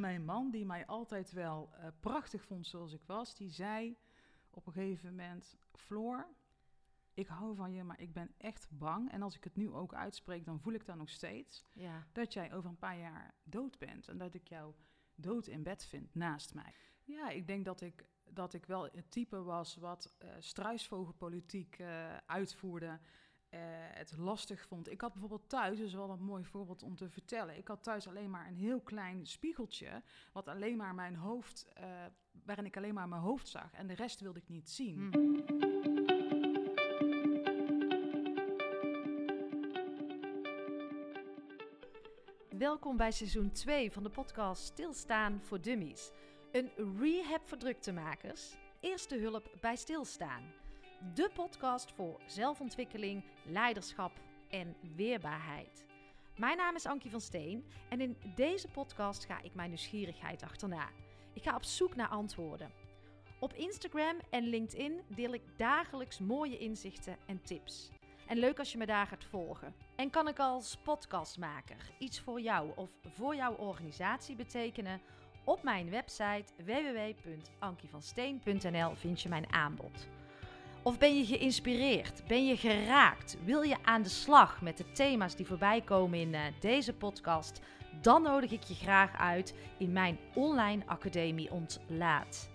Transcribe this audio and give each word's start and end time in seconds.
mijn 0.08 0.24
man, 0.24 0.50
die 0.50 0.66
mij 0.66 0.86
altijd 0.86 1.32
wel 1.32 1.70
eh, 1.72 1.88
prachtig 2.00 2.44
vond 2.44 2.66
zoals 2.66 2.92
ik 2.92 3.02
was, 3.06 3.34
die 3.34 3.50
zei 3.50 3.96
op 4.50 4.66
een 4.66 4.72
gegeven 4.72 5.10
moment: 5.10 5.56
Floor, 5.72 6.26
ik 7.14 7.26
hou 7.26 7.56
van 7.56 7.72
je, 7.72 7.84
maar 7.84 8.00
ik 8.00 8.12
ben 8.12 8.30
echt 8.36 8.68
bang. 8.70 9.10
En 9.10 9.22
als 9.22 9.36
ik 9.36 9.44
het 9.44 9.56
nu 9.56 9.70
ook 9.70 9.94
uitspreek, 9.94 10.44
dan 10.44 10.60
voel 10.60 10.72
ik 10.72 10.86
dat 10.86 10.96
nog 10.96 11.08
steeds. 11.08 11.64
Ja. 11.72 12.06
Dat 12.12 12.32
jij 12.32 12.54
over 12.54 12.70
een 12.70 12.78
paar 12.78 12.98
jaar 12.98 13.34
dood 13.44 13.78
bent. 13.78 14.08
En 14.08 14.18
dat 14.18 14.34
ik 14.34 14.48
jou 14.48 14.74
dood 15.14 15.46
in 15.46 15.62
bed 15.62 15.84
vind 15.84 16.14
naast 16.14 16.54
mij. 16.54 16.74
Ja, 17.04 17.28
ik 17.28 17.46
denk 17.46 17.64
dat 17.64 17.80
ik, 17.80 18.04
dat 18.24 18.52
ik 18.54 18.66
wel 18.66 18.82
het 18.82 19.10
type 19.10 19.42
was 19.42 19.76
wat 19.76 20.16
uh, 20.18 20.30
struisvogelpolitiek 20.38 21.78
uh, 21.78 22.16
uitvoerde. 22.16 23.00
Uh, 23.50 23.60
het 23.94 24.16
lastig 24.16 24.66
vond. 24.66 24.90
Ik 24.90 25.00
had 25.00 25.12
bijvoorbeeld 25.12 25.48
thuis, 25.48 25.78
dat 25.78 25.86
is 25.86 25.94
wel 25.94 26.10
een 26.10 26.22
mooi 26.22 26.44
voorbeeld 26.44 26.82
om 26.82 26.96
te 26.96 27.08
vertellen. 27.08 27.56
Ik 27.56 27.68
had 27.68 27.82
thuis 27.82 28.08
alleen 28.08 28.30
maar 28.30 28.46
een 28.46 28.56
heel 28.56 28.80
klein 28.80 29.26
spiegeltje, 29.26 30.02
wat 30.32 30.48
alleen 30.48 30.76
maar 30.76 30.94
mijn 30.94 31.16
hoofd, 31.16 31.66
waarin 32.44 32.64
ik 32.64 32.76
alleen 32.76 32.94
maar 32.94 33.08
mijn 33.08 33.22
hoofd 33.22 33.48
zag. 33.48 33.72
En 33.72 33.86
de 33.86 33.94
rest 33.94 34.20
wilde 34.20 34.38
ik 34.38 34.48
niet 34.48 34.70
zien. 34.70 35.08
Hm. 35.12 35.36
Welkom 42.58 42.96
bij 42.96 43.12
seizoen 43.12 43.50
2 43.52 43.92
van 43.92 44.02
de 44.02 44.10
podcast 44.10 44.62
Stilstaan 44.62 45.40
voor 45.42 45.60
Dummies. 45.60 46.10
Een 46.52 46.70
rehab 46.98 47.48
voor 47.48 47.58
druktemakers. 47.58 48.54
Eerste 48.80 49.16
hulp 49.16 49.56
bij 49.60 49.76
stilstaan. 49.76 50.42
De 51.00 51.30
podcast 51.34 51.92
voor 51.92 52.20
zelfontwikkeling, 52.26 53.24
leiderschap 53.44 54.12
en 54.50 54.76
weerbaarheid. 54.96 55.86
Mijn 56.36 56.56
naam 56.56 56.74
is 56.74 56.86
Ankie 56.86 57.10
van 57.10 57.20
Steen 57.20 57.64
en 57.88 58.00
in 58.00 58.16
deze 58.34 58.68
podcast 58.68 59.24
ga 59.24 59.42
ik 59.42 59.54
mijn 59.54 59.68
nieuwsgierigheid 59.68 60.42
achterna. 60.42 60.88
Ik 61.32 61.42
ga 61.42 61.54
op 61.54 61.64
zoek 61.64 61.96
naar 61.96 62.08
antwoorden. 62.08 62.70
Op 63.38 63.52
Instagram 63.52 64.16
en 64.30 64.42
LinkedIn 64.42 65.00
deel 65.08 65.32
ik 65.32 65.42
dagelijks 65.56 66.18
mooie 66.18 66.58
inzichten 66.58 67.16
en 67.26 67.42
tips. 67.42 67.90
En 68.26 68.38
leuk 68.38 68.58
als 68.58 68.72
je 68.72 68.78
me 68.78 68.86
daar 68.86 69.06
gaat 69.06 69.24
volgen. 69.24 69.74
En 69.96 70.10
kan 70.10 70.28
ik 70.28 70.38
als 70.38 70.76
podcastmaker 70.76 71.90
iets 71.98 72.20
voor 72.20 72.40
jou 72.40 72.70
of 72.76 72.90
voor 73.02 73.34
jouw 73.34 73.54
organisatie 73.54 74.36
betekenen? 74.36 75.00
Op 75.44 75.62
mijn 75.62 75.90
website 75.90 76.52
www.ankievansteen.nl 76.64 78.94
vind 78.94 79.22
je 79.22 79.28
mijn 79.28 79.52
aanbod. 79.52 80.08
Of 80.86 80.98
ben 80.98 81.16
je 81.16 81.24
geïnspireerd? 81.24 82.22
Ben 82.26 82.46
je 82.46 82.56
geraakt? 82.56 83.36
Wil 83.44 83.62
je 83.62 83.76
aan 83.82 84.02
de 84.02 84.08
slag 84.08 84.60
met 84.62 84.76
de 84.76 84.92
thema's 84.92 85.36
die 85.36 85.46
voorbij 85.46 85.80
komen 85.80 86.18
in 86.18 86.32
uh, 86.32 86.40
deze 86.60 86.92
podcast? 86.92 87.60
Dan 88.00 88.22
nodig 88.22 88.50
ik 88.50 88.62
je 88.62 88.74
graag 88.74 89.16
uit 89.16 89.54
in 89.78 89.92
mijn 89.92 90.18
online 90.34 90.82
academie 90.86 91.50
Ontlaat. 91.50 92.48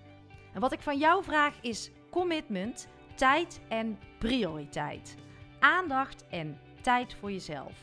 En 0.54 0.62
wat 0.62 0.72
ik 0.72 0.82
van 0.82 0.98
jou 0.98 1.24
vraag 1.24 1.58
is 1.62 1.92
commitment, 2.12 2.88
tijd 3.16 3.62
en 3.68 4.00
prioriteit 4.20 5.16
aandacht 5.60 6.28
en 6.28 6.60
tijd 6.82 7.14
voor 7.14 7.32
jezelf. 7.32 7.74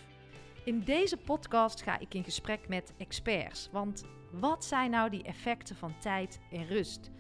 In 0.64 0.80
deze 0.80 1.16
podcast 1.16 1.82
ga 1.82 1.98
ik 1.98 2.14
in 2.14 2.24
gesprek 2.24 2.68
met 2.68 2.92
experts. 2.98 3.68
Want 3.72 4.04
wat 4.32 4.64
zijn 4.64 4.90
nou 4.90 5.10
die 5.10 5.22
effecten 5.22 5.76
van 5.76 5.98
tijd 5.98 6.40
en 6.50 6.66
rust? 6.66 7.10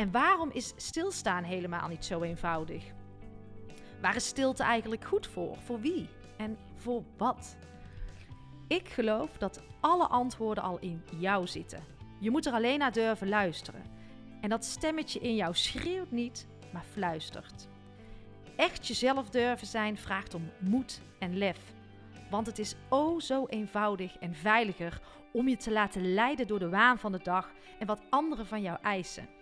En 0.00 0.10
waarom 0.10 0.50
is 0.52 0.72
stilstaan 0.76 1.44
helemaal 1.44 1.88
niet 1.88 2.04
zo 2.04 2.22
eenvoudig? 2.22 2.84
Waar 4.00 4.16
is 4.16 4.26
stilte 4.26 4.62
eigenlijk 4.62 5.04
goed 5.04 5.26
voor? 5.26 5.56
Voor 5.56 5.80
wie? 5.80 6.08
En 6.36 6.58
voor 6.74 7.02
wat? 7.16 7.56
Ik 8.68 8.88
geloof 8.88 9.30
dat 9.38 9.62
alle 9.80 10.06
antwoorden 10.06 10.64
al 10.64 10.78
in 10.78 11.02
jou 11.18 11.46
zitten. 11.46 11.84
Je 12.20 12.30
moet 12.30 12.46
er 12.46 12.52
alleen 12.52 12.78
naar 12.78 12.92
durven 12.92 13.28
luisteren. 13.28 13.82
En 14.40 14.48
dat 14.48 14.64
stemmetje 14.64 15.20
in 15.20 15.34
jou 15.34 15.54
schreeuwt 15.54 16.10
niet, 16.10 16.46
maar 16.72 16.84
fluistert. 16.92 17.68
Echt 18.56 18.86
jezelf 18.86 19.30
durven 19.30 19.66
zijn 19.66 19.98
vraagt 19.98 20.34
om 20.34 20.50
moed 20.58 21.00
en 21.18 21.38
lef. 21.38 21.74
Want 22.30 22.46
het 22.46 22.58
is 22.58 22.74
o 22.88 23.18
zo 23.18 23.46
eenvoudig 23.46 24.16
en 24.18 24.34
veiliger 24.34 25.00
om 25.32 25.48
je 25.48 25.56
te 25.56 25.72
laten 25.72 26.14
leiden 26.14 26.46
door 26.46 26.58
de 26.58 26.68
waan 26.68 26.98
van 26.98 27.12
de 27.12 27.22
dag 27.22 27.50
en 27.78 27.86
wat 27.86 28.02
anderen 28.10 28.46
van 28.46 28.62
jou 28.62 28.78
eisen. 28.82 29.38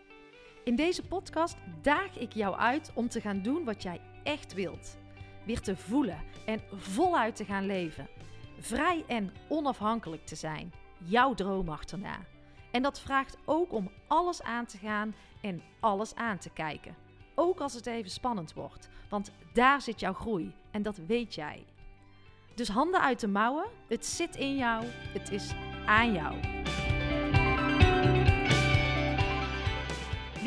In 0.68 0.76
deze 0.76 1.02
podcast 1.02 1.56
daag 1.82 2.18
ik 2.18 2.32
jou 2.32 2.56
uit 2.56 2.90
om 2.94 3.08
te 3.08 3.20
gaan 3.20 3.42
doen 3.42 3.64
wat 3.64 3.82
jij 3.82 4.00
echt 4.22 4.54
wilt. 4.54 4.96
Weer 5.44 5.60
te 5.60 5.76
voelen 5.76 6.18
en 6.46 6.60
voluit 6.76 7.36
te 7.36 7.44
gaan 7.44 7.66
leven. 7.66 8.08
Vrij 8.58 9.04
en 9.06 9.32
onafhankelijk 9.48 10.26
te 10.26 10.34
zijn. 10.34 10.72
Jouw 11.04 11.34
droom 11.34 11.68
achterna. 11.68 12.18
En 12.70 12.82
dat 12.82 13.00
vraagt 13.00 13.36
ook 13.44 13.72
om 13.72 13.90
alles 14.06 14.42
aan 14.42 14.66
te 14.66 14.78
gaan 14.78 15.14
en 15.40 15.62
alles 15.80 16.14
aan 16.14 16.38
te 16.38 16.50
kijken. 16.50 16.94
Ook 17.34 17.60
als 17.60 17.74
het 17.74 17.86
even 17.86 18.10
spannend 18.10 18.54
wordt, 18.54 18.88
want 19.08 19.30
daar 19.52 19.80
zit 19.80 20.00
jouw 20.00 20.14
groei 20.14 20.54
en 20.70 20.82
dat 20.82 20.96
weet 21.06 21.34
jij. 21.34 21.64
Dus 22.54 22.68
handen 22.68 23.00
uit 23.00 23.20
de 23.20 23.28
mouwen, 23.28 23.66
het 23.86 24.06
zit 24.06 24.36
in 24.36 24.56
jou, 24.56 24.84
het 24.88 25.30
is 25.30 25.52
aan 25.86 26.12
jou. 26.12 26.57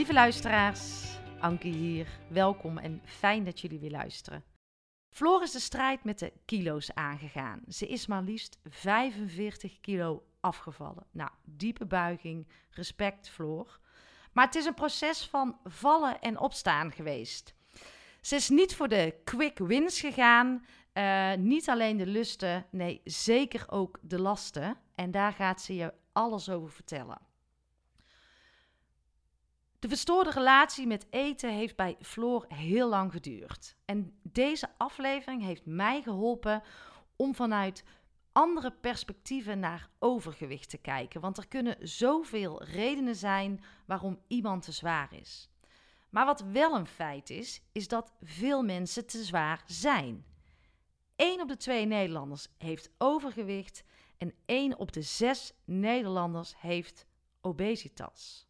Lieve 0.02 0.16
luisteraars, 0.16 1.16
Anke 1.40 1.68
hier, 1.68 2.08
welkom 2.28 2.78
en 2.78 3.02
fijn 3.06 3.44
dat 3.44 3.60
jullie 3.60 3.80
weer 3.80 3.92
luisteren. 3.92 4.44
Floor 5.10 5.42
is 5.42 5.52
de 5.52 5.60
strijd 5.60 6.04
met 6.04 6.20
de 6.20 6.34
kilo's 6.46 6.94
aangegaan. 6.94 7.62
Ze 7.68 7.88
is 7.88 8.08
maar 8.08 8.22
liefst 8.22 8.60
45 8.70 9.80
kilo 9.80 10.24
afgevallen. 10.40 11.06
Nou, 11.12 11.30
diepe 11.44 11.86
buiging, 11.86 12.48
respect 12.70 13.30
Floor. 13.30 13.80
Maar 14.34 14.46
het 14.46 14.56
is 14.56 14.66
een 14.66 14.74
proces 14.74 15.26
van 15.26 15.58
vallen 15.64 16.20
en 16.20 16.40
opstaan 16.40 16.92
geweest. 16.92 17.54
Ze 18.22 18.36
is 18.36 18.50
niet 18.50 18.76
voor 18.76 18.88
de 18.88 19.16
quick 19.24 19.58
wins 19.58 20.00
gegaan. 20.00 20.66
Uh, 20.94 21.34
niet 21.34 21.70
alleen 21.70 21.98
de 21.98 22.08
lusten, 22.08 22.66
nee, 22.72 23.02
zeker 23.04 23.66
ook 23.68 24.00
de 24.02 24.20
lasten. 24.20 24.78
En 24.96 25.12
daar 25.12 25.34
gaat 25.34 25.62
ze 25.62 25.76
je 25.76 25.94
alles 26.12 26.50
over 26.50 26.72
vertellen. 26.72 27.30
De 29.82 29.88
verstoorde 29.88 30.30
relatie 30.30 30.88
met 30.88 31.08
eten 31.10 31.54
heeft 31.54 31.76
bij 31.76 31.96
Floor 32.02 32.46
heel 32.48 32.90
lang 32.90 33.12
geduurd. 33.12 33.76
En 33.86 34.20
deze 34.24 34.70
aflevering 34.78 35.44
heeft 35.44 35.66
mij 35.66 36.02
geholpen 36.02 36.64
om 37.16 37.36
vanuit 37.36 37.84
andere 38.32 38.72
perspectieven 38.72 39.60
naar 39.60 39.90
overgewicht 40.00 40.70
te 40.70 40.78
kijken. 40.78 41.22
Want 41.22 41.38
er 41.38 41.48
kunnen 41.48 41.78
zoveel 41.88 42.64
redenen 42.64 43.16
zijn 43.16 43.64
waarom 43.86 44.20
iemand 44.28 44.64
te 44.64 44.72
zwaar 44.72 45.14
is. 45.14 45.50
Maar 46.10 46.26
wat 46.26 46.42
wel 46.42 46.76
een 46.76 46.88
feit 46.88 47.30
is, 47.30 47.62
is 47.72 47.88
dat 47.88 48.14
veel 48.22 48.64
mensen 48.64 49.06
te 49.06 49.24
zwaar 49.24 49.64
zijn. 49.66 50.26
1 51.16 51.42
op 51.42 51.48
de 51.48 51.58
2 51.58 51.86
Nederlanders 51.86 52.48
heeft 52.58 52.92
overgewicht 52.98 53.84
en 54.18 54.34
1 54.46 54.78
op 54.78 54.92
de 54.92 55.02
6 55.02 55.54
Nederlanders 55.66 56.54
heeft 56.58 57.06
obesitas. 57.42 58.50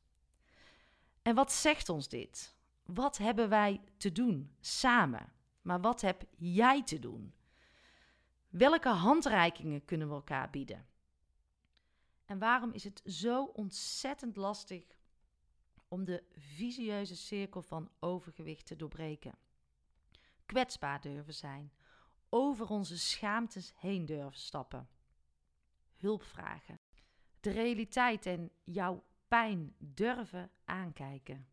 En 1.22 1.36
wat 1.36 1.52
zegt 1.52 1.90
ons 1.90 2.08
dit? 2.08 2.56
Wat 2.86 3.18
hebben 3.18 3.50
wij 3.50 3.82
te 3.98 4.12
doen 4.12 4.56
samen? 4.60 5.34
Maar 5.62 5.82
wat 5.82 6.02
heb 6.02 6.24
jij 6.38 6.84
te 6.84 7.00
doen? 7.00 7.34
Welke 8.50 8.90
handreikingen 8.90 9.86
kunnen 9.86 10.08
we 10.08 10.14
elkaar 10.14 10.50
bieden? 10.50 10.86
En 12.26 12.40
waarom 12.40 12.72
is 12.72 12.84
het 12.84 13.02
zo 13.06 13.44
ontzettend 13.44 14.36
lastig 14.36 14.84
om 15.88 16.04
de 16.06 16.24
visieuze 16.32 17.16
cirkel 17.16 17.62
van 17.62 17.92
overgewicht 18.00 18.66
te 18.66 18.76
doorbreken? 18.76 19.38
Kwetsbaar 20.46 21.02
durven 21.02 21.34
zijn, 21.34 21.72
over 22.30 22.70
onze 22.70 22.98
schaamtes 22.98 23.74
heen 23.76 24.06
durven 24.06 24.40
stappen, 24.40 24.90
hulp 25.96 26.24
vragen, 26.24 26.80
de 27.40 27.50
realiteit 27.52 28.26
en 28.26 28.52
jouw 28.64 29.04
pijn 29.32 29.76
durven 29.78 30.52
aankijken. 30.66 31.48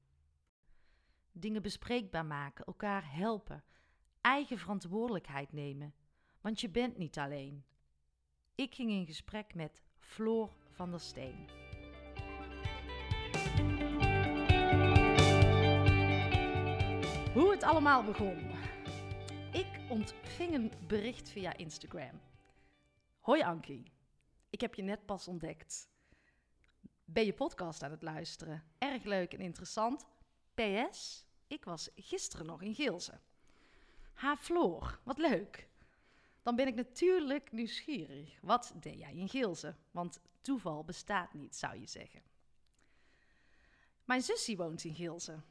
Dingen 1.32 1.62
bespreekbaar 1.62 2.26
maken, 2.26 2.64
elkaar 2.64 3.14
helpen, 3.14 3.64
eigen 4.20 4.58
verantwoordelijkheid 4.58 5.52
nemen 5.52 5.94
want 6.40 6.60
je 6.60 6.68
bent 6.68 6.96
niet 6.96 7.18
alleen. 7.18 7.64
Ik 8.54 8.74
ging 8.74 8.90
in 8.90 9.06
gesprek 9.06 9.54
met 9.54 9.82
Floor 9.98 10.50
van 10.70 10.90
der 10.90 11.00
Steen. 11.00 11.46
Hoe 17.32 17.50
het 17.50 17.62
allemaal 17.62 18.04
begon. 18.04 18.50
Ik 19.52 19.80
ontving 19.88 20.54
een 20.54 20.72
bericht 20.86 21.28
via 21.28 21.56
Instagram. 21.56 22.20
Hoi 23.20 23.42
Ankie, 23.42 23.92
ik 24.50 24.60
heb 24.60 24.74
je 24.74 24.82
net 24.82 25.06
pas 25.06 25.28
ontdekt. 25.28 25.88
Ben 27.10 27.24
je 27.24 27.34
podcast 27.34 27.82
aan 27.82 27.90
het 27.90 28.02
luisteren? 28.02 28.64
Erg 28.78 29.04
leuk 29.04 29.32
en 29.32 29.40
interessant. 29.40 30.06
PS, 30.54 31.24
ik 31.46 31.64
was 31.64 31.90
gisteren 31.96 32.46
nog 32.46 32.62
in 32.62 32.74
Geelze. 32.74 33.20
Ha 34.12 34.36
Floor, 34.36 35.00
wat 35.04 35.18
leuk. 35.18 35.68
dan 36.42 36.56
ben 36.56 36.66
ik 36.66 36.74
natuurlijk 36.74 37.52
nieuwsgierig. 37.52 38.38
Wat 38.40 38.72
deed 38.80 38.98
jij 38.98 39.14
in 39.14 39.28
Geelze? 39.28 39.74
Want 39.90 40.20
toeval 40.40 40.84
bestaat 40.84 41.34
niet, 41.34 41.56
zou 41.56 41.80
je 41.80 41.86
zeggen. 41.86 42.22
Mijn 44.04 44.22
zusje 44.22 44.56
woont 44.56 44.84
in 44.84 44.94
Geelze. 44.94 45.42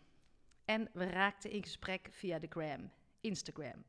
En 0.65 0.89
we 0.93 1.05
raakten 1.05 1.51
in 1.51 1.63
gesprek 1.63 2.09
via 2.11 2.39
de 2.39 2.47
gram, 2.49 2.91
Instagram. 3.21 3.83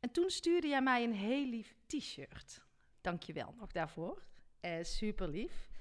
En 0.00 0.10
toen 0.10 0.30
stuurde 0.30 0.68
jij 0.68 0.82
mij 0.82 1.04
een 1.04 1.14
heel 1.14 1.46
lief 1.46 1.74
t-shirt. 1.86 2.62
Dank 3.00 3.22
je 3.22 3.32
wel 3.32 3.54
nog 3.58 3.72
daarvoor. 3.72 4.22
Uh, 4.60 4.82
super 4.82 5.28
lief. 5.28 5.71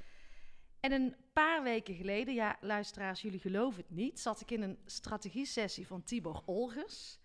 En 0.82 0.92
een 0.92 1.16
paar 1.34 1.64
weken 1.64 1.96
geleden, 1.96 2.34
ja, 2.34 2.58
luisteraars, 2.62 3.22
jullie 3.22 3.40
geloven 3.40 3.82
het 3.82 3.90
niet, 3.90 4.20
zat 4.20 4.42
ik 4.42 4.52
in 4.52 4.62
een 4.62 4.80
strategie-sessie 4.86 5.88
van 5.88 6.04
Tibor 6.04 6.42
Olgers. 6.46 7.20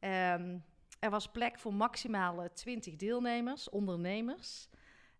Um, 0.00 0.64
er 0.98 1.10
was 1.10 1.30
plek 1.30 1.58
voor 1.58 1.74
maximaal 1.74 2.52
20 2.52 2.96
deelnemers, 2.96 3.70
ondernemers. 3.70 4.68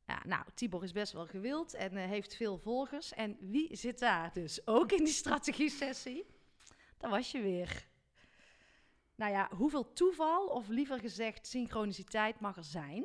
Ja, 0.06 0.22
nou, 0.26 0.44
Tibor 0.54 0.82
is 0.82 0.92
best 0.92 1.12
wel 1.12 1.26
gewild 1.26 1.74
en 1.74 1.96
uh, 1.96 2.04
heeft 2.04 2.36
veel 2.36 2.58
volgers. 2.58 3.12
En 3.12 3.36
wie 3.40 3.76
zit 3.76 3.98
daar 3.98 4.32
dus 4.32 4.66
ook 4.66 4.92
in 4.92 5.04
die 5.04 5.12
strategie-sessie? 5.12 6.26
Dat 6.98 7.10
was 7.10 7.30
je 7.30 7.40
weer. 7.40 7.86
Nou 9.14 9.32
ja, 9.32 9.48
hoeveel 9.56 9.92
toeval, 9.92 10.46
of 10.46 10.68
liever 10.68 10.98
gezegd 10.98 11.46
synchroniciteit, 11.46 12.40
mag 12.40 12.56
er 12.56 12.64
zijn? 12.64 13.04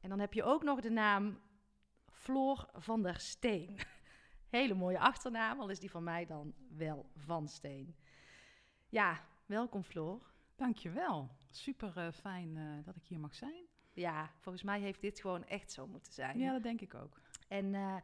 En 0.00 0.08
dan 0.08 0.18
heb 0.18 0.32
je 0.32 0.42
ook 0.42 0.62
nog 0.62 0.80
de 0.80 0.90
naam 0.90 1.40
Floor 2.22 2.68
van 2.72 3.02
der 3.02 3.20
Steen. 3.20 3.78
Hele 4.56 4.74
mooie 4.74 4.98
achternaam, 4.98 5.60
al 5.60 5.68
is 5.68 5.80
die 5.80 5.90
van 5.90 6.04
mij 6.04 6.26
dan 6.26 6.54
wel 6.68 7.10
Van 7.16 7.48
Steen. 7.48 7.96
Ja, 8.88 9.24
welkom 9.46 9.82
Floor. 9.82 10.32
Dankjewel. 10.56 11.30
Super 11.50 11.96
uh, 11.96 12.12
fijn 12.12 12.56
uh, 12.56 12.84
dat 12.84 12.96
ik 12.96 13.04
hier 13.04 13.18
mag 13.18 13.34
zijn. 13.34 13.66
Ja, 13.92 14.30
volgens 14.38 14.64
mij 14.64 14.80
heeft 14.80 15.00
dit 15.00 15.20
gewoon 15.20 15.44
echt 15.44 15.72
zo 15.72 15.86
moeten 15.86 16.12
zijn. 16.12 16.38
Ja, 16.38 16.52
dat 16.52 16.62
denk 16.62 16.80
ik 16.80 16.94
ook. 16.94 17.20
En 17.48 17.74
uh, 17.74 17.96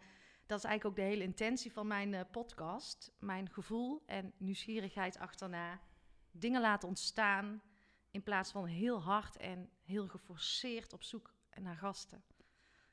dat 0.47 0.59
is 0.59 0.65
eigenlijk 0.65 0.85
ook 0.85 0.97
de 0.97 1.11
hele 1.11 1.25
intentie 1.25 1.73
van 1.73 1.87
mijn 1.87 2.27
podcast. 2.31 3.13
Mijn 3.19 3.51
gevoel 3.51 4.03
en 4.07 4.33
nieuwsgierigheid 4.37 5.19
achterna. 5.19 5.81
Dingen 6.31 6.61
laten 6.61 6.89
ontstaan 6.89 7.63
in 8.11 8.23
plaats 8.23 8.51
van 8.51 8.67
heel 8.67 9.03
hard 9.03 9.37
en 9.37 9.71
heel 9.83 10.09
geforceerd 10.09 10.93
op 10.93 11.03
zoek 11.03 11.35
naar 11.61 11.77
gasten. 11.77 12.25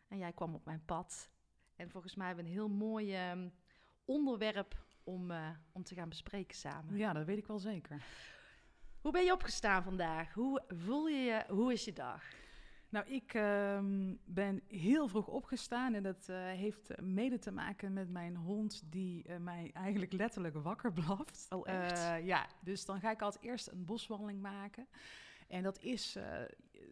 En 0.08 0.18
jij 0.18 0.34
kwam 0.34 0.54
op 0.54 0.66
mijn 0.66 0.86
pad. 0.86 1.30
En 1.76 1.90
volgens 1.90 2.16
mij 2.16 2.28
hebben 2.28 2.46
we 2.46 2.50
een 2.52 2.58
heel 2.58 2.70
mooi 2.70 3.30
um, 3.32 3.54
onderwerp 4.06 4.86
om, 5.04 5.32
om 5.72 5.84
te 5.84 5.96
gaan 5.96 6.10
bespreken 6.10 6.58
samen. 6.58 6.98
Ja, 6.98 7.14
dat 7.14 7.26
weet 7.26 7.38
ik 7.38 7.48
wel 7.48 7.60
zeker. 7.60 8.06
Hoe 9.02 9.12
ben 9.12 9.24
je 9.24 9.34
opgestaan 9.34 9.84
vandaag? 9.84 10.34
Hoe 10.34 10.64
voel 10.68 11.08
je 11.08 11.18
je? 11.18 11.44
Hoe 11.48 11.74
is 11.74 11.86
je 11.86 11.94
dag? 11.94 12.24
Nou, 12.90 13.08
ik 13.08 13.34
uh, 13.34 13.80
ben 14.26 14.62
heel 14.68 15.08
vroeg 15.08 15.28
opgestaan 15.28 15.94
en 15.94 16.04
dat 16.04 16.28
uh, 16.30 16.38
heeft 16.38 17.02
mede 17.02 17.40
te 17.40 17.52
maken 17.52 17.94
met 17.94 18.10
mijn 18.10 18.36
hond 18.36 18.92
die 18.92 19.30
uh, 19.30 19.38
mij 19.38 19.72
eigenlijk 19.74 20.12
letterlijk 20.12 20.56
wakker 20.56 20.94
blaft. 20.94 21.46
Oh, 21.50 21.68
echt? 21.68 22.00
Uh, 22.00 22.26
ja, 22.26 22.48
dus 22.62 22.86
dan 22.86 23.00
ga 23.00 23.12
ik 23.12 23.22
altijd 23.22 23.44
eerst 23.44 23.68
een 23.68 23.86
boswandeling 23.86 24.42
maken. 24.42 24.88
En 25.48 25.64
dat 25.64 25.80
is, 25.80 26.18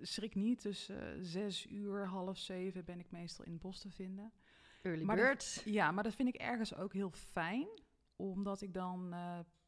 schrik 0.01 0.35
niet, 0.35 0.59
tussen 0.59 1.25
zes 1.25 1.65
uur, 1.65 2.07
half 2.07 2.37
zeven 2.37 2.85
ben 2.85 2.99
ik 2.99 3.11
meestal 3.11 3.45
in 3.45 3.51
het 3.51 3.61
bos 3.61 3.79
te 3.79 3.89
vinden. 3.89 4.31
Early 4.81 5.03
maar 5.03 5.15
bird. 5.15 5.55
Dat, 5.55 5.73
ja, 5.73 5.91
maar 5.91 6.03
dat 6.03 6.15
vind 6.15 6.29
ik 6.29 6.35
ergens 6.35 6.75
ook 6.75 6.93
heel 6.93 7.11
fijn, 7.11 7.67
omdat 8.15 8.61
ik 8.61 8.73
dan 8.73 9.15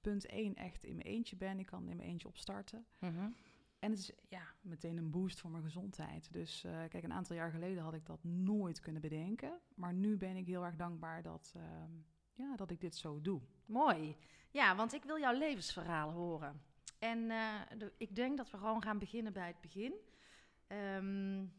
punt 0.02 0.26
1 0.26 0.56
echt 0.56 0.84
in 0.84 0.96
mijn 0.96 1.08
eentje 1.08 1.36
ben. 1.36 1.60
Ik 1.60 1.66
kan 1.66 1.90
in 1.90 1.96
mijn 1.96 2.10
eentje 2.10 2.28
opstarten. 2.28 2.86
Mm 3.00 3.16
-hmm. 3.16 3.36
En 3.80 3.92
het 3.92 4.00
is 4.00 4.12
ja, 4.28 4.42
meteen 4.62 4.98
een 4.98 5.12
boost 5.12 5.40
voor 5.40 5.52
mijn 5.52 5.64
gezondheid. 5.64 6.34
Dus 6.34 6.64
uh, 6.64 6.72
kijk, 6.72 7.04
een 7.04 7.14
aantal 7.14 7.36
jaar 7.36 7.52
geleden 7.52 7.84
had 7.84 7.94
ik 7.94 8.06
dat 8.06 8.24
nooit 8.24 8.80
kunnen 8.80 9.02
bedenken. 9.02 9.60
Maar 9.76 9.94
nu 9.94 10.18
ben 10.18 10.36
ik 10.36 10.46
heel 10.46 10.66
erg 10.66 10.76
dankbaar 10.76 11.22
dat, 11.22 11.54
uh, 11.58 11.64
ja, 12.34 12.56
dat 12.56 12.72
ik 12.72 12.82
dit 12.82 12.96
zo 12.96 13.22
doe. 13.22 13.42
Mooi. 13.66 14.16
Ja, 14.52 14.76
want 14.76 14.94
ik 14.94 15.04
wil 15.04 15.20
jouw 15.20 15.38
levensverhaal 15.38 16.12
horen. 16.12 16.62
En 17.00 17.28
de, 17.78 17.94
ik 17.98 18.16
denk 18.16 18.38
dat 18.38 18.52
we 18.52 18.58
gewoon 18.58 18.82
gaan 18.82 19.00
beginnen 19.00 19.34
bij 19.34 19.48
het 19.48 19.62
begin. 19.62 19.94
Um, 20.68 21.54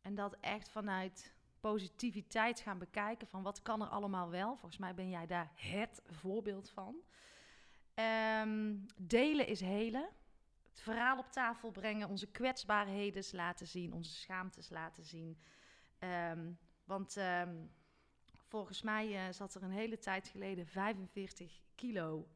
en 0.00 0.14
dat 0.14 0.36
echt 0.40 0.68
vanuit 0.68 1.34
positiviteit 1.60 2.60
gaan 2.60 2.78
bekijken 2.78 3.26
van 3.26 3.42
wat 3.42 3.62
kan 3.62 3.82
er 3.82 3.88
allemaal 3.88 4.30
wel. 4.30 4.56
Volgens 4.56 4.80
mij 4.80 4.94
ben 4.94 5.10
jij 5.10 5.26
daar 5.26 5.50
het 5.54 6.02
voorbeeld 6.06 6.70
van. 6.70 6.96
Um, 8.40 8.86
delen 8.96 9.46
is 9.46 9.60
helen. 9.60 10.08
Het 10.68 10.80
verhaal 10.80 11.18
op 11.18 11.30
tafel 11.30 11.70
brengen, 11.70 12.08
onze 12.08 12.26
kwetsbaarheden 12.26 13.24
laten 13.32 13.66
zien, 13.66 13.92
onze 13.92 14.12
schaamtes 14.12 14.70
laten 14.70 15.04
zien. 15.04 15.38
Um, 15.98 16.58
want 16.84 17.16
volgens 18.52 18.82
mij 18.82 19.26
uh, 19.26 19.32
zat 19.32 19.54
er 19.54 19.62
een 19.62 19.70
hele 19.70 19.98
tijd 19.98 20.28
geleden 20.28 20.66
45 20.66 21.60
kilo 21.74 22.28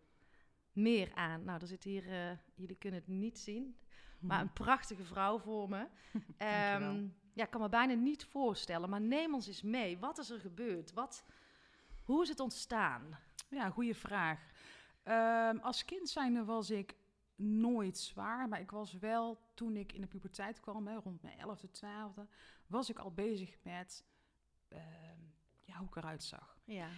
meer 0.76 1.14
aan. 1.14 1.44
Nou, 1.44 1.60
er 1.60 1.66
zit 1.66 1.84
hier, 1.84 2.04
uh, 2.06 2.38
jullie 2.54 2.76
kunnen 2.76 3.00
het 3.00 3.08
niet 3.08 3.38
zien, 3.38 3.76
maar 4.20 4.40
een 4.40 4.52
prachtige 4.64 5.04
vrouw 5.04 5.38
voor 5.38 5.68
me. 5.68 5.78
um, 6.82 7.14
ja, 7.32 7.44
ik 7.44 7.50
kan 7.50 7.60
me 7.60 7.68
bijna 7.68 7.94
niet 7.94 8.24
voorstellen, 8.24 8.90
maar 8.90 9.00
neem 9.00 9.34
ons 9.34 9.46
eens 9.46 9.62
mee. 9.62 9.98
Wat 9.98 10.18
is 10.18 10.30
er 10.30 10.40
gebeurd? 10.40 10.92
Wat, 10.92 11.24
hoe 12.02 12.22
is 12.22 12.28
het 12.28 12.40
ontstaan? 12.40 13.18
Ja, 13.50 13.70
goede 13.70 13.94
vraag. 13.94 14.50
Um, 15.04 15.58
als 15.58 15.84
kind 15.84 16.08
zijnde 16.08 16.44
was 16.44 16.70
ik 16.70 16.96
nooit 17.36 17.98
zwaar, 17.98 18.48
maar 18.48 18.60
ik 18.60 18.70
was 18.70 18.92
wel, 18.92 19.38
toen 19.54 19.76
ik 19.76 19.92
in 19.92 20.00
de 20.00 20.06
puberteit 20.06 20.60
kwam, 20.60 20.86
hè, 20.86 20.94
rond 20.94 21.22
mijn 21.22 21.38
11e, 21.38 21.68
12e, 21.84 22.22
was 22.66 22.90
ik 22.90 22.98
al 22.98 23.12
bezig 23.12 23.56
met 23.62 24.04
uh, 24.68 24.78
ja, 25.62 25.76
hoe 25.76 25.88
ik 25.88 25.96
eruit 25.96 26.22
zag. 26.22 26.58
Ja. 26.64 26.88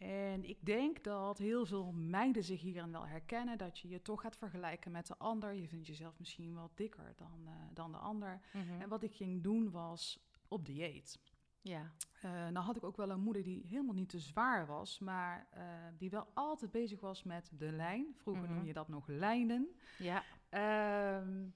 En 0.00 0.44
ik 0.44 0.66
denk 0.66 1.04
dat 1.04 1.38
heel 1.38 1.66
veel 1.66 1.92
meiden 1.92 2.44
zich 2.44 2.60
hierin 2.60 2.92
wel 2.92 3.06
herkennen, 3.06 3.58
dat 3.58 3.78
je 3.78 3.88
je 3.88 4.02
toch 4.02 4.20
gaat 4.20 4.36
vergelijken 4.36 4.92
met 4.92 5.06
de 5.06 5.16
ander. 5.18 5.52
Je 5.54 5.68
vindt 5.68 5.86
jezelf 5.86 6.18
misschien 6.18 6.54
wel 6.54 6.70
dikker 6.74 7.12
dan, 7.16 7.40
uh, 7.44 7.50
dan 7.74 7.92
de 7.92 7.98
ander. 7.98 8.40
Mhm. 8.52 8.62
Mm 8.64 8.70
-hmm. 8.70 8.80
En 8.80 8.88
wat 8.88 9.02
ik 9.02 9.14
ging 9.14 9.42
doen 9.42 9.70
was 9.70 10.18
op 10.48 10.66
dieet. 10.66 11.18
Ja. 11.62 11.92
Uh, 12.24 12.30
nou 12.32 12.58
had 12.58 12.76
ik 12.76 12.84
ook 12.84 12.96
wel 12.96 13.10
een 13.10 13.20
moeder 13.20 13.42
die 13.42 13.66
helemaal 13.66 13.94
niet 13.94 14.08
te 14.08 14.18
zwaar 14.18 14.66
was, 14.66 14.98
maar 14.98 15.48
uh, 15.56 15.62
die 15.98 16.10
wel 16.10 16.26
altijd 16.34 16.70
bezig 16.70 17.00
was 17.00 17.22
met 17.22 17.50
de 17.58 17.72
lijn. 17.72 18.06
Vroeger 18.16 18.44
Mhm. 18.44 18.54
noem 18.54 18.66
je 18.66 18.72
dat 18.72 18.88
nog 18.88 19.06
lijnen. 19.06 19.68
Ja. 19.98 20.22
Ehm, 20.48 21.48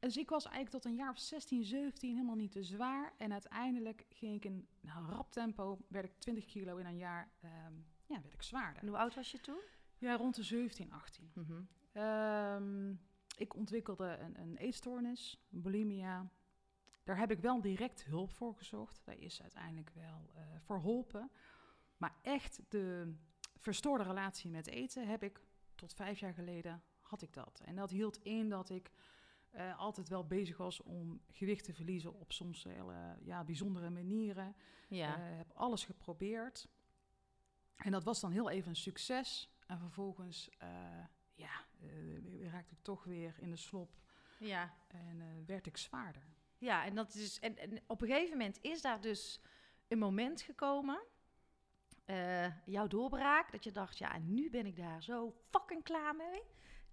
dus 0.00 0.16
ik 0.16 0.28
was 0.28 0.44
eigenlijk 0.44 0.74
tot 0.74 0.92
een 0.92 0.98
jaar 0.98 1.10
of 1.10 1.18
16, 1.18 1.64
17 1.64 2.14
helemaal 2.14 2.36
niet 2.36 2.52
te 2.52 2.62
zwaar. 2.62 3.12
En 3.16 3.32
uiteindelijk 3.32 4.06
ging 4.08 4.34
ik 4.34 4.44
in 4.44 4.68
nou, 4.80 5.10
rap 5.10 5.32
tempo, 5.32 5.78
werd 5.88 6.04
ik 6.04 6.18
20 6.18 6.44
kilo 6.44 6.76
in 6.76 6.86
een 6.86 6.96
jaar, 6.96 7.32
um, 7.44 7.86
ja, 8.06 8.20
werd 8.20 8.34
ik 8.34 8.42
zwaarder. 8.42 8.82
En 8.82 8.88
hoe 8.88 8.96
oud 8.96 9.14
was 9.14 9.30
je 9.30 9.40
toen? 9.40 9.60
Ja, 9.98 10.16
rond 10.16 10.34
de 10.34 10.42
17, 10.42 10.92
18. 10.92 11.30
Mm 11.34 11.44
-hmm. 11.44 12.02
um, 12.02 13.00
ik 13.36 13.54
ontwikkelde 13.54 14.18
een, 14.18 14.40
een 14.40 14.56
eetstoornis, 14.56 15.40
bulimia. 15.48 16.30
Daar 17.04 17.18
heb 17.18 17.30
ik 17.30 17.40
wel 17.40 17.60
direct 17.60 18.04
hulp 18.04 18.32
voor 18.32 18.54
gezocht. 18.54 19.00
Daar 19.04 19.18
is 19.18 19.42
uiteindelijk 19.42 19.90
wel 19.94 20.30
uh, 20.34 20.42
verholpen. 20.58 21.30
Maar 21.96 22.14
echt 22.22 22.60
de 22.68 23.14
verstoorde 23.56 24.04
relatie 24.04 24.50
met 24.50 24.66
eten 24.66 25.08
heb 25.08 25.22
ik 25.22 25.40
tot 25.74 25.94
vijf 25.94 26.18
jaar 26.18 26.34
geleden 26.34 26.82
had 27.00 27.22
ik 27.22 27.32
dat. 27.32 27.62
En 27.64 27.74
dat 27.74 27.90
hield 27.90 28.18
in 28.22 28.48
dat 28.48 28.70
ik 28.70 28.90
uh, 29.54 29.78
altijd 29.78 30.08
wel 30.08 30.26
bezig 30.26 30.56
was 30.56 30.82
om 30.82 31.20
gewicht 31.30 31.64
te 31.64 31.74
verliezen 31.74 32.14
op 32.14 32.32
soms 32.32 32.64
hele 32.64 33.16
ja, 33.20 33.44
bijzondere 33.44 33.90
manieren. 33.90 34.56
Ja. 34.88 35.18
Uh, 35.18 35.36
heb 35.36 35.50
alles 35.54 35.84
geprobeerd. 35.84 36.68
En 37.76 37.90
dat 37.90 38.04
was 38.04 38.20
dan 38.20 38.30
heel 38.30 38.50
even 38.50 38.68
een 38.68 38.76
succes. 38.76 39.50
En 39.66 39.78
vervolgens 39.78 40.50
ja, 41.34 41.64
raakte 42.40 42.74
ik 42.74 42.82
toch 42.82 43.04
weer 43.04 43.34
in 43.38 43.50
de 43.50 43.56
slop. 43.56 43.98
Ja. 44.38 44.74
En 44.88 45.44
werd 45.46 45.66
ik 45.66 45.76
zwaarder. 45.76 46.22
Ja, 46.58 46.84
en, 46.84 46.94
dat 46.94 47.14
is, 47.14 47.38
en, 47.38 47.56
en 47.56 47.80
op 47.86 48.00
een 48.00 48.08
gegeven 48.08 48.38
moment 48.38 48.58
is 48.60 48.82
daar 48.82 49.00
dus 49.00 49.40
een 49.88 49.98
moment 49.98 50.40
gekomen, 50.40 51.02
uh, 52.06 52.66
jouw 52.66 52.86
doorbraak, 52.86 53.52
dat 53.52 53.64
je 53.64 53.70
dacht, 53.70 53.98
ja, 53.98 54.14
en 54.14 54.34
nu 54.34 54.50
ben 54.50 54.66
ik 54.66 54.76
daar 54.76 55.02
zo 55.02 55.34
fucking 55.50 55.82
klaar 55.82 56.16
mee. 56.16 56.42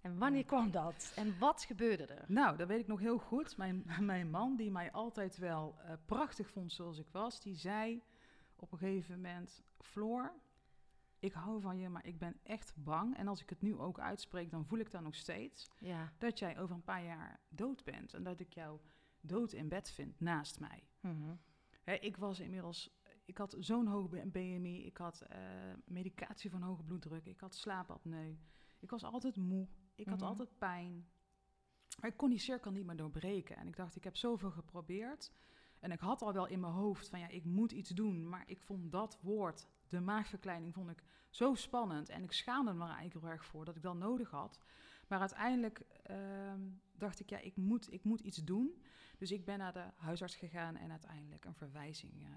En 0.00 0.18
wanneer 0.18 0.44
kwam 0.44 0.70
dat? 0.70 1.12
En 1.16 1.38
wat 1.38 1.62
gebeurde 1.62 2.04
er? 2.04 2.24
Nou, 2.28 2.56
dat 2.56 2.68
weet 2.68 2.80
ik 2.80 2.86
nog 2.86 3.00
heel 3.00 3.18
goed. 3.18 3.56
Mijn, 3.56 3.84
mijn 4.00 4.30
man, 4.30 4.56
die 4.56 4.70
mij 4.70 4.92
altijd 4.92 5.38
wel 5.38 5.76
uh, 5.84 5.92
prachtig 6.06 6.50
vond 6.50 6.72
zoals 6.72 6.98
ik 6.98 7.08
was, 7.10 7.40
die 7.40 7.54
zei 7.54 8.02
op 8.56 8.72
een 8.72 8.78
gegeven 8.78 9.14
moment, 9.14 9.62
Floor, 9.78 10.32
ik 11.18 11.32
hou 11.32 11.60
van 11.60 11.78
je, 11.78 11.88
maar 11.88 12.06
ik 12.06 12.18
ben 12.18 12.36
echt 12.42 12.72
bang. 12.76 13.16
En 13.16 13.28
als 13.28 13.42
ik 13.42 13.50
het 13.50 13.62
nu 13.62 13.76
ook 13.76 14.00
uitspreek, 14.00 14.50
dan 14.50 14.66
voel 14.66 14.78
ik 14.78 14.90
dat 14.90 15.02
nog 15.02 15.14
steeds. 15.14 15.70
Ja. 15.78 16.12
Dat 16.18 16.38
jij 16.38 16.58
over 16.58 16.74
een 16.74 16.84
paar 16.84 17.04
jaar 17.04 17.40
dood 17.48 17.84
bent 17.84 18.14
en 18.14 18.22
dat 18.22 18.40
ik 18.40 18.52
jou 18.52 18.80
dood 19.20 19.52
in 19.52 19.68
bed 19.68 19.90
vind 19.90 20.20
naast 20.20 20.60
mij. 20.60 20.82
Mm 21.00 21.22
-hmm. 21.22 21.40
He, 21.82 21.94
ik 21.94 22.16
was 22.16 22.40
inmiddels, 22.40 22.90
ik 23.24 23.38
had 23.38 23.56
zo'n 23.58 23.86
hoge 23.86 24.26
BMI, 24.26 24.86
ik 24.86 24.96
had 24.96 25.22
uh, 25.32 25.38
medicatie 25.84 26.50
van 26.50 26.62
hoge 26.62 26.82
bloeddruk, 26.82 27.26
ik 27.26 27.40
had 27.40 27.54
slaapapneu, 27.54 28.36
ik 28.78 28.90
was 28.90 29.04
altijd 29.04 29.36
moe, 29.36 29.68
ik 29.98 30.06
had 30.08 30.18
Mhm. 30.18 30.28
altijd 30.28 30.58
pijn. 30.58 31.08
Maar 32.00 32.10
ik 32.10 32.16
kon 32.16 32.30
die 32.30 32.38
cirkel 32.38 32.70
niet 32.70 32.86
meer 32.86 32.96
doorbreken. 32.96 33.56
En 33.56 33.66
ik 33.68 33.76
dacht, 33.76 33.96
ik 33.96 34.04
heb 34.04 34.16
zoveel 34.16 34.50
geprobeerd. 34.50 35.32
En 35.80 35.90
ik 35.92 36.00
had 36.00 36.22
al 36.22 36.32
wel 36.32 36.46
in 36.46 36.60
mijn 36.60 36.72
hoofd 36.72 37.08
van 37.08 37.18
ja, 37.18 37.28
ik 37.28 37.44
moet 37.44 37.72
iets 37.72 37.90
doen. 37.90 38.28
Maar 38.28 38.42
ik 38.46 38.60
vond 38.60 38.92
dat 38.92 39.18
woord, 39.20 39.68
de 39.88 40.00
maagverkleining, 40.00 40.74
vond 40.74 40.90
ik 40.90 41.02
zo 41.30 41.54
spannend. 41.54 42.08
En 42.08 42.22
ik 42.22 42.32
schaamde 42.32 42.72
me 42.72 42.82
er 42.84 42.90
eigenlijk 42.90 43.20
heel 43.20 43.30
erg 43.32 43.44
voor 43.44 43.64
dat 43.64 43.76
ik 43.76 43.82
dat 43.82 43.96
nodig 43.96 44.30
had. 44.30 44.58
Maar 45.08 45.20
uiteindelijk 45.20 45.78
ehm, 46.02 46.60
dacht 46.92 47.20
ik, 47.20 47.30
ja, 47.30 47.38
ik 47.38 47.56
moet, 47.56 47.92
ik 47.92 48.04
moet 48.04 48.20
iets 48.20 48.44
doen. 48.44 48.82
Dus 49.18 49.30
ik 49.30 49.44
ben 49.44 49.58
naar 49.58 49.72
de 49.72 49.84
huisarts 49.96 50.34
gegaan 50.36 50.76
en 50.76 50.90
uiteindelijk 50.90 51.44
een 51.44 51.54
verwijzing 51.54 52.12
uh, 52.22 52.28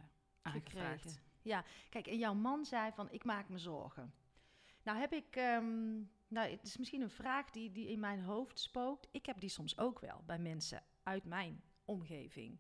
aangevraagd. 0.42 1.02
Gekregen. 1.02 1.22
Ja, 1.42 1.64
kijk, 1.90 2.08
en 2.08 2.18
jouw 2.18 2.34
man 2.34 2.66
zei 2.66 2.92
van, 2.92 3.12
ik 3.12 3.24
maak 3.24 3.50
me 3.50 3.58
zorgen. 3.58 4.14
Nou 4.84 4.98
heb 5.00 5.14
ik, 5.14 5.36
ehm, 5.36 6.02
nou 6.32 6.50
het 6.50 6.64
is 6.64 6.78
misschien 6.78 7.02
een 7.02 7.10
vraag 7.10 7.50
die, 7.50 7.72
die 7.72 7.90
in 7.90 8.00
mijn 8.00 8.22
hoofd 8.22 8.60
spookt. 8.60 9.08
Ik 9.12 9.26
heb 9.26 9.40
die 9.40 9.50
soms 9.50 9.78
ook 9.78 10.00
wel 10.00 10.24
bij 10.26 10.40
mensen 10.40 10.84
uit 11.04 11.26
mijn 11.26 11.64
omgeving. 11.86 12.60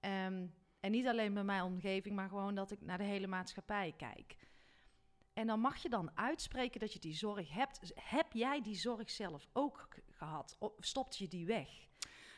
Um, 0.00 0.54
en 0.80 0.90
niet 0.90 1.06
alleen 1.06 1.34
bij 1.34 1.44
mijn 1.44 1.62
omgeving, 1.62 2.14
maar 2.14 2.28
gewoon 2.28 2.54
dat 2.54 2.70
ik 2.70 2.80
naar 2.80 2.98
de 2.98 3.04
hele 3.04 3.26
maatschappij 3.26 3.94
kijk. 3.96 4.36
En 5.32 5.46
dan 5.46 5.60
mag 5.60 5.76
je 5.76 5.88
dan 5.88 6.10
uitspreken 6.14 6.80
dat 6.80 6.92
je 6.92 6.98
die 6.98 7.14
zorg 7.14 7.52
hebt. 7.52 7.92
Heb 7.94 8.32
jij 8.32 8.62
die 8.62 8.74
zorg 8.74 9.10
zelf 9.10 9.48
ook 9.52 9.88
gehad? 10.10 10.56
Of 10.58 10.72
stopt 10.78 11.16
je 11.16 11.28
die 11.28 11.46
weg? 11.46 11.68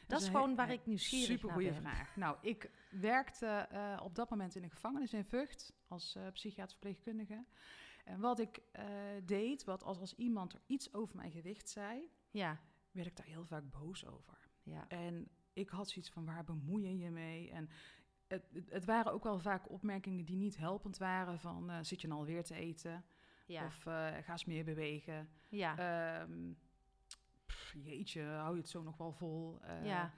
Dat, 0.06 0.20
is 0.20 0.26
gewoon 0.26 0.54
waar 0.54 0.70
ik 0.70 0.86
nieuwsgierig 0.86 1.26
super 1.26 1.48
naar 1.48 1.56
ben. 1.56 1.74
Super 1.74 1.90
vraag. 1.90 2.16
Nou, 2.16 2.36
ik 2.40 2.70
werkte 2.90 3.68
uh, 3.72 4.00
op 4.02 4.14
dat 4.14 4.30
moment 4.30 4.54
in 4.54 4.62
een 4.62 4.70
gevangenis 4.70 5.12
in 5.12 5.24
Vught 5.24 5.72
als 5.88 6.16
uh, 6.16 6.22
psychiatrisch 6.32 6.72
verpleegkundige. 6.72 7.44
En 8.08 8.20
wat 8.20 8.38
ik 8.38 8.62
uh, 8.78 8.84
deed, 9.24 9.64
wat 9.64 9.82
als, 9.82 9.98
als 9.98 10.14
iemand 10.14 10.52
er 10.52 10.60
iets 10.66 10.94
over 10.94 11.16
mijn 11.16 11.30
gewicht 11.30 11.68
zei, 11.68 12.10
ja. 12.30 12.60
werd 12.90 13.06
ik 13.06 13.16
daar 13.16 13.26
heel 13.26 13.44
vaak 13.44 13.70
boos 13.70 14.06
over. 14.06 14.48
Ja. 14.62 14.88
En 14.88 15.28
ik 15.52 15.68
had 15.68 15.88
zoiets 15.88 16.10
van, 16.10 16.24
waar 16.24 16.44
bemoei 16.44 16.88
je 16.88 16.98
je 16.98 17.10
mee? 17.10 17.50
En 17.50 17.68
het, 18.26 18.44
het, 18.68 18.84
waren 18.84 19.12
ook 19.12 19.22
wel 19.22 19.38
vaak 19.38 19.70
opmerkingen 19.70 20.24
die 20.24 20.36
niet 20.36 20.56
helpend 20.56 20.98
waren. 20.98 21.38
Van, 21.38 21.70
uh, 21.70 21.78
zit 21.82 22.00
je 22.00 22.06
nou 22.06 22.20
alweer 22.20 22.44
te 22.44 22.54
eten? 22.54 23.04
Ja. 23.46 23.66
Of 23.66 23.86
uh, 23.86 23.92
ga 24.22 24.32
eens 24.32 24.44
meer 24.44 24.64
bewegen. 24.64 25.28
Ja. 25.48 26.20
Um, 26.20 26.58
pff, 27.46 27.72
jeetje, 27.72 28.22
hou 28.22 28.54
je 28.54 28.60
het 28.60 28.70
zo 28.70 28.82
nog 28.82 28.96
wel 28.96 29.12
vol? 29.12 29.58
Ja. 29.82 30.12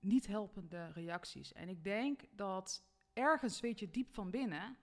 Niet 0.00 0.26
helpende 0.26 0.92
reacties. 0.92 1.52
En 1.52 1.68
ik 1.68 1.84
denk 1.84 2.24
dat 2.30 2.84
ergens 3.12 3.60
weet 3.60 3.78
je 3.78 3.90
diep 3.90 4.14
van 4.14 4.30
binnen 4.30 4.76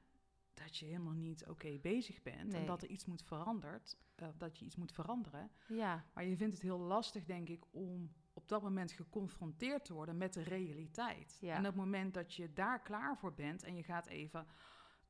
dat 0.56 0.78
je 0.78 0.86
helemaal 0.86 1.14
niet 1.14 1.42
oké 1.42 1.52
okay 1.52 1.80
bezig 1.80 2.22
bent. 2.22 2.52
Nee. 2.52 2.62
En 2.62 2.68
dat 2.68 2.82
er 2.82 2.90
iets 2.90 3.06
moet 3.06 3.24
veranderd, 3.24 3.98
dat 4.38 4.58
je 4.58 4.66
iets 4.66 4.76
moet 4.76 4.92
veranderen. 4.92 5.52
Ja. 5.68 6.06
Maar 6.14 6.26
je 6.26 6.38
vindt 6.38 6.54
het 6.54 6.64
heel 6.64 6.80
lastig, 6.80 7.26
denk 7.26 7.50
ik, 7.50 7.64
om 7.72 8.12
op 8.34 8.48
dat 8.48 8.62
moment 8.62 8.92
geconfronteerd 8.92 9.86
te 9.86 9.94
worden 9.94 10.18
met 10.18 10.34
de 10.34 10.44
realiteit. 10.44 11.40
En 11.42 11.60
op 11.60 11.66
het 11.66 11.76
moment 11.76 12.14
dat 12.14 12.34
je 12.34 12.54
daar 12.54 12.82
klaar 12.82 13.18
voor 13.18 13.34
bent 13.34 13.64
en 13.64 13.76
je 13.76 13.84
gaat 13.84 14.08
even 14.08 14.48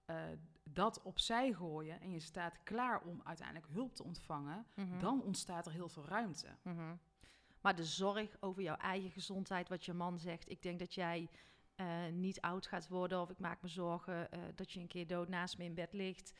uh, 0.06 0.24
dat 0.64 1.02
opzij 1.02 1.54
gooien 1.54 2.02
en 2.02 2.12
je 2.12 2.20
staat 2.20 2.64
klaar 2.64 3.02
om 3.02 3.22
uiteindelijk 3.24 3.68
hulp 3.72 3.96
te 3.96 4.04
ontvangen, 4.04 4.66
mhm. 4.76 5.00
dan 5.00 5.22
ontstaat 5.22 5.66
er 5.66 5.72
heel 5.72 5.90
veel 5.90 6.06
ruimte. 6.06 6.58
Mhm. 6.62 6.96
Maar 7.62 7.76
de 7.76 7.86
zorg 7.86 8.38
over 8.40 8.62
jouw 8.62 8.76
eigen 8.76 9.12
gezondheid, 9.12 9.70
wat 9.70 9.86
je 9.86 9.94
man 9.94 10.20
zegt, 10.20 10.50
ik 10.50 10.62
denk 10.62 10.80
dat 10.80 10.94
jij 10.94 11.30
uh, 11.78 12.08
niet 12.12 12.42
oud 12.42 12.68
gaat 12.68 12.88
worden 12.88 13.22
of 13.22 13.30
ik 13.30 13.40
maak 13.40 13.62
me 13.62 13.68
zorgen 13.68 14.28
uh, 14.34 14.40
dat 14.56 14.72
je 14.72 14.80
een 14.80 14.88
keer 14.88 15.08
dood 15.08 15.28
naast 15.28 15.58
me 15.58 15.64
in 15.64 15.74
bed 15.74 15.94
ligt. 15.94 16.34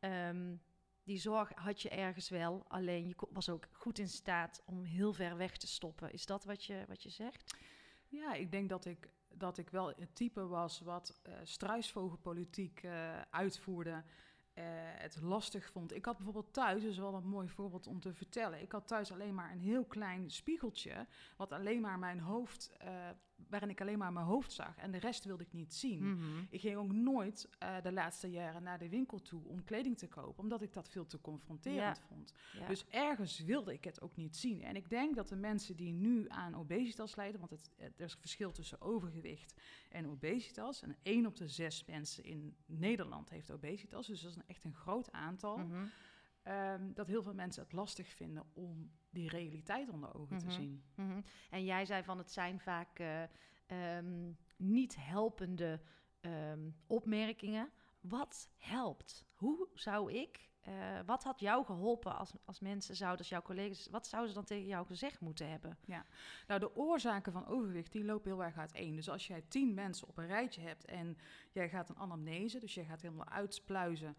Um, 0.00 0.62
die 1.04 1.18
zorg 1.18 1.52
had 1.54 1.82
je 1.82 1.88
ergens 1.88 2.28
wel, 2.28 2.64
alleen 2.68 3.08
je 3.08 3.14
was 3.30 3.48
ook 3.48 3.68
goed 3.72 3.98
in 3.98 4.08
staat 4.08 4.62
om 4.66 4.84
heel 4.84 5.12
ver 5.12 5.36
weg 5.36 5.56
te 5.56 5.66
stoppen. 5.66 6.12
Is 6.12 6.26
dat 6.26 6.44
wat 6.44 6.64
je, 6.64 6.84
wat 6.88 7.02
je 7.02 7.10
zegt? 7.10 7.56
Ja, 8.08 8.32
ik 8.34 8.50
denk 8.50 8.68
dat 8.68 8.84
ik, 8.84 9.08
dat 9.28 9.58
ik 9.58 9.70
wel 9.70 9.88
het 9.88 10.14
type 10.14 10.46
was 10.46 10.80
wat 10.80 11.20
uh, 11.28 11.34
struisvogelpolitiek 11.42 12.82
uh, 12.82 13.20
uitvoerde. 13.20 13.90
Uh, 14.54 14.64
het 14.74 15.20
lastig 15.20 15.70
vond. 15.70 15.94
Ik 15.94 16.04
had 16.04 16.16
bijvoorbeeld 16.16 16.52
thuis, 16.52 16.82
dat 16.82 16.90
is 16.90 16.98
wel 16.98 17.14
een 17.14 17.28
mooi 17.28 17.48
voorbeeld 17.48 17.86
om 17.86 18.00
te 18.00 18.12
vertellen. 18.12 18.60
Ik 18.60 18.72
had 18.72 18.86
thuis 18.86 19.12
alleen 19.12 19.34
maar 19.34 19.50
een 19.50 19.60
heel 19.60 19.84
klein 19.84 20.30
spiegeltje, 20.30 21.06
wat 21.36 21.52
alleen 21.52 21.80
maar 21.80 21.98
mijn 21.98 22.20
hoofd 22.20 22.72
waarin 23.48 23.70
ik 23.70 23.80
alleen 23.80 23.98
maar 23.98 24.12
mijn 24.12 24.26
hoofd 24.26 24.52
zag 24.52 24.76
en 24.76 24.90
de 24.90 24.98
rest 24.98 25.24
wilde 25.24 25.42
ik 25.42 25.52
niet 25.52 25.74
zien. 25.74 26.14
Mhm. 26.14 26.44
Ik 26.50 26.60
ging 26.60 26.76
ook 26.76 26.92
nooit 26.92 27.48
uh, 27.62 27.82
de 27.82 27.92
laatste 27.92 28.30
jaren 28.30 28.62
naar 28.62 28.78
de 28.78 28.88
winkel 28.88 29.22
toe 29.22 29.42
om 29.44 29.64
kleding 29.64 29.98
te 29.98 30.08
kopen, 30.08 30.42
omdat 30.42 30.62
ik 30.62 30.72
dat 30.72 30.88
veel 30.88 31.06
te 31.06 31.20
confronterend 31.20 32.00
vond. 32.08 32.32
Dus 32.68 32.84
ergens 32.88 33.38
wilde 33.38 33.72
ik 33.72 33.84
het 33.84 34.00
ook 34.00 34.16
niet 34.16 34.36
zien. 34.36 34.62
En 34.62 34.76
ik 34.76 34.90
denk 34.90 35.14
dat 35.14 35.28
de 35.28 35.36
mensen 35.36 35.76
die 35.76 35.92
nu 35.92 36.24
aan 36.28 36.54
obesitas 36.54 37.16
lijden, 37.16 37.40
want 37.40 37.50
het, 37.50 37.70
er 37.76 38.04
is 38.04 38.12
een 38.12 38.20
verschil 38.20 38.52
tussen 38.52 38.80
overgewicht 38.80 39.54
en 39.88 40.08
obesitas, 40.08 40.82
en 40.82 40.96
één 41.02 41.26
op 41.26 41.36
de 41.36 41.48
zes 41.48 41.84
mensen 41.84 42.24
in 42.24 42.56
Nederland 42.66 43.30
heeft 43.30 43.50
obesitas, 43.50 44.06
dus 44.06 44.20
dat 44.20 44.30
is 44.30 44.36
een, 44.36 44.46
echt 44.46 44.64
een 44.64 44.74
groot 44.74 45.12
aantal. 45.12 45.56
Mhm. 45.56 45.84
Um, 46.50 46.94
dat 46.94 47.06
heel 47.06 47.22
veel 47.22 47.34
mensen 47.34 47.62
het 47.62 47.72
lastig 47.72 48.08
vinden 48.08 48.44
om 48.52 48.90
die 49.10 49.28
realiteit 49.28 49.88
onder 49.88 50.14
ogen 50.14 50.38
te 50.38 50.44
mhm. 50.44 50.54
zien. 50.54 50.84
Mm 50.94 51.24
En 51.50 51.64
jij 51.64 51.84
zei 51.84 52.02
van 52.02 52.18
het 52.18 52.32
zijn 52.32 52.60
vaak 52.60 52.98
uh, 52.98 53.22
um, 53.96 54.36
niet 54.56 54.96
helpende 54.96 55.80
um, 56.20 56.76
opmerkingen. 56.86 57.70
Wat 58.00 58.50
helpt? 58.56 59.24
Hoe 59.34 59.68
zou 59.74 60.12
ik, 60.12 60.50
uh, 60.68 60.74
wat 61.06 61.22
had 61.22 61.40
jou 61.40 61.64
geholpen 61.64 62.16
als, 62.16 62.32
als 62.44 62.60
mensen 62.60 62.96
zouden, 62.96 63.18
als 63.18 63.28
jouw 63.28 63.42
collega's, 63.42 63.88
wat 63.90 64.06
zouden 64.06 64.30
ze 64.30 64.36
dan 64.36 64.46
tegen 64.46 64.66
jou 64.66 64.86
gezegd 64.86 65.20
moeten 65.20 65.50
hebben? 65.50 65.78
Ja, 65.84 66.06
nou 66.46 66.60
de 66.60 66.76
oorzaken 66.76 67.32
van 67.32 67.46
overgewicht 67.46 67.92
die 67.92 68.04
lopen 68.04 68.30
heel 68.30 68.44
erg 68.44 68.56
uiteen. 68.56 68.96
Dus 68.96 69.08
als 69.08 69.26
jij 69.26 69.42
tien 69.48 69.74
mensen 69.74 70.08
op 70.08 70.18
een 70.18 70.26
rijtje 70.26 70.60
hebt 70.60 70.84
en 70.84 71.16
jij 71.52 71.68
gaat 71.68 71.88
een 71.88 71.98
anamnese, 71.98 72.58
dus 72.58 72.74
jij 72.74 72.84
gaat 72.84 73.02
helemaal 73.02 73.28
uitspluizen 73.28 74.16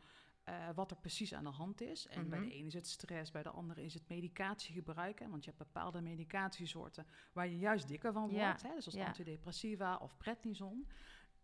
uh, 0.52 0.70
wat 0.76 0.92
er 0.92 0.98
precies 0.98 1.34
aan 1.34 1.44
de 1.44 1.50
hand 1.50 1.82
is. 1.82 2.08
En 2.08 2.30
bij 2.30 2.40
de 2.40 2.46
mhm. 2.46 2.54
ene 2.54 2.68
is 2.68 2.74
het 2.74 2.88
stress, 2.88 3.32
bij 3.32 3.44
de 3.44 3.50
andere 3.50 3.84
is 3.84 3.94
het 3.94 4.10
medicatie 4.10 4.74
gebruiken. 4.74 5.30
Want 5.30 5.44
je 5.44 5.52
hebt 5.52 5.64
bepaalde 5.64 6.02
medicatiesoorten 6.02 7.06
waar 7.34 7.48
je 7.48 7.58
juist 7.58 7.88
dikker 7.88 8.14
van 8.14 8.30
wordt. 8.30 8.62
Hè? 8.62 8.74
Dus 8.76 8.86
als 8.86 8.98
antidepressiva 8.98 9.98
of 9.98 10.18
prednison. 10.18 10.88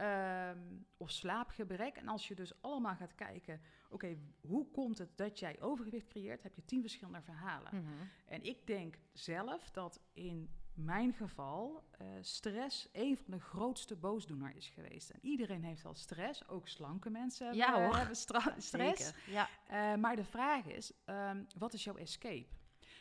Um, 0.01 0.85
of 0.97 1.11
slaapgebrek. 1.11 1.95
En 1.95 2.07
als 2.07 2.27
je 2.27 2.35
dus 2.35 2.61
allemaal 2.61 2.95
gaat 2.95 3.15
kijken, 3.15 3.61
oké, 3.89 4.17
hoe 4.41 4.71
komt 4.71 4.97
het 4.97 5.17
dat 5.17 5.39
jij 5.39 5.61
overgewicht 5.61 6.07
creëert, 6.07 6.43
heb 6.43 6.55
je 6.55 6.65
tien 6.65 6.81
verschillende 6.81 7.21
verhalen. 7.21 7.75
Mhm. 7.75 7.93
En 8.25 8.43
ik 8.43 8.67
denk 8.67 8.97
zelf 9.13 9.69
dat 9.69 10.01
in 10.13 10.49
mijn 10.77 11.13
geval 11.13 11.83
uh, 12.01 12.07
stress 12.21 12.89
een 12.91 13.17
van 13.17 13.33
de 13.33 13.39
grootste 13.39 13.95
boosdoener 13.95 14.55
is 14.55 14.69
geweest. 14.69 15.09
En 15.09 15.19
iedereen 15.21 15.63
heeft 15.63 15.83
wel 15.83 15.95
stress, 15.95 16.47
ook 16.47 16.67
slanke 16.67 17.09
mensen 17.09 17.55
ja, 17.55 17.65
hebben, 17.65 17.85
hoor. 17.85 17.95
hebben 17.95 18.15
stress. 18.57 19.13
Ja. 19.27 19.49
Uh, 19.71 19.95
maar 20.01 20.15
de 20.15 20.23
vraag 20.23 20.65
is, 20.65 20.91
um, 21.05 21.47
wat 21.57 21.73
is 21.73 21.83
jouw 21.83 21.95
escape? 21.95 22.47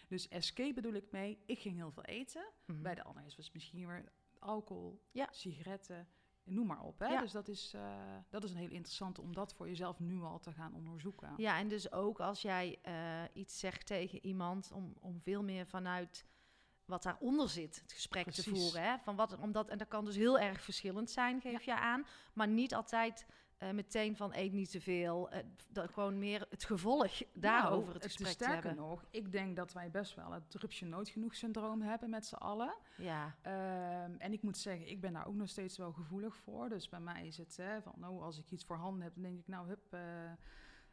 Dus 0.08 0.28
escape 0.28 0.72
bedoel 0.72 0.92
ik 0.92 1.10
mee, 1.10 1.38
ik 1.46 1.58
ging 1.58 1.76
heel 1.76 1.90
veel 1.90 2.04
eten. 2.04 2.44
Mm 2.66 2.74
-hmm. 2.74 2.82
Bij 2.82 2.94
de 2.94 3.02
anderen 3.02 3.32
was 3.36 3.52
misschien 3.52 3.86
weer 3.86 4.04
alcohol, 4.38 5.02
ja. 5.12 5.28
sigaretten, 5.30 6.08
noem 6.44 6.66
maar 6.66 6.82
op. 6.82 6.98
Hè? 6.98 7.06
Ja. 7.06 7.20
Dus 7.20 7.32
dat 7.32 7.48
is, 7.48 7.72
uh, 7.74 8.16
dat 8.28 8.44
is 8.44 8.50
een 8.50 8.56
heel 8.56 8.70
interessante 8.70 9.20
om 9.20 9.34
dat 9.34 9.54
voor 9.54 9.68
jezelf 9.68 9.98
nu 9.98 10.22
al 10.22 10.38
te 10.38 10.52
gaan 10.52 10.74
onderzoeken. 10.74 11.34
Ja, 11.36 11.58
en 11.58 11.68
dus 11.68 11.92
ook 11.92 12.20
als 12.20 12.42
jij 12.42 12.78
iets 13.32 13.58
zegt 13.58 13.86
tegen 13.86 14.26
iemand, 14.26 14.72
om, 14.72 14.94
om 15.00 15.20
veel 15.20 15.42
meer 15.42 15.66
vanuit 15.66 16.24
wat 16.86 17.02
daaronder 17.02 17.48
zit, 17.48 17.80
het 17.82 17.92
gesprek 17.92 18.30
te 18.30 18.42
voeren. 18.42 18.82
Hè? 18.82 18.98
Van 18.98 19.16
wat, 19.16 19.38
omdat, 19.38 19.68
en 19.68 19.78
dat 19.78 19.88
kan 19.88 20.04
dus 20.04 20.16
heel 20.16 20.38
erg 20.38 20.60
verschillend 20.60 21.10
zijn, 21.10 21.40
geef 21.40 21.62
je 21.62 21.76
aan. 21.76 22.06
Maar 22.32 22.48
niet 22.48 22.74
altijd 22.74 23.26
uh, 23.58 23.70
meteen 23.70 24.16
van 24.16 24.34
eet 24.34 24.52
niet 24.52 24.70
te 24.70 24.80
veel. 24.80 25.32
Uh, 25.32 25.38
dat 25.68 25.90
gewoon 25.90 26.18
meer 26.18 26.46
het 26.50 26.64
gevolg 26.64 27.22
daarover 27.34 27.82
nou, 27.82 27.92
het 27.92 28.04
gesprek 28.04 28.26
te 28.26 28.32
sterker 28.32 28.74
nog, 28.74 29.04
ik 29.10 29.32
denk 29.32 29.56
dat 29.56 29.72
wij 29.72 29.90
best 29.90 30.14
wel 30.14 30.32
het 30.32 30.54
rupsje 30.54 30.84
nooit 30.84 31.08
genoeg 31.08 31.34
syndroom 31.34 31.82
hebben 31.82 32.10
met 32.10 32.26
z'n 32.26 32.34
allen. 32.34 32.74
Ja. 32.96 33.36
Um, 34.04 34.16
en 34.18 34.32
ik 34.32 34.42
moet 34.42 34.58
zeggen, 34.58 34.88
ik 34.88 35.00
ben 35.00 35.12
daar 35.12 35.26
ook 35.26 35.34
nog 35.34 35.48
steeds 35.48 35.76
wel 35.76 35.92
gevoelig 35.92 36.36
voor. 36.36 36.68
Dus 36.68 36.88
bij 36.88 37.00
mij 37.00 37.26
is 37.26 37.36
het 37.36 37.56
hè, 37.56 37.82
van, 37.82 37.92
nou, 37.96 38.22
als 38.22 38.38
ik 38.38 38.50
iets 38.50 38.64
voor 38.64 38.76
handen 38.76 39.02
heb, 39.02 39.14
dan 39.14 39.22
denk 39.22 39.38
ik, 39.38 39.48
nou, 39.48 39.68
hup... 39.68 39.94
Uh, 39.94 40.00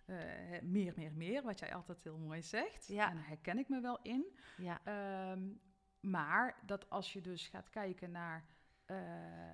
uh, 0.06 0.18
meer, 0.62 0.94
meer, 0.96 1.14
meer, 1.14 1.44
wat 1.44 1.60
jij 1.60 1.74
altijd 1.74 2.04
heel 2.04 2.18
mooi 2.18 2.42
zegt. 2.42 2.88
Ja. 2.88 3.10
En 3.10 3.16
daar 3.16 3.28
herken 3.28 3.58
ik 3.58 3.70
me 3.70 3.82
wel 3.82 4.00
in. 4.02 4.26
Ja. 4.58 4.82
Um, 5.32 5.60
maar 6.04 6.60
dat 6.66 6.90
als 6.90 7.14
je 7.14 7.22
dus 7.22 7.48
gaat 7.48 7.70
kijken 7.70 8.12
naar 8.12 8.46
uh, 8.88 9.52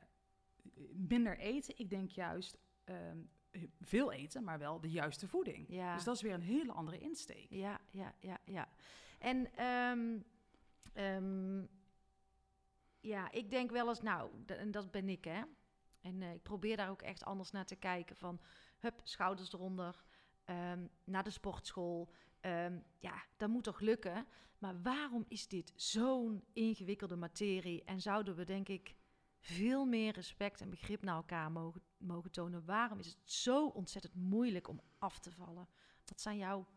minder 0.91 1.38
eten, 1.38 1.77
ik 1.77 1.89
denk 1.89 2.10
juist 2.10 2.58
um, 2.86 3.29
veel 3.79 4.12
eten, 4.12 4.44
maar 4.44 4.60
wel 4.60 4.79
de 4.79 4.89
juiste 4.89 5.27
voeding. 5.27 5.65
Ja. 5.70 5.94
Dus 5.94 6.03
dat 6.03 6.15
is 6.15 6.22
weer 6.22 6.34
een 6.34 6.41
hele 6.41 6.72
andere 6.72 7.00
insteek. 7.00 7.48
Ja, 7.50 7.79
ja, 7.91 8.13
ja, 8.20 8.38
ja. 8.46 8.68
En 9.20 9.65
um, 9.65 10.25
um, 10.94 11.70
ja, 13.00 13.32
ik 13.32 13.50
denk 13.50 13.72
wel 13.72 13.88
eens, 13.88 14.01
nou, 14.01 14.32
en 14.46 14.72
dat 14.72 14.91
ben 14.91 15.10
ik, 15.10 15.24
hè. 15.24 15.41
En 16.01 16.22
uh, 16.22 16.34
ik 16.34 16.44
probeer 16.44 16.77
daar 16.77 16.89
ook 16.89 17.01
echt 17.01 17.25
anders 17.25 17.51
naar 17.51 17.65
te 17.65 17.75
kijken. 17.75 18.15
Van, 18.15 18.41
hup, 18.79 19.01
schouders 19.03 19.53
eronder, 19.53 20.03
naar 21.03 21.24
de 21.24 21.29
sportschool, 21.29 22.13
Ehm, 22.41 22.79
ja, 22.98 23.24
dat 23.38 23.50
moet 23.50 23.63
toch 23.63 23.79
lukken? 23.79 24.25
Maar 24.58 24.81
waarom 24.81 25.25
is 25.27 25.48
dit 25.48 25.74
zo'n 25.75 26.43
ingewikkelde 26.53 27.15
materie? 27.15 27.84
En 27.84 28.01
zouden 28.01 28.36
we, 28.36 28.43
denk 28.43 28.67
ik, 28.69 28.96
veel 29.39 29.86
meer 29.86 30.13
respect 30.13 30.62
en 30.62 30.69
begrip 30.69 31.01
naar 31.01 31.15
elkaar 31.15 31.51
mogen, 31.51 31.81
mogen 31.98 32.31
tonen? 32.31 32.65
Waarom 32.65 33.00
is 33.00 33.08
het 33.08 33.31
zo 33.31 33.67
ontzettend 33.67 34.15
moeilijk 34.15 34.67
om 34.67 34.81
af 34.98 35.19
te 35.19 35.31
vallen? 35.31 35.67
Wat 36.05 36.22
zijn 36.22 36.38
jouw 36.38 36.67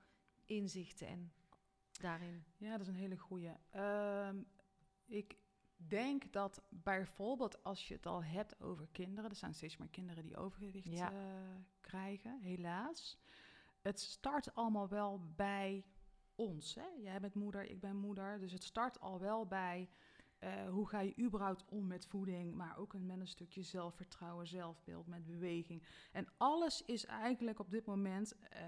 inzichten 0.44 1.06
en 1.06 1.32
daarin? 2.00 2.44
Ja, 2.56 2.70
dat 2.70 2.80
is 2.80 2.86
een 2.86 2.94
hele 2.94 3.18
goede. 3.18 3.56
Ehm, 3.70 4.42
ik 5.04 5.36
denk 5.76 6.32
dat 6.32 6.62
bijvoorbeeld 6.68 7.62
als 7.64 7.88
je 7.88 7.94
het 7.94 8.06
al 8.06 8.24
hebt 8.24 8.60
over 8.60 8.88
kinderen, 8.92 9.30
er 9.30 9.36
zijn 9.36 9.54
steeds 9.54 9.76
meer 9.76 9.88
kinderen 9.88 10.22
die 10.22 10.36
overgewicht 10.36 10.92
Ja. 10.92 11.12
eh, 11.12 11.18
krijgen, 11.80 12.40
helaas. 12.40 13.18
Het 13.82 14.00
start 14.00 14.54
allemaal 14.54 14.88
wel 14.88 15.20
bij 15.36 15.84
ons. 16.34 16.74
Hè? 16.74 16.86
Jij 17.02 17.20
bent 17.20 17.34
moeder, 17.34 17.70
ik 17.70 17.80
ben 17.80 17.96
moeder. 17.96 18.40
Dus 18.40 18.52
het 18.52 18.64
start 18.64 19.00
al 19.00 19.20
wel 19.20 19.46
bij 19.46 19.88
eh, 20.38 20.68
hoe 20.68 20.88
ga 20.88 21.00
je 21.00 21.18
überhaupt 21.18 21.64
om 21.68 21.86
met 21.86 22.06
voeding, 22.06 22.54
maar 22.54 22.78
ook 22.78 22.94
met 22.98 23.20
een 23.20 23.26
stukje 23.26 23.62
zelfvertrouwen, 23.62 24.46
zelfbeeld, 24.46 25.06
met 25.06 25.24
beweging. 25.24 25.82
En 26.12 26.28
alles 26.36 26.84
is 26.84 27.04
eigenlijk 27.04 27.58
op 27.58 27.70
dit 27.70 27.86
moment 27.86 28.34
eh, 28.48 28.62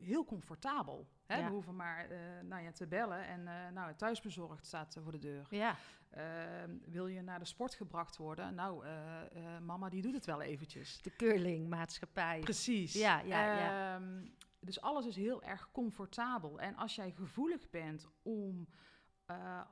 heel 0.00 0.24
comfortabel. 0.24 1.08
Hè? 1.26 1.36
Ja. 1.36 1.46
We 1.46 1.52
hoeven 1.52 1.76
maar 1.76 2.10
eh, 2.10 2.18
nou 2.42 2.62
ja, 2.62 2.72
te 2.72 2.86
bellen 2.86 3.26
en 3.26 3.48
eh, 3.48 3.72
nou, 3.72 3.88
het 3.88 3.98
thuisbezorgd 3.98 4.66
staat 4.66 4.96
voor 5.02 5.12
de 5.12 5.18
deur. 5.18 5.46
Ja, 5.50 5.76
Ehm, 6.10 6.76
wil 6.84 7.06
je 7.06 7.22
naar 7.22 7.38
de 7.38 7.44
sport 7.44 7.74
gebracht 7.74 8.16
worden? 8.16 8.54
Nou, 8.54 8.86
eh, 8.86 9.58
mama 9.58 9.88
die 9.88 10.02
doet 10.02 10.14
het 10.14 10.26
wel 10.26 10.42
eventjes. 10.42 11.02
de 11.02 11.16
curlingmaatschappij. 11.16 12.40
Precies. 12.40 12.92
Ja, 12.92 13.20
ja, 13.20 13.54
ja. 13.54 13.94
Ehm, 13.94 14.26
dus 14.60 14.80
alles 14.80 15.06
is 15.06 15.16
heel 15.16 15.42
erg 15.42 15.70
comfortabel. 15.72 16.60
En 16.60 16.76
als 16.76 16.94
jij 16.94 17.10
gevoelig 17.10 17.70
bent 17.70 18.08
om 18.22 18.68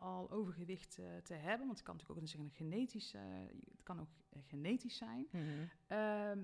al 0.00 0.30
overgewicht 0.30 0.94
te 1.22 1.34
hebben, 1.34 1.66
want 1.66 1.78
het 1.78 1.82
kan 1.82 1.96
natuurlijk 1.96 2.26
ook 2.26 2.40
een 2.40 2.50
genetisch, 2.50 3.14
eh, 3.14 3.22
het 3.70 3.82
kan 3.82 4.00
ook 4.00 4.08
genetisch 4.46 4.96
zijn. 4.96 5.26
Mhm. 5.30 5.44
Ehm, 5.86 6.38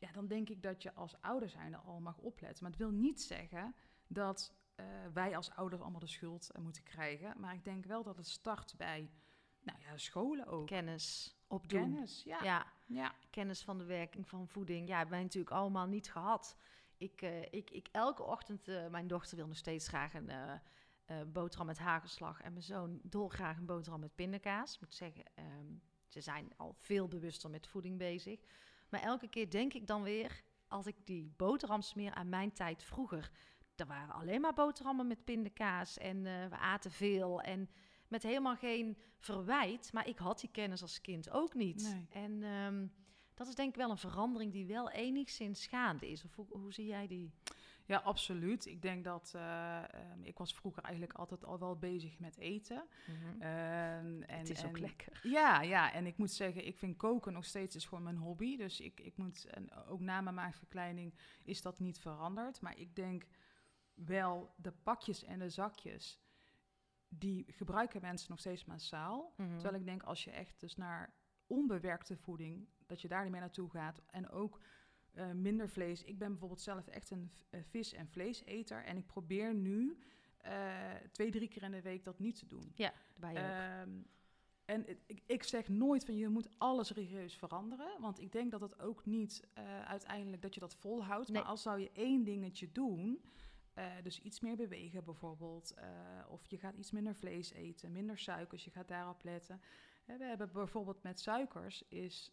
ja, 0.00 0.12
dan 0.12 0.26
denk 0.26 0.48
ik 0.48 0.62
dat 0.62 0.82
je 0.82 0.94
als 0.94 1.20
ouder 1.20 1.48
zijnde 1.48 1.76
al 1.76 2.00
mag 2.00 2.18
opletten. 2.18 2.62
Maar 2.62 2.72
het 2.72 2.80
wil 2.80 2.90
niet 2.90 3.22
zeggen 3.22 3.74
dat 4.06 4.54
eh, 4.74 4.86
wij 5.12 5.36
als 5.36 5.50
ouders 5.50 5.82
allemaal 5.82 6.00
de 6.00 6.06
schuld 6.06 6.50
eh, 6.50 6.62
moeten 6.62 6.82
krijgen. 6.82 7.40
Maar 7.40 7.54
ik 7.54 7.64
denk 7.64 7.84
wel 7.84 8.02
dat 8.02 8.16
het 8.16 8.28
start 8.28 8.74
bij 8.76 9.10
nou 9.62 9.78
ja, 9.80 9.96
scholen 9.96 10.46
ook. 10.46 10.66
Kennis 10.66 11.36
opdoen. 11.46 11.80
Kennis, 11.80 12.22
ja. 12.24 12.42
Ja, 12.42 12.66
ja. 12.86 13.14
kennis 13.30 13.62
van 13.62 13.78
de 13.78 13.84
werking 13.84 14.28
van 14.28 14.48
voeding. 14.48 14.88
Ja, 14.88 14.96
hebben 14.96 15.14
wij 15.14 15.22
natuurlijk 15.22 15.54
allemaal 15.54 15.86
niet 15.86 16.10
gehad. 16.10 16.56
Ik, 16.96 17.22
eh, 17.22 17.42
ik, 17.42 17.70
ik 17.70 17.88
elke 17.92 18.22
ochtend, 18.22 18.66
mijn 18.90 19.06
dochter 19.06 19.36
wil 19.36 19.46
nog 19.46 19.56
steeds 19.56 19.88
graag 19.88 20.14
een 20.14 20.30
boterham 21.32 21.66
met 21.66 21.78
hagelslag. 21.78 22.40
En 22.40 22.52
mijn 22.52 22.64
zoon 22.64 23.00
dolgraag 23.02 23.56
een 23.56 23.66
boterham 23.66 24.00
met 24.00 24.14
pindakaas. 24.14 24.74
Ik 24.74 24.80
moet 24.80 24.94
zeggen, 24.94 25.24
ehm, 25.34 25.74
ze 26.06 26.20
zijn 26.20 26.52
al 26.56 26.74
veel 26.78 27.08
bewuster 27.08 27.50
met 27.50 27.66
voeding 27.66 27.98
bezig. 27.98 28.40
Maar 28.90 29.00
elke 29.00 29.28
keer 29.28 29.50
denk 29.50 29.74
ik 29.74 29.86
dan 29.86 30.02
weer, 30.02 30.42
als 30.68 30.86
ik 30.86 30.96
die 31.04 31.32
boterham 31.36 31.82
smeer 31.82 32.14
aan 32.14 32.28
mijn 32.28 32.52
tijd 32.52 32.82
vroeger. 32.82 33.30
Er 33.76 33.86
waren 33.86 34.14
alleen 34.14 34.40
maar 34.40 34.54
boterhammen 34.54 35.06
met 35.06 35.24
pindakaas 35.24 35.98
en 35.98 36.26
eh, 36.26 36.46
we 36.46 36.56
aten 36.56 36.90
veel. 36.90 37.40
En 37.40 37.68
met 38.08 38.22
helemaal 38.22 38.56
geen 38.56 38.98
verwijt. 39.18 39.92
Maar 39.92 40.08
ik 40.08 40.18
had 40.18 40.40
die 40.40 40.50
kennis 40.50 40.82
als 40.82 41.00
kind 41.00 41.30
ook 41.30 41.54
niet. 41.54 41.82
Nee. 41.82 42.24
En 42.24 42.42
ehm, 42.42 42.86
dat 43.34 43.48
is 43.48 43.54
denk 43.54 43.68
ik 43.68 43.76
wel 43.76 43.90
een 43.90 43.98
verandering 43.98 44.52
die 44.52 44.66
wel 44.66 44.90
enigszins 44.90 45.66
gaande 45.66 46.10
is. 46.10 46.24
Of 46.24 46.34
hoe, 46.34 46.46
hoe 46.48 46.72
zie 46.72 46.86
jij 46.86 47.06
die? 47.06 47.32
Ja, 47.90 47.98
absoluut. 47.98 48.66
Ik 48.66 48.82
denk 48.82 49.04
dat 49.04 49.32
eh, 49.34 49.94
ehm, 49.94 50.22
ik 50.22 50.38
was 50.38 50.54
vroeger 50.54 50.82
eigenlijk 50.82 51.18
altijd 51.18 51.44
al 51.44 51.58
wel 51.58 51.78
bezig 51.78 52.18
met 52.18 52.38
eten. 52.38 52.88
Ehm, 53.38 54.22
en, 54.22 54.38
het 54.38 54.50
is 54.50 54.64
ook 54.64 54.78
lekker. 54.78 55.20
Ja, 55.22 55.62
ja, 55.62 55.92
en 55.92 56.06
ik 56.06 56.16
moet 56.16 56.30
zeggen, 56.30 56.66
ik 56.66 56.78
vind 56.78 56.96
koken 56.96 57.32
nog 57.32 57.44
steeds 57.44 57.76
is 57.76 57.84
gewoon 57.84 58.04
mijn 58.04 58.16
hobby. 58.16 58.56
Dus 58.56 58.80
ik, 58.80 59.00
ik 59.00 59.16
moet, 59.16 59.44
en 59.44 59.72
ook 59.72 60.00
na 60.00 60.20
mijn 60.20 60.34
maagverkleining 60.34 61.14
is 61.42 61.62
dat 61.62 61.78
niet 61.78 62.00
veranderd. 62.00 62.60
Maar 62.60 62.78
ik 62.78 62.96
denk 62.96 63.26
wel, 63.94 64.54
de 64.56 64.72
pakjes 64.72 65.24
en 65.24 65.38
de 65.38 65.50
zakjes, 65.50 66.20
die 67.08 67.44
gebruiken 67.52 68.00
mensen 68.00 68.30
nog 68.30 68.38
steeds 68.38 68.64
massaal. 68.64 69.32
Mhm. 69.36 69.58
Terwijl 69.58 69.80
ik 69.80 69.86
denk, 69.86 70.02
als 70.02 70.24
je 70.24 70.30
echt 70.30 70.60
dus 70.60 70.76
naar 70.76 71.14
onbewerkte 71.46 72.16
voeding, 72.16 72.68
dat 72.86 73.00
je 73.00 73.08
daar 73.08 73.22
niet 73.22 73.32
meer 73.32 73.40
naartoe 73.40 73.70
gaat. 73.70 74.02
En 74.06 74.28
ook 74.28 74.60
eh, 75.20 75.30
minder 75.30 75.68
vlees. 75.68 76.04
Ik 76.04 76.18
ben 76.18 76.28
bijvoorbeeld 76.28 76.60
zelf 76.60 76.86
echt 76.86 77.10
een 77.10 77.30
eh, 77.50 77.60
vis- 77.62 77.92
en 77.92 78.08
vleeseter. 78.08 78.84
En 78.84 78.96
ik 78.96 79.06
probeer 79.06 79.54
nu 79.54 79.98
eh, 80.38 80.94
twee, 81.12 81.30
drie 81.30 81.48
keer 81.48 81.62
in 81.62 81.70
de 81.70 81.82
week 81.82 82.04
dat 82.04 82.18
niet 82.18 82.38
te 82.38 82.46
doen. 82.46 82.72
Ja, 82.74 82.92
bij 83.16 83.32
je. 83.32 83.38
Ehm, 83.38 83.90
en 84.64 84.88
ik, 85.06 85.22
ik 85.26 85.42
zeg 85.42 85.68
nooit 85.68 86.04
van 86.04 86.16
je 86.16 86.28
moet 86.28 86.48
alles 86.58 86.90
religieus 86.90 87.36
veranderen. 87.36 88.00
Want 88.00 88.20
ik 88.20 88.32
denk 88.32 88.50
dat 88.50 88.60
het 88.60 88.80
ook 88.80 89.06
niet 89.06 89.48
uiteindelijk 89.84 90.42
dat 90.42 90.54
je 90.54 90.60
dat 90.60 90.74
volhoudt. 90.74 91.28
Nee. 91.28 91.42
Maar 91.42 91.50
als 91.50 91.62
zou 91.62 91.80
je 91.80 91.90
één 91.92 92.24
dingetje 92.24 92.72
doen. 92.72 93.24
dus 94.02 94.22
iets 94.22 94.40
meer 94.40 94.56
bewegen 94.56 95.04
bijvoorbeeld. 95.04 95.74
of 96.28 96.46
je 96.46 96.58
gaat 96.58 96.74
iets 96.74 96.90
minder 96.90 97.14
vlees 97.14 97.52
eten, 97.52 97.92
minder 97.92 98.18
suikers, 98.18 98.64
je 98.64 98.70
gaat 98.70 98.88
daarop 98.88 99.22
letten. 99.22 99.60
We 100.04 100.24
hebben 100.24 100.52
bijvoorbeeld 100.52 101.02
met 101.02 101.20
suikers 101.20 101.88
is... 101.88 102.32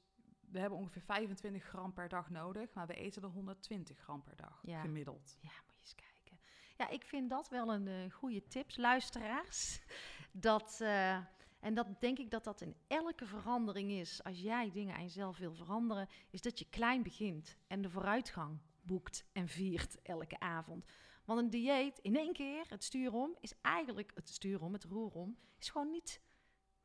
We 0.52 0.60
hebben 0.60 0.80
ongeveer 0.80 1.02
25 1.02 1.64
gram 1.64 1.94
per 1.94 2.10
dag 2.10 2.30
nodig, 2.30 2.74
maar 2.74 2.88
we 2.88 2.94
eten 2.94 3.22
er 3.24 3.30
120 3.30 3.98
gram 4.00 4.24
per 4.24 4.36
dag 4.36 4.60
Ja. 4.64 4.82
gemiddeld. 4.82 5.38
Ja, 5.42 5.50
moet 5.66 5.74
je 5.76 5.80
eens 5.82 5.96
kijken. 5.96 6.40
Ja, 6.78 6.90
ik 6.90 7.04
vind 7.04 7.30
dat 7.30 7.50
wel 7.50 7.74
een 7.74 7.88
eh, 7.88 8.12
goede 8.12 8.48
tips, 8.48 8.78
luisteraars. 8.78 9.80
Dat, 10.32 10.82
eh, 10.82 11.18
en 11.60 11.74
dat 11.74 12.02
denk 12.02 12.18
ik 12.20 12.32
dat 12.32 12.44
dat 12.44 12.62
in 12.62 12.76
elke 12.88 13.26
verandering 13.26 13.92
is. 13.92 14.24
Als 14.24 14.40
jij 14.40 14.72
dingen 14.72 14.96
aan 14.96 15.04
jezelf 15.04 15.38
wil 15.38 15.54
veranderen, 15.54 16.08
is 16.30 16.42
dat 16.42 16.60
je 16.60 16.70
klein 16.70 17.04
begint 17.04 17.58
en 17.68 17.82
de 17.82 17.90
vooruitgang 17.90 18.60
boekt 18.82 19.26
en 19.34 19.48
viert 19.48 20.02
elke 20.02 20.40
avond. 20.40 20.86
Want 21.26 21.40
een 21.40 21.50
dieet 21.50 22.00
in 22.00 22.16
één 22.16 22.34
keer, 22.34 22.66
het 22.70 22.84
stuur 22.84 23.14
om, 23.14 23.36
is 23.40 23.54
eigenlijk 23.62 24.12
het 24.16 24.30
stuur 24.30 24.62
om, 24.62 24.74
het 24.74 24.84
roer 24.84 25.12
om, 25.12 25.38
is 25.60 25.70
gewoon 25.70 25.92
niet. 25.92 26.22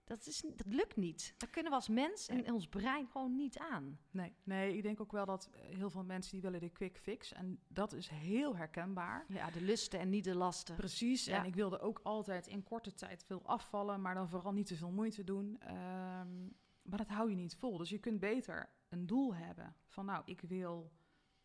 Dat, 0.05 0.27
is, 0.27 0.41
dat 0.41 0.67
lukt 0.67 0.97
niet. 0.97 1.35
Dat 1.37 1.51
kunnen 1.51 1.71
we 1.71 1.77
als 1.77 1.89
mens 1.89 2.29
en 2.29 2.53
ons 2.53 2.69
brein 2.69 3.07
gewoon 3.07 3.37
niet 3.37 3.59
aan. 3.59 3.99
Nee, 4.11 4.35
nee, 4.45 4.77
ik 4.77 4.83
denk 4.83 5.01
ook 5.01 5.13
wel 5.13 5.25
dat 5.27 5.51
eh, 5.53 5.77
heel 5.77 5.91
veel 5.91 6.05
mensen 6.05 6.33
die 6.33 6.41
willen 6.41 6.61
de 6.61 6.69
quick 6.71 6.99
fix. 6.99 7.33
En 7.33 7.61
dat 7.69 7.93
is 7.93 8.09
heel 8.09 8.57
herkenbaar. 8.57 9.25
Ja, 9.29 9.51
de 9.51 9.61
lusten 9.61 9.99
en 10.01 10.09
niet 10.09 10.25
de 10.25 10.35
lasten. 10.35 10.75
Precies, 10.77 11.25
Ja. 11.25 11.39
en 11.39 11.45
ik 11.45 11.55
wilde 11.55 11.81
ook 11.81 12.01
altijd 12.03 12.47
in 12.47 12.63
korte 12.63 12.95
tijd 12.95 13.25
veel 13.25 13.43
afvallen, 13.47 14.01
maar 14.01 14.15
dan 14.15 14.29
vooral 14.29 14.53
niet 14.53 14.67
te 14.67 14.77
veel 14.77 14.91
moeite 14.91 15.25
doen. 15.25 15.57
Ehm, 15.61 16.43
maar 16.83 16.99
dat 16.99 17.09
hou 17.09 17.31
je 17.31 17.37
niet 17.37 17.57
vol. 17.57 17.77
Dus 17.77 17.91
je 17.91 17.99
kunt 17.99 18.21
beter 18.21 18.73
een 18.89 19.07
doel 19.07 19.35
hebben 19.35 19.77
van 19.87 20.05
nou, 20.05 20.23
ik 20.25 20.41
wil 20.41 20.93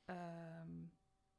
ehm, 0.06 0.86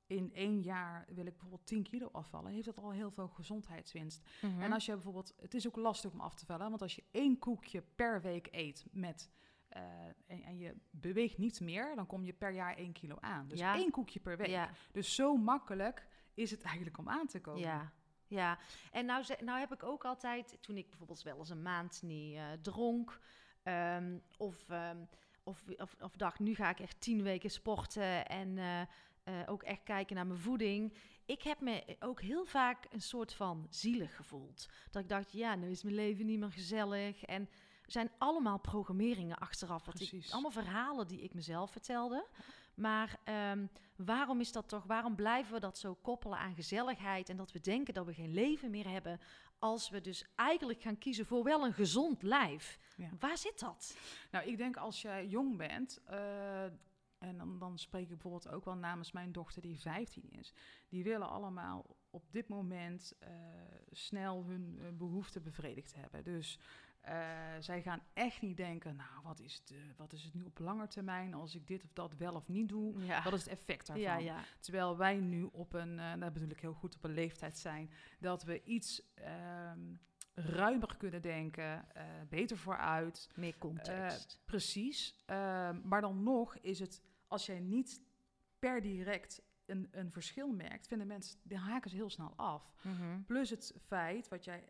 in 0.08 0.34
één 0.34 0.60
jaar 0.60 1.04
wil 1.08 1.26
ik 1.26 1.32
bijvoorbeeld 1.32 1.66
10 1.66 1.82
kilo 1.82 2.08
afvallen. 2.12 2.52
Heeft 2.52 2.64
dat 2.64 2.78
al 2.78 2.90
heel 2.90 3.10
veel 3.10 3.28
gezondheidswinst. 3.28 4.22
Mhm. 4.40 4.60
En 4.60 4.72
als 4.72 4.86
je 4.86 4.92
bijvoorbeeld, 4.92 5.34
het 5.40 5.54
is 5.54 5.66
ook 5.66 5.76
lastig 5.76 6.12
om 6.12 6.20
af 6.20 6.34
te 6.34 6.46
vallen, 6.46 6.68
want 6.68 6.82
als 6.82 6.94
je 6.94 7.04
één 7.10 7.38
koekje 7.38 7.82
per 7.94 8.20
week 8.20 8.48
eet 8.50 8.86
met 8.90 9.30
eh, 9.68 9.82
en, 10.26 10.42
en 10.42 10.58
je 10.58 10.74
beweegt 10.90 11.38
niet 11.38 11.60
meer, 11.60 11.94
dan 11.94 12.06
kom 12.06 12.24
je 12.24 12.32
per 12.32 12.50
jaar 12.50 12.76
één 12.76 12.92
kilo 12.92 13.16
aan. 13.20 13.48
Dus 13.48 13.58
Ja. 13.58 13.74
één 13.74 13.90
koekje 13.90 14.20
per 14.20 14.36
week. 14.36 14.46
Ja. 14.46 14.70
Dus 14.92 15.14
zo 15.14 15.36
makkelijk 15.36 16.06
is 16.34 16.50
het 16.50 16.62
eigenlijk 16.62 16.98
om 16.98 17.08
aan 17.08 17.26
te 17.26 17.40
komen. 17.40 17.60
Ja, 17.60 17.92
ja. 18.26 18.58
En 18.92 19.06
nou, 19.06 19.24
nou 19.44 19.58
heb 19.58 19.72
ik 19.72 19.82
ook 19.82 20.04
altijd, 20.04 20.58
toen 20.60 20.76
ik 20.76 20.88
bijvoorbeeld 20.88 21.22
wel 21.22 21.38
eens 21.38 21.50
een 21.50 21.62
maand 21.62 22.02
niet 22.02 22.36
eh, 22.36 22.44
dronk, 22.62 23.20
ehm, 23.62 24.18
of, 24.36 24.68
ehm, 24.68 25.04
of, 25.42 25.62
of, 25.76 25.96
of 26.00 26.16
dacht, 26.16 26.38
nu 26.38 26.54
ga 26.54 26.70
ik 26.70 26.80
echt 26.80 27.00
tien 27.00 27.22
weken 27.22 27.50
sporten 27.50 28.26
en 28.26 28.58
eh, 28.58 28.80
eh, 29.28 29.34
ook 29.46 29.62
echt 29.62 29.82
kijken 29.82 30.16
naar 30.16 30.26
mijn 30.26 30.38
voeding. 30.38 30.92
Ik 31.24 31.42
heb 31.42 31.60
me 31.60 31.96
ook 32.00 32.20
heel 32.20 32.44
vaak 32.44 32.86
een 32.90 33.00
soort 33.00 33.32
van 33.32 33.66
zielig 33.70 34.16
gevoeld. 34.16 34.68
Dat 34.90 35.02
ik 35.02 35.08
dacht, 35.08 35.32
ja, 35.32 35.54
nu 35.54 35.70
is 35.70 35.82
mijn 35.82 35.94
leven 35.94 36.26
niet 36.26 36.38
meer 36.38 36.52
gezellig. 36.52 37.24
En 37.24 37.42
er 37.84 37.92
zijn 37.92 38.10
allemaal 38.18 38.58
programmeringen 38.58 39.38
achteraf. 39.38 39.86
Wat 39.86 40.00
ik, 40.00 40.24
allemaal 40.30 40.50
verhalen 40.50 41.08
die 41.08 41.20
ik 41.20 41.34
mezelf 41.34 41.70
vertelde. 41.70 42.26
Maar 42.74 43.18
ehm, 43.24 43.66
waarom 43.96 44.40
is 44.40 44.52
dat 44.52 44.68
toch? 44.68 44.84
Waarom 44.84 45.14
blijven 45.14 45.52
we 45.52 45.60
dat 45.60 45.78
zo 45.78 45.94
koppelen 45.94 46.38
aan 46.38 46.54
gezelligheid 46.54 47.28
en 47.28 47.36
dat 47.36 47.52
we 47.52 47.60
denken 47.60 47.94
dat 47.94 48.06
we 48.06 48.14
geen 48.14 48.34
leven 48.34 48.70
meer 48.70 48.88
hebben 48.88 49.20
als 49.58 49.90
we 49.90 50.00
dus 50.00 50.24
eigenlijk 50.34 50.80
gaan 50.80 50.98
kiezen 50.98 51.26
voor 51.26 51.44
wel 51.44 51.64
een 51.64 51.72
gezond 51.72 52.22
lijf? 52.22 52.78
Ja. 52.96 53.08
Waar 53.18 53.38
zit 53.38 53.60
dat? 53.60 53.96
Nou, 54.30 54.46
ik 54.46 54.56
denk 54.56 54.76
als 54.76 55.02
jij 55.02 55.26
jong 55.26 55.56
bent, 55.56 56.00
eh, 56.04 56.64
en 57.18 57.36
dan, 57.36 57.58
dan 57.58 57.78
spreek 57.78 58.02
ik 58.02 58.08
bijvoorbeeld 58.08 58.48
ook 58.48 58.64
wel 58.64 58.76
namens 58.76 59.12
mijn 59.12 59.32
dochter 59.32 59.62
die 59.62 59.80
15 59.80 60.30
is. 60.30 60.52
Die 60.88 61.04
willen 61.04 61.28
allemaal 61.28 61.96
op 62.10 62.32
dit 62.32 62.48
moment 62.48 63.12
eh, 63.18 63.30
snel 63.90 64.44
hun 64.44 64.78
eh, 64.78 64.88
behoeften 64.92 65.42
bevredigd 65.42 65.94
hebben. 65.94 66.24
Dus 66.24 66.58
Eh, 67.00 67.14
zij 67.58 67.82
gaan 67.82 68.02
echt 68.12 68.40
niet 68.42 68.56
denken, 68.56 68.96
nou, 68.96 69.22
wat 69.22 69.40
is, 69.40 69.54
het, 69.54 69.74
wat 69.96 70.12
is 70.12 70.24
het 70.24 70.34
nu 70.34 70.44
op 70.44 70.58
lange 70.58 70.86
termijn 70.86 71.34
als 71.34 71.54
ik 71.54 71.66
dit 71.66 71.84
of 71.84 71.92
dat 71.92 72.14
wel 72.14 72.34
of 72.34 72.48
niet 72.48 72.68
doe? 72.68 73.04
Ja. 73.04 73.22
Wat 73.22 73.32
is 73.32 73.40
het 73.40 73.48
effect 73.48 73.86
daarvan? 73.86 74.04
ja, 74.04 74.16
ja. 74.16 74.44
Terwijl 74.60 74.96
wij 74.96 75.20
nu 75.20 75.42
op 75.42 75.72
een, 75.72 75.98
uh, 75.98 76.12
dat 76.18 76.32
bedoel 76.32 76.50
ik 76.50 76.60
heel 76.60 76.72
goed, 76.72 76.96
op 76.96 77.04
een 77.04 77.14
leeftijd 77.14 77.58
zijn 77.58 77.90
dat 78.18 78.42
we 78.42 78.62
iets 78.64 79.02
ehm, 79.14 79.94
ruimer 80.46 80.96
kunnen 80.96 81.22
denken, 81.22 81.94
eh, 81.94 82.04
beter 82.28 82.56
vooruit. 82.56 83.28
Meer 83.34 83.58
context. 83.58 84.40
Precies. 84.44 85.22
Ehm, 85.26 85.80
maar 85.88 86.00
dan 86.00 86.22
nog 86.22 86.56
is 86.56 86.78
het, 86.78 87.02
als 87.26 87.46
jij 87.46 87.60
niet 87.60 88.02
per 88.58 88.80
direct 88.80 89.42
een, 89.66 89.88
een 89.90 90.12
verschil 90.12 90.48
merkt, 90.52 90.86
vinden 90.86 91.06
mensen, 91.06 91.38
die 91.42 91.58
haken 91.58 91.90
ze 91.90 91.96
heel 91.96 92.10
snel 92.10 92.32
af. 92.36 92.74
Mhm. 92.82 93.22
Plus 93.26 93.50
het 93.50 93.74
feit, 93.86 94.28
wat 94.28 94.44
jij 94.44 94.64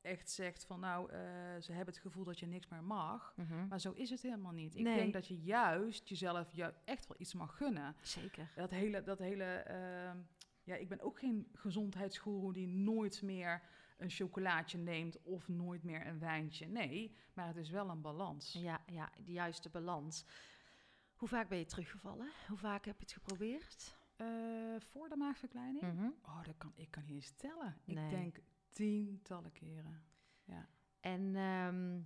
echt 0.00 0.30
zegt 0.30 0.64
van 0.64 0.80
nou, 0.80 1.10
eh, 1.12 1.18
ze 1.60 1.72
hebben 1.72 1.94
het 1.94 2.02
gevoel 2.02 2.24
dat 2.24 2.38
je 2.38 2.46
niks 2.46 2.68
meer 2.68 2.82
mag. 2.84 3.32
Mhm. 3.36 3.66
Maar 3.68 3.80
zo 3.80 3.92
is 3.92 4.10
het 4.10 4.22
helemaal 4.22 4.52
niet. 4.52 4.74
Ik 4.76 4.82
Nee. 4.82 4.96
denk 4.96 5.12
dat 5.12 5.26
je 5.26 5.40
juist 5.42 6.08
jezelf 6.08 6.52
ju- 6.52 6.72
echt 6.84 7.06
wel 7.06 7.16
iets 7.20 7.34
mag 7.34 7.56
gunnen. 7.56 7.96
Zeker. 8.02 8.50
Dat 8.54 8.70
hele, 8.70 9.02
dat 9.02 9.18
hele 9.18 9.44
ehm, 9.44 10.16
ja, 10.64 10.74
ik 10.74 10.88
ben 10.88 11.00
ook 11.00 11.18
geen 11.18 11.48
gezondheidsgoeroe 11.54 12.52
die 12.52 12.66
nooit 12.68 13.22
meer 13.22 13.62
een 14.02 14.10
chocolaatje 14.10 14.78
neemt 14.78 15.22
of 15.22 15.48
nooit 15.48 15.82
meer 15.82 16.06
een 16.06 16.18
wijntje. 16.18 16.66
Nee, 16.66 17.16
maar 17.34 17.46
het 17.46 17.56
is 17.56 17.70
wel 17.70 17.88
een 17.88 18.00
balans. 18.00 18.52
Ja, 18.52 18.80
ja, 18.86 19.12
de 19.24 19.32
juiste 19.32 19.68
balans. 19.68 20.24
Hoe 21.14 21.28
vaak 21.28 21.48
ben 21.48 21.58
je 21.58 21.64
teruggevallen? 21.64 22.30
Hoe 22.48 22.58
vaak 22.58 22.84
heb 22.84 22.96
je 22.96 23.04
het 23.04 23.12
geprobeerd? 23.12 23.96
Eh, 24.16 24.26
voor 24.78 25.08
de 25.08 25.16
maagverkleining? 25.16 25.82
Mhm. 25.82 26.10
Oh, 26.22 26.44
dat 26.44 26.56
kan, 26.56 26.72
ik 26.74 26.90
kan 26.90 27.04
niet 27.04 27.14
eens 27.14 27.32
tellen. 27.36 27.76
Nee. 27.84 28.04
Ik 28.04 28.10
denk 28.10 28.40
tientallen 28.72 29.52
keren. 29.52 30.10
En 31.02 31.36
ehm, 31.36 32.00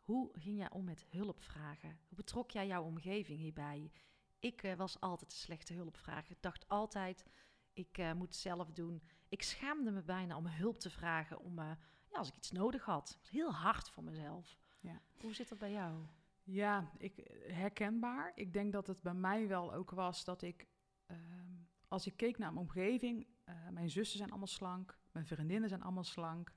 hoe 0.00 0.30
ging 0.32 0.58
jij 0.58 0.70
om 0.70 0.84
met 0.84 1.06
hulpvragen? 1.10 1.98
Hoe 2.08 2.16
betrok 2.16 2.50
jij 2.50 2.66
jouw 2.66 2.84
omgeving 2.84 3.38
hierbij? 3.38 3.90
Ik 4.38 4.62
eh, 4.62 4.76
was 4.76 5.00
altijd 5.00 5.30
een 5.30 5.36
slechte 5.36 5.74
hulpvrager. 5.74 6.30
Ik 6.30 6.42
dacht 6.42 6.68
altijd, 6.68 7.26
ik 7.72 7.98
eh, 7.98 8.12
moet 8.12 8.26
het 8.26 8.36
zelf 8.36 8.72
doen. 8.72 9.02
Ik 9.28 9.42
schaamde 9.42 9.90
me 9.90 10.02
bijna 10.02 10.36
om 10.36 10.46
hulp 10.46 10.78
te 10.78 10.90
vragen 10.90 11.38
om, 11.38 11.58
eh, 11.58 11.70
ja, 12.10 12.18
als 12.18 12.28
ik 12.28 12.36
iets 12.36 12.50
nodig 12.50 12.84
had. 12.84 13.16
Was 13.20 13.30
heel 13.30 13.52
hard 13.52 13.90
voor 13.90 14.02
mezelf. 14.04 14.56
Ja. 14.80 15.00
Hoe 15.20 15.34
zit 15.34 15.48
dat 15.48 15.58
bij 15.58 15.72
jou? 15.72 16.04
Ja, 16.42 16.90
ik, 16.98 17.14
herkenbaar. 17.46 18.32
Ik 18.34 18.52
denk 18.52 18.72
dat 18.72 18.86
het 18.86 19.02
bij 19.02 19.14
mij 19.14 19.48
wel 19.48 19.72
ook 19.74 19.90
was 19.90 20.24
dat 20.24 20.42
ik, 20.42 20.66
ehm, 21.06 21.52
als 21.88 22.06
ik 22.06 22.16
keek 22.16 22.38
naar 22.38 22.52
mijn 22.52 22.66
omgeving, 22.66 23.26
eh, 23.44 23.68
mijn 23.68 23.90
zussen 23.90 24.16
zijn 24.18 24.30
allemaal 24.30 24.46
slank, 24.48 24.98
mijn 25.12 25.26
vriendinnen 25.26 25.68
zijn 25.68 25.82
allemaal 25.82 26.04
slank. 26.04 26.52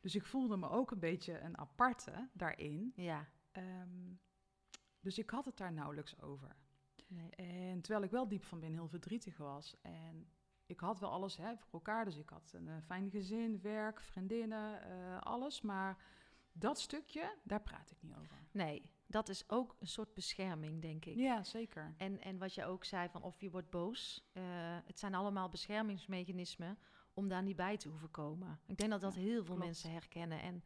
Dus 0.00 0.14
ik 0.14 0.24
voelde 0.24 0.56
me 0.56 0.68
ook 0.68 0.90
een 0.90 0.98
beetje 0.98 1.38
een 1.40 1.58
aparte 1.58 2.28
daarin. 2.32 2.92
Ja, 2.96 3.28
Ehm, 3.52 4.14
dus 5.00 5.18
ik 5.18 5.30
had 5.30 5.44
het 5.44 5.56
daar 5.56 5.72
nauwelijks 5.72 6.20
over. 6.20 6.56
nee. 7.06 7.30
En 7.30 7.80
terwijl 7.80 8.04
ik 8.04 8.10
wel 8.10 8.28
diep 8.28 8.44
van 8.44 8.60
binnen 8.60 8.78
heel 8.78 8.88
verdrietig 8.88 9.36
was. 9.36 9.76
En 9.82 10.28
ik 10.68 10.80
had 10.80 10.98
wel 11.00 11.10
alles 11.10 11.36
hè, 11.36 11.56
voor 11.56 11.72
elkaar. 11.72 12.04
Dus 12.04 12.16
ik 12.16 12.28
had 12.28 12.52
een 12.54 12.68
eh, 12.68 12.74
fijn 12.84 13.10
gezin, 13.10 13.60
werk, 13.60 14.00
vriendinnen, 14.00 14.82
eh, 14.82 15.20
alles. 15.20 15.60
Maar 15.60 15.96
dat 16.52 16.80
stukje, 16.80 17.36
daar 17.44 17.62
praat 17.62 17.90
ik 17.90 17.96
niet 18.02 18.14
over. 18.16 18.36
nee, 18.52 18.90
dat 19.06 19.28
is 19.28 19.50
ook 19.50 19.76
een 19.78 19.86
soort 19.86 20.14
bescherming, 20.14 20.82
denk 20.82 21.04
ik. 21.04 21.16
Ja, 21.16 21.42
zeker. 21.44 21.94
En, 21.96 22.20
en 22.20 22.38
wat 22.38 22.54
je 22.54 22.64
ook 22.64 22.84
zei, 22.84 23.08
van 23.08 23.22
of 23.22 23.40
je 23.40 23.50
wordt 23.50 23.70
boos. 23.70 24.28
eh, 24.32 24.42
het 24.84 24.98
zijn 24.98 25.14
allemaal 25.14 25.48
beschermingsmechanismen 25.48 26.78
om 27.14 27.28
daar 27.28 27.42
niet 27.42 27.56
bij 27.56 27.76
te 27.76 27.88
hoeven 27.88 28.10
komen. 28.10 28.60
Ik 28.66 28.76
denk 28.76 28.90
dat 28.90 29.00
dat 29.00 29.14
Ja, 29.14 29.20
heel 29.20 29.34
veel 29.34 29.44
klopt. 29.44 29.60
mensen 29.60 29.90
herkennen. 29.90 30.40
En 30.42 30.64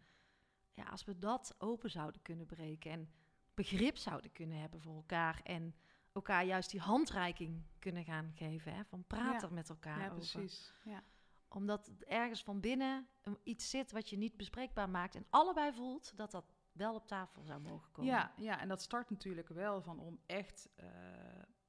ja, 0.72 0.84
als 0.84 1.04
we 1.04 1.18
dat 1.18 1.54
open 1.58 1.90
zouden 1.90 2.22
kunnen 2.22 2.46
breken 2.46 2.90
en 2.90 3.10
begrip 3.54 3.96
zouden 3.96 4.32
kunnen 4.32 4.58
hebben 4.60 4.80
voor 4.80 4.94
elkaar 4.96 5.40
en 5.44 5.74
elkaar 6.12 6.44
juist 6.44 6.70
die 6.70 6.80
handreiking 6.80 7.62
kunnen 7.78 8.04
gaan 8.04 8.32
geven, 8.34 8.74
hè, 8.74 8.84
van 8.84 9.04
Ja. 9.08 9.40
er 9.42 9.52
met 9.52 9.68
elkaar 9.68 9.98
Ja, 9.98 10.04
over. 10.04 10.16
precies. 10.16 10.72
Ja. 10.84 11.02
Omdat 11.48 11.90
ergens 12.06 12.42
van 12.42 12.60
binnen 12.60 13.06
iets 13.42 13.70
zit 13.70 13.92
wat 13.92 14.10
je 14.10 14.16
niet 14.16 14.36
bespreekbaar 14.36 14.88
maakt 14.90 15.14
en 15.14 15.26
allebei 15.30 15.72
voelt 15.72 16.16
dat 16.16 16.30
dat 16.30 16.44
wel 16.72 16.94
op 16.94 17.06
tafel 17.06 17.42
zou 17.42 17.60
mogen 17.60 17.92
komen. 17.92 18.10
Ja, 18.10 18.32
ja, 18.36 18.60
en 18.60 18.68
dat 18.68 18.82
start 18.82 19.10
natuurlijk 19.10 19.48
wel 19.48 19.82
van 19.82 19.98
om 19.98 20.20
echt 20.26 20.68
eh, 20.76 20.86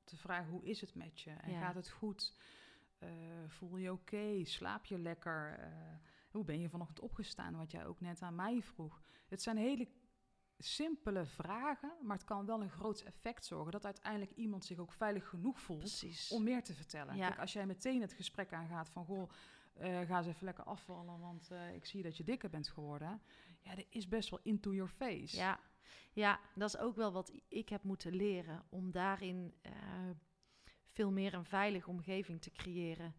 te 0.03 0.17
vragen 0.17 0.51
hoe 0.51 0.65
is 0.65 0.82
het 0.82 0.95
met 0.95 1.19
je? 1.21 1.29
En 1.32 1.51
Ja. 1.51 1.60
gaat 1.60 1.75
het 1.75 1.89
goed? 1.89 2.36
Eh, 2.99 3.10
voel 3.47 3.77
je 3.77 3.91
oké? 3.91 4.43
Slaap 4.45 4.86
je 4.86 4.97
lekker? 4.99 5.60
Eh, 5.60 5.71
hoe 6.32 6.43
ben 6.43 6.60
je 6.60 6.69
vanochtend 6.69 6.99
opgestaan? 6.99 7.56
Wat 7.58 7.71
jij 7.71 7.86
ook 7.86 7.99
net 7.99 8.21
aan 8.21 8.36
mij 8.36 8.62
vroeg. 8.62 9.01
Het 9.27 9.41
zijn 9.41 9.58
hele 9.58 9.88
simpele 10.58 11.26
vragen, 11.26 11.94
maar 12.02 12.18
het 12.18 12.26
kan 12.26 12.46
wel 12.46 12.62
een 12.62 12.70
groot 12.70 13.02
effect 13.02 13.46
zorgen 13.46 13.72
dat 13.72 13.86
uiteindelijk 13.86 14.32
iemand 14.32 14.66
zich 14.66 14.78
ook 14.78 14.92
veilig 14.92 15.30
genoeg 15.30 15.60
voelt 15.60 15.80
precies. 15.80 16.32
om 16.32 16.44
meer 16.44 16.63
te 16.63 16.74
vertellen. 16.74 17.16
Ja. 17.16 17.28
Kijk, 17.28 17.39
als 17.39 17.54
jij 17.54 17.66
meteen 17.66 18.02
het 18.02 18.13
gesprek 18.13 18.54
aangaat 18.54 18.89
van 18.89 19.06
goh, 19.06 19.30
eh, 19.74 20.02
ga 20.02 20.18
eens 20.18 20.28
even 20.28 20.46
lekker 20.46 20.63
afvallen, 20.63 21.20
want 21.20 21.52
eh, 21.52 21.74
ik 21.74 21.86
zie 21.86 22.04
dat 22.04 22.18
je 22.18 22.24
dikker 22.24 22.50
bent 22.50 22.68
geworden. 22.68 23.22
Ja, 23.60 23.76
dat 23.76 23.86
is 23.89 24.08
best 24.08 24.30
wel 24.30 24.39
into 24.44 24.74
your 24.74 24.92
face. 24.92 25.36
Ja, 25.36 25.60
ja, 26.12 26.39
dat 26.56 26.70
is 26.70 26.78
ook 26.78 26.96
wel 26.96 27.12
wat 27.12 27.32
ik 27.48 27.70
heb 27.70 27.84
moeten 27.84 28.16
leren 28.16 28.63
om 28.70 28.92
daarin 28.92 29.54
eh, 29.62 29.72
veel 30.88 31.12
meer 31.12 31.34
een 31.34 31.46
veilige 31.46 31.89
omgeving 31.89 32.42
te 32.42 32.52
creëren. 32.52 33.16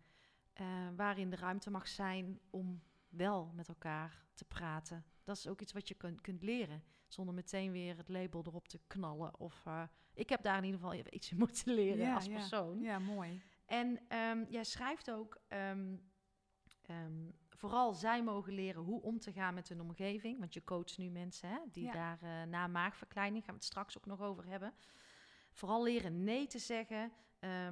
waarin 0.96 1.30
de 1.30 1.36
ruimte 1.36 1.70
mag 1.70 1.88
zijn 1.88 2.40
om 2.50 2.82
wel 3.08 3.52
met 3.54 3.68
elkaar 3.68 4.24
te 4.34 4.44
praten. 4.44 5.04
Dat 5.24 5.36
is 5.36 5.46
ook 5.48 5.60
iets 5.60 5.72
wat 5.72 5.88
je 5.88 5.94
kunt, 5.94 6.20
kunt 6.20 6.42
leren, 6.42 6.82
zonder 7.08 7.34
meteen 7.34 7.72
weer 7.72 7.96
het 7.96 8.08
label 8.08 8.42
erop 8.46 8.68
te 8.68 8.80
knallen. 8.86 9.38
Of, 9.40 9.62
eh, 9.66 9.82
ik 10.14 10.28
heb 10.28 10.42
daar 10.42 10.58
in 10.58 10.64
ieder 10.64 10.80
geval 10.80 11.04
iets 11.10 11.30
in 11.30 11.38
moeten 11.44 11.74
leren 11.74 11.98
Ja, 12.04 12.14
als 12.14 12.24
ja. 12.26 12.32
persoon. 12.34 12.80
Ja, 12.80 12.98
mooi. 12.98 13.42
En 13.66 14.00
ehm, 14.08 14.44
jij 14.48 14.64
schrijft 14.64 15.10
ook, 15.10 15.40
ehm, 15.48 15.96
ehm, 16.82 17.30
vooral 17.50 17.92
zij 17.94 18.22
mogen 18.22 18.52
leren 18.52 18.82
hoe 18.82 19.02
om 19.02 19.18
te 19.18 19.32
gaan 19.32 19.54
met 19.54 19.68
hun 19.68 19.80
omgeving. 19.80 20.38
Want 20.38 20.54
je 20.54 20.64
coacht 20.64 20.98
nu 20.98 21.08
mensen 21.10 21.48
hè, 21.48 21.58
die 21.70 21.84
Ja. 21.84 21.92
daar 21.92 22.18
eh, 22.22 22.48
na 22.48 22.66
maagverkleining, 22.66 23.44
gaan 23.44 23.54
we 23.54 23.60
het 23.60 23.68
straks 23.70 23.96
ook 23.98 24.06
nog 24.06 24.20
over 24.20 24.46
hebben. 24.46 24.74
Vooral 25.52 25.82
leren 25.82 26.24
nee 26.24 26.46
te 26.46 26.58
zeggen, 26.58 27.12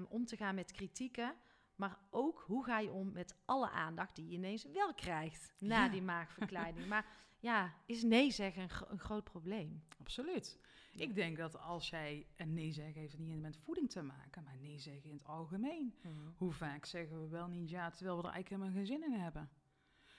om 0.09 0.25
te 0.25 0.37
gaan 0.37 0.55
met 0.55 0.73
kritieken. 0.73 1.35
Maar 1.75 1.99
ook 2.11 2.45
hoe 2.47 2.65
ga 2.65 2.79
je 2.79 2.91
om 2.93 3.13
met 3.13 3.35
alle 3.45 3.71
aandacht 3.71 4.17
die 4.17 4.27
je 4.27 4.33
ineens 4.33 4.65
wel 4.65 4.95
krijgt 4.95 5.55
na 5.59 5.85
Ja. 5.85 5.89
die 5.91 6.03
maagverkleining. 6.03 6.87
maar 6.87 7.07
ja, 7.43 7.75
is 7.87 8.03
nee 8.03 8.31
zeggen 8.31 8.63
een, 8.63 8.69
gro- 8.71 8.87
een 8.89 8.99
groot 8.99 9.25
probleem? 9.25 9.83
Absoluut. 10.01 10.59
Ja. 10.93 11.05
Ik 11.05 11.15
denk 11.15 11.37
dat 11.37 11.59
als 11.59 11.91
jij 11.91 12.27
een 12.37 12.53
nee 12.53 12.73
zegt, 12.73 12.95
heeft 12.95 13.13
het 13.13 13.21
niet 13.21 13.41
met 13.41 13.57
voeding 13.57 13.91
te 13.91 14.03
maken, 14.03 14.43
maar 14.45 14.57
nee 14.61 14.79
zeggen 14.79 15.11
in 15.11 15.17
het 15.17 15.25
algemeen. 15.27 15.95
Hoe 16.37 16.53
vaak 16.53 16.85
zeggen 16.85 17.21
we 17.23 17.29
wel 17.29 17.49
niet 17.49 17.71
ja, 17.71 17.91
terwijl 17.91 18.17
we 18.17 18.23
er 18.27 18.33
eigenlijk 18.33 18.63
helemaal 18.63 18.85
geen 18.85 19.01
zin 19.01 19.13
in 19.15 19.21
hebben? 19.21 19.51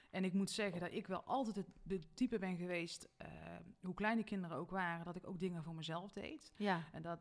En 0.09 0.23
ik 0.23 0.33
moet 0.33 0.49
zeggen 0.51 0.79
dat 0.79 0.91
ik 0.91 1.07
wel 1.07 1.23
altijd 1.23 1.55
het, 1.55 1.67
de 1.83 2.13
type 2.13 2.39
ben 2.39 2.57
geweest, 2.57 3.09
eh, 3.17 3.27
hoe 3.81 3.93
kleine 3.93 4.23
kinderen 4.23 4.57
ook 4.57 4.69
waren, 4.69 5.05
dat 5.05 5.15
ik 5.15 5.27
ook 5.27 5.39
dingen 5.39 5.63
voor 5.63 5.75
mezelf 5.75 6.11
deed. 6.11 6.53
Ja, 6.57 6.83
En 6.91 7.01
dat, 7.01 7.19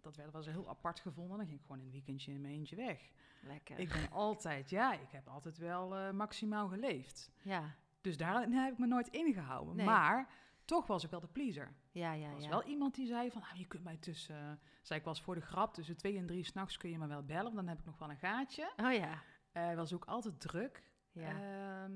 dat 0.00 0.16
werd 0.16 0.32
wel 0.32 0.40
eens 0.42 0.50
heel 0.50 0.68
apart 0.68 1.00
gevonden. 1.00 1.36
Dan 1.36 1.46
ging 1.46 1.58
ik 1.58 1.66
gewoon 1.66 1.80
een 1.80 1.90
weekendje 1.90 2.32
in 2.32 2.40
mijn 2.40 2.54
eentje 2.54 2.76
weg. 2.76 3.10
lekker. 3.42 3.78
Ik 3.78 3.88
ben 3.88 4.10
altijd, 4.10 4.70
ja, 4.70 4.92
ik 4.92 5.10
heb 5.10 5.28
altijd 5.28 5.58
wel 5.58 5.96
eh, 5.96 6.10
maximaal 6.12 6.68
geleefd. 6.68 7.30
ja, 7.42 7.74
Dus 8.04 8.16
daar 8.16 8.40
heb 8.40 8.72
ik 8.72 8.78
me 8.78 8.86
nooit 8.86 9.08
ingehouden. 9.08 9.76
Nee. 9.76 9.86
Maar 9.86 10.28
toch 10.64 10.86
was 10.86 11.04
ik 11.04 11.10
wel 11.10 11.20
de 11.20 11.26
pleaser. 11.26 11.74
ja, 11.90 12.12
ja. 12.12 12.26
Er 12.26 12.32
was 12.32 12.44
ja. 12.44 12.48
wel 12.48 12.64
iemand 12.64 12.94
die 12.94 13.06
zei 13.06 13.30
van, 13.30 13.42
ah, 13.42 13.54
je 13.54 13.66
kunt 13.66 13.84
mij 13.84 13.96
tussen, 13.96 14.60
zei 14.82 14.98
ik 14.98 15.04
was 15.04 15.22
voor 15.22 15.34
de 15.34 15.40
grap, 15.40 15.74
tussen 15.74 15.96
twee 15.96 16.16
en 16.18 16.26
drie 16.26 16.44
s'nachts 16.44 16.76
kun 16.76 16.90
je 16.90 16.98
me 16.98 17.06
wel 17.06 17.22
bellen, 17.22 17.42
want 17.42 17.56
dan 17.56 17.68
heb 17.68 17.78
ik 17.78 17.84
nog 17.84 17.98
wel 17.98 18.10
een 18.10 18.16
gaatje. 18.16 18.72
Oh 18.76 18.92
ja, 18.92 19.22
Hij 19.52 19.76
was 19.76 19.92
ook 19.92 20.04
altijd 20.04 20.40
druk. 20.40 20.82
ja. 21.12 21.28
Ehm, 21.28 21.92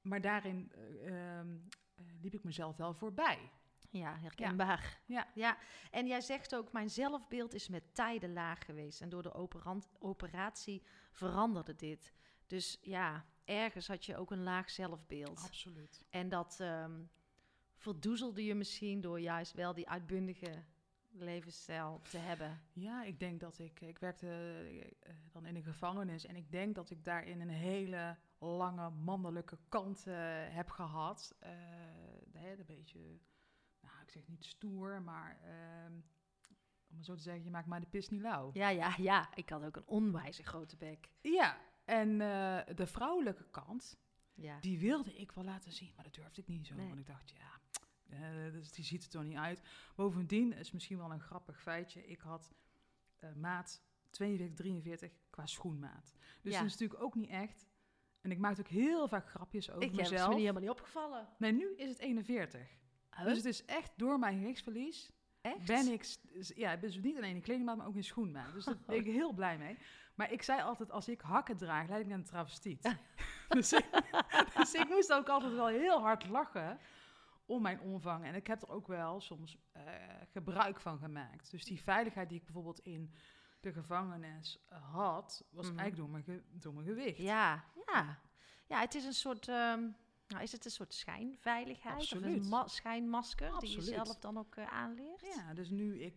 maar 0.00 0.20
daarin 0.20 0.72
eh, 0.74 1.38
ehm, 1.38 1.56
eh, 1.94 2.04
liep 2.20 2.34
ik 2.34 2.44
mezelf 2.44 2.76
wel 2.76 2.94
voorbij. 2.94 3.50
Ja, 3.90 4.18
herkenbaar. 4.18 5.00
Ja. 5.06 5.26
ja. 5.34 5.56
En 5.90 6.06
jij 6.06 6.20
zegt 6.20 6.54
ook, 6.54 6.72
mijn 6.72 6.90
zelfbeeld 6.90 7.54
is 7.54 7.68
met 7.68 7.94
tijden 7.94 8.32
laag 8.32 8.64
geweest. 8.64 9.00
En 9.00 9.08
door 9.08 9.22
de 9.22 9.50
operatie 9.98 10.82
veranderde 11.10 11.74
dit. 11.76 12.12
Dus 12.46 12.78
ja, 12.80 13.24
ergens 13.48 13.88
had 13.88 14.04
je 14.04 14.16
ook 14.16 14.30
een 14.30 14.42
laag 14.42 14.70
zelfbeeld. 14.70 15.42
Absoluut. 15.44 16.04
En 16.10 16.28
dat 16.28 16.60
ehm 16.60 17.00
verdoezelde 17.78 18.44
je 18.44 18.54
misschien 18.54 19.00
door 19.00 19.20
juist 19.20 19.52
wel 19.52 19.74
die 19.74 19.88
uitbundige 19.88 20.64
levensstijl 21.10 22.00
te 22.10 22.18
hebben. 22.18 22.60
Ja, 22.72 23.02
ik 23.02 23.20
denk 23.20 23.40
dat 23.40 23.58
ik, 23.58 23.80
ik 23.80 23.98
werkte 23.98 24.28
eh, 25.00 25.14
dan 25.32 25.46
in 25.46 25.54
de 25.54 25.62
gevangenis 25.62 26.26
en 26.26 26.36
ik 26.36 26.50
denk 26.50 26.74
dat 26.74 26.90
ik 26.90 27.04
daarin 27.04 27.40
een 27.40 27.48
hele 27.48 28.16
lange 28.38 28.90
mannelijke 28.90 29.58
kant 29.68 30.06
eh, 30.06 30.14
heb 30.48 30.70
gehad. 30.70 31.34
Eh, 31.38 31.50
hè, 32.32 32.52
een 32.52 32.66
beetje, 32.66 32.98
nou 33.80 34.02
ik 34.02 34.10
zeg 34.10 34.28
niet 34.28 34.44
stoer, 34.44 35.02
maar 35.02 35.40
ehm, 35.42 35.92
om 36.90 36.96
het 36.96 37.06
zo 37.06 37.14
te 37.14 37.22
zeggen, 37.22 37.44
je 37.44 37.50
maakt 37.50 37.66
mij 37.66 37.80
de 37.80 37.86
pis 37.86 38.08
niet 38.08 38.20
lauw. 38.20 38.50
Ja, 38.52 38.68
ja, 38.68 38.94
ja. 38.96 39.34
Ik 39.34 39.48
had 39.48 39.64
ook 39.64 39.76
een 39.76 39.86
onwijze 39.86 40.42
grote 40.42 40.76
bek. 40.76 41.08
Ja, 41.20 41.58
en 41.88 42.20
eh, 42.20 42.74
de 42.76 42.86
vrouwelijke 42.86 43.44
kant, 43.50 43.98
Ja. 44.34 44.60
die 44.60 44.78
wilde 44.78 45.14
ik 45.14 45.32
wel 45.32 45.44
laten 45.44 45.72
zien, 45.72 45.92
maar 45.94 46.04
dat 46.04 46.14
durfde 46.14 46.40
ik 46.40 46.46
niet 46.48 46.66
zo. 46.66 46.74
Nee. 46.74 46.86
Want 46.88 46.98
ik 47.00 47.06
dacht, 47.06 47.30
ja, 47.30 47.60
Eh, 48.08 48.52
dus 48.52 48.72
die 48.72 48.84
ziet 48.84 49.02
er 49.02 49.08
toch 49.08 49.22
niet 49.22 49.36
uit. 49.36 49.62
Bovendien 49.96 50.52
is 50.52 50.72
misschien 50.72 50.98
wel 50.98 51.12
een 51.12 51.20
grappig 51.20 51.60
feitje. 51.60 52.06
Ik 52.06 52.20
had 52.20 52.52
eh, 53.16 53.32
maat 53.34 53.82
42, 54.10 54.56
43 54.56 55.12
qua 55.30 55.46
schoenmaat. 55.46 56.14
Dus 56.42 56.52
Ja. 56.52 56.58
dat 56.58 56.66
is 56.68 56.72
natuurlijk 56.72 57.02
ook 57.02 57.14
niet 57.14 57.28
echt. 57.30 57.66
En 58.20 58.30
ik 58.30 58.38
maak 58.38 58.58
ook 58.58 58.68
heel 58.68 59.08
vaak 59.08 59.28
grapjes 59.28 59.70
over 59.70 59.82
Ik 59.82 59.88
heb 59.90 60.00
het 60.00 60.10
mezelf. 60.10 60.28
me 60.28 60.34
niet 60.34 60.42
helemaal 60.42 60.62
niet 60.62 60.70
opgevallen. 60.70 61.28
Nee, 61.38 61.52
nu 61.52 61.74
is 61.76 61.88
het 61.88 61.98
41. 61.98 62.68
Dus 63.24 63.36
het 63.36 63.44
is 63.46 63.64
echt 63.64 63.90
door 63.96 64.18
mijn 64.18 64.38
gewichtsverlies 64.38 65.10
Echt? 65.40 65.64
ben 65.66 65.86
ik, 65.92 66.16
ja, 66.54 66.76
dus 66.76 66.96
niet 67.00 67.16
alleen 67.16 67.34
in 67.34 67.42
kledingmaat, 67.42 67.76
maar 67.76 67.86
ook 67.86 67.96
in 67.96 68.04
schoenmaat. 68.04 68.52
Dus 68.52 68.64
daar 68.64 68.78
ben 68.86 68.96
ik 68.96 69.04
heel 69.04 69.32
blij 69.32 69.58
mee. 69.58 69.78
Maar 70.18 70.32
ik 70.32 70.42
zei 70.42 70.62
altijd, 70.62 70.90
als 70.90 71.08
ik 71.08 71.20
hakken 71.20 71.56
draag, 71.56 71.88
leid 71.88 72.00
ik 72.00 72.06
naar 72.06 72.18
een 72.18 72.24
travestiet. 72.24 72.96
dus, 73.48 73.72
ik, 73.72 73.86
dus 74.56 74.72
ik 74.74 74.88
moest 74.88 75.12
ook 75.12 75.28
altijd 75.28 75.52
wel 75.52 75.66
heel 75.66 76.00
hard 76.00 76.28
lachen 76.28 76.78
om 77.46 77.62
mijn 77.62 77.80
omvang. 77.80 78.24
En 78.24 78.34
ik 78.34 78.46
heb 78.46 78.62
er 78.62 78.68
ook 78.68 78.86
wel 78.86 79.20
soms 79.20 79.58
eh, 79.72 79.82
gebruik 80.32 80.80
van 80.80 80.98
gemaakt. 80.98 81.50
Dus 81.50 81.64
die 81.64 81.82
veiligheid 81.82 82.28
die 82.28 82.38
ik 82.38 82.44
bijvoorbeeld 82.44 82.78
in 82.80 83.14
de 83.60 83.72
gevangenis 83.72 84.64
eh, 84.68 84.92
had, 84.92 85.44
was 85.50 85.70
Mhm. 85.70 85.78
eigenlijk 85.78 85.96
door 85.96 86.08
mijn, 86.10 86.24
ge- 86.24 86.58
door 86.58 86.74
mijn 86.74 86.86
gewicht. 86.86 87.18
Ja, 87.18 87.64
ja. 87.86 88.18
Ja, 88.66 88.80
het 88.80 88.94
is 88.94 89.04
een 89.04 89.12
soort... 89.12 89.48
ehm, 89.48 89.80
nou, 90.28 90.42
is 90.42 90.52
het 90.52 90.64
een 90.64 90.70
soort 90.70 90.94
schijnveiligheid? 90.94 91.94
Of 91.96 92.00
Absoluut. 92.00 92.42
een 92.42 92.48
ma- 92.48 92.66
schijnmasker 92.68 93.58
die 93.58 93.70
je 93.70 93.76
Absoluut. 93.76 94.04
zelf 94.06 94.18
dan 94.18 94.38
ook 94.38 94.54
eh, 94.56 94.66
aanleert? 94.66 95.20
Ja, 95.36 95.54
dus 95.54 95.70
nu 95.70 96.00
ik 96.02 96.14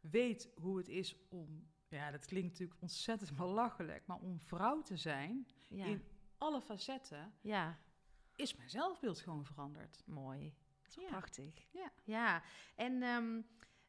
weet 0.00 0.48
hoe 0.60 0.76
het 0.76 0.88
is 0.88 1.16
om, 1.28 1.66
ja, 1.96 2.10
dat 2.10 2.24
klinkt 2.26 2.48
natuurlijk 2.50 2.80
ontzettend 2.82 3.36
belachelijk, 3.36 4.06
maar 4.06 4.18
om 4.18 4.40
vrouw 4.40 4.82
te 4.82 4.96
zijn 4.96 5.46
Ja. 5.68 5.84
in 5.84 6.02
alle 6.38 6.60
facetten, 6.60 7.32
ja. 7.40 7.78
is 8.36 8.56
mijn 8.56 8.70
zelfbeeld 8.70 9.20
gewoon 9.20 9.44
veranderd. 9.44 10.02
Mooi. 10.06 10.54
Dat 10.82 10.88
is 10.90 10.96
wel 10.96 11.04
Ja. 11.04 11.10
prachtig. 11.10 11.66
Ja. 11.70 11.92
Ja. 12.04 12.42
En 12.74 13.02
ehm, 13.02 13.40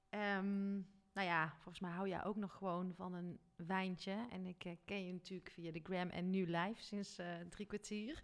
ehm, 0.10 0.74
nou 1.14 1.28
ja, 1.28 1.54
volgens 1.56 1.80
mij 1.80 1.92
hou 1.92 2.08
jij 2.08 2.24
ook 2.24 2.36
nog 2.36 2.54
gewoon 2.54 2.94
van 2.96 3.14
een 3.14 3.40
wijntje. 3.56 4.28
En 4.32 4.46
ik 4.46 4.66
eh, 4.66 4.76
ken 4.86 5.06
je 5.06 5.14
natuurlijk 5.14 5.50
via 5.52 5.72
de 5.72 5.80
Gram 5.84 6.10
en 6.10 6.30
nu 6.30 6.46
live 6.46 6.84
sinds 6.84 7.18
eh, 7.18 7.36
drie 7.50 7.66
kwartier. 7.66 8.24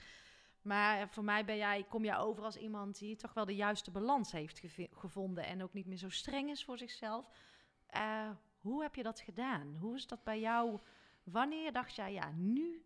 Maar 0.61 1.01
eh, 1.01 1.07
voor 1.07 1.23
mij 1.23 1.45
ben 1.45 1.57
jij, 1.57 1.83
kom 1.83 2.03
jij 2.03 2.17
over 2.17 2.43
als 2.43 2.57
iemand 2.57 2.99
die 2.99 3.15
toch 3.15 3.33
wel 3.33 3.45
de 3.45 3.55
juiste 3.55 3.91
balans 3.91 4.31
heeft 4.31 4.61
gevonden. 4.91 5.45
En 5.45 5.63
ook 5.63 5.73
niet 5.73 5.85
meer 5.85 5.97
zo 5.97 6.09
streng 6.09 6.49
is 6.49 6.63
voor 6.65 6.77
zichzelf. 6.77 7.29
Eh, 7.87 8.29
hoe 8.63 8.82
heb 8.82 8.95
je 8.95 9.04
dat 9.04 9.19
gedaan? 9.19 9.76
Hoe 9.80 9.95
is 9.95 10.08
dat 10.08 10.23
bij 10.23 10.39
jou? 10.39 10.80
Wanneer 11.23 11.71
dacht 11.71 11.95
jij, 11.95 12.13
ja, 12.13 12.32
nu 12.32 12.84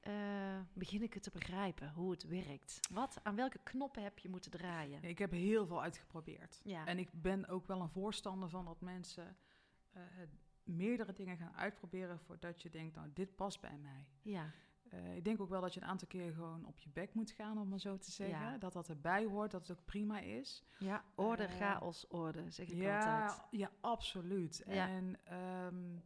eh, 0.00 0.60
begin 0.72 1.02
ik 1.02 1.14
het 1.14 1.22
te 1.22 1.30
begrijpen 1.30 1.92
hoe 1.92 2.10
het 2.10 2.28
werkt? 2.28 2.80
Wat, 2.90 3.20
aan 3.22 3.34
welke 3.34 3.58
knoppen 3.62 4.02
heb 4.02 4.18
je 4.18 4.28
moeten 4.28 4.50
draaien? 4.50 5.02
Ik 5.04 5.18
heb 5.18 5.30
heel 5.30 5.66
veel 5.66 5.82
uitgeprobeerd. 5.82 6.60
Ja. 6.64 6.86
En 6.86 6.98
ik 6.98 7.08
ben 7.12 7.48
ook 7.48 7.66
wel 7.66 7.80
een 7.80 7.88
voorstander 7.88 8.48
van 8.48 8.64
dat 8.64 8.80
mensen 8.80 9.36
eh, 9.92 10.02
meerdere 10.64 11.12
dingen 11.12 11.36
gaan 11.36 11.56
uitproberen 11.56 12.18
voordat 12.18 12.62
je 12.62 12.70
denkt, 12.70 12.96
nou, 12.96 13.08
dit 13.14 13.36
past 13.36 13.60
bij 13.60 13.78
mij. 13.78 14.06
Ja, 14.22 14.50
Eh, 14.90 15.16
ik 15.16 15.24
denk 15.24 15.40
ook 15.40 15.48
wel 15.48 15.60
dat 15.60 15.74
je 15.74 15.80
een 15.80 15.86
aantal 15.86 16.08
keer 16.08 16.32
gewoon 16.32 16.64
op 16.66 16.78
je 16.78 16.88
bek 16.90 17.14
moet 17.14 17.30
gaan, 17.30 17.58
om 17.58 17.68
maar 17.68 17.78
zo 17.80 17.98
te 17.98 18.10
zeggen. 18.10 18.38
Ja. 18.38 18.58
Dat 18.58 18.72
dat 18.72 18.88
erbij 18.88 19.24
hoort, 19.24 19.50
dat 19.50 19.68
het 19.68 19.78
ook 19.78 19.84
prima 19.84 20.20
is. 20.20 20.64
ja 20.78 21.04
orde, 21.14 21.44
Eh, 21.44 21.56
chaos, 21.56 22.06
orde, 22.08 22.50
zeg 22.50 22.68
ik 22.68 22.74
ja, 22.76 23.22
altijd. 23.22 23.42
Ja, 23.50 23.70
absoluut. 23.80 24.62
Ja. 24.66 24.88
En 24.88 25.16
ehm, 25.24 25.98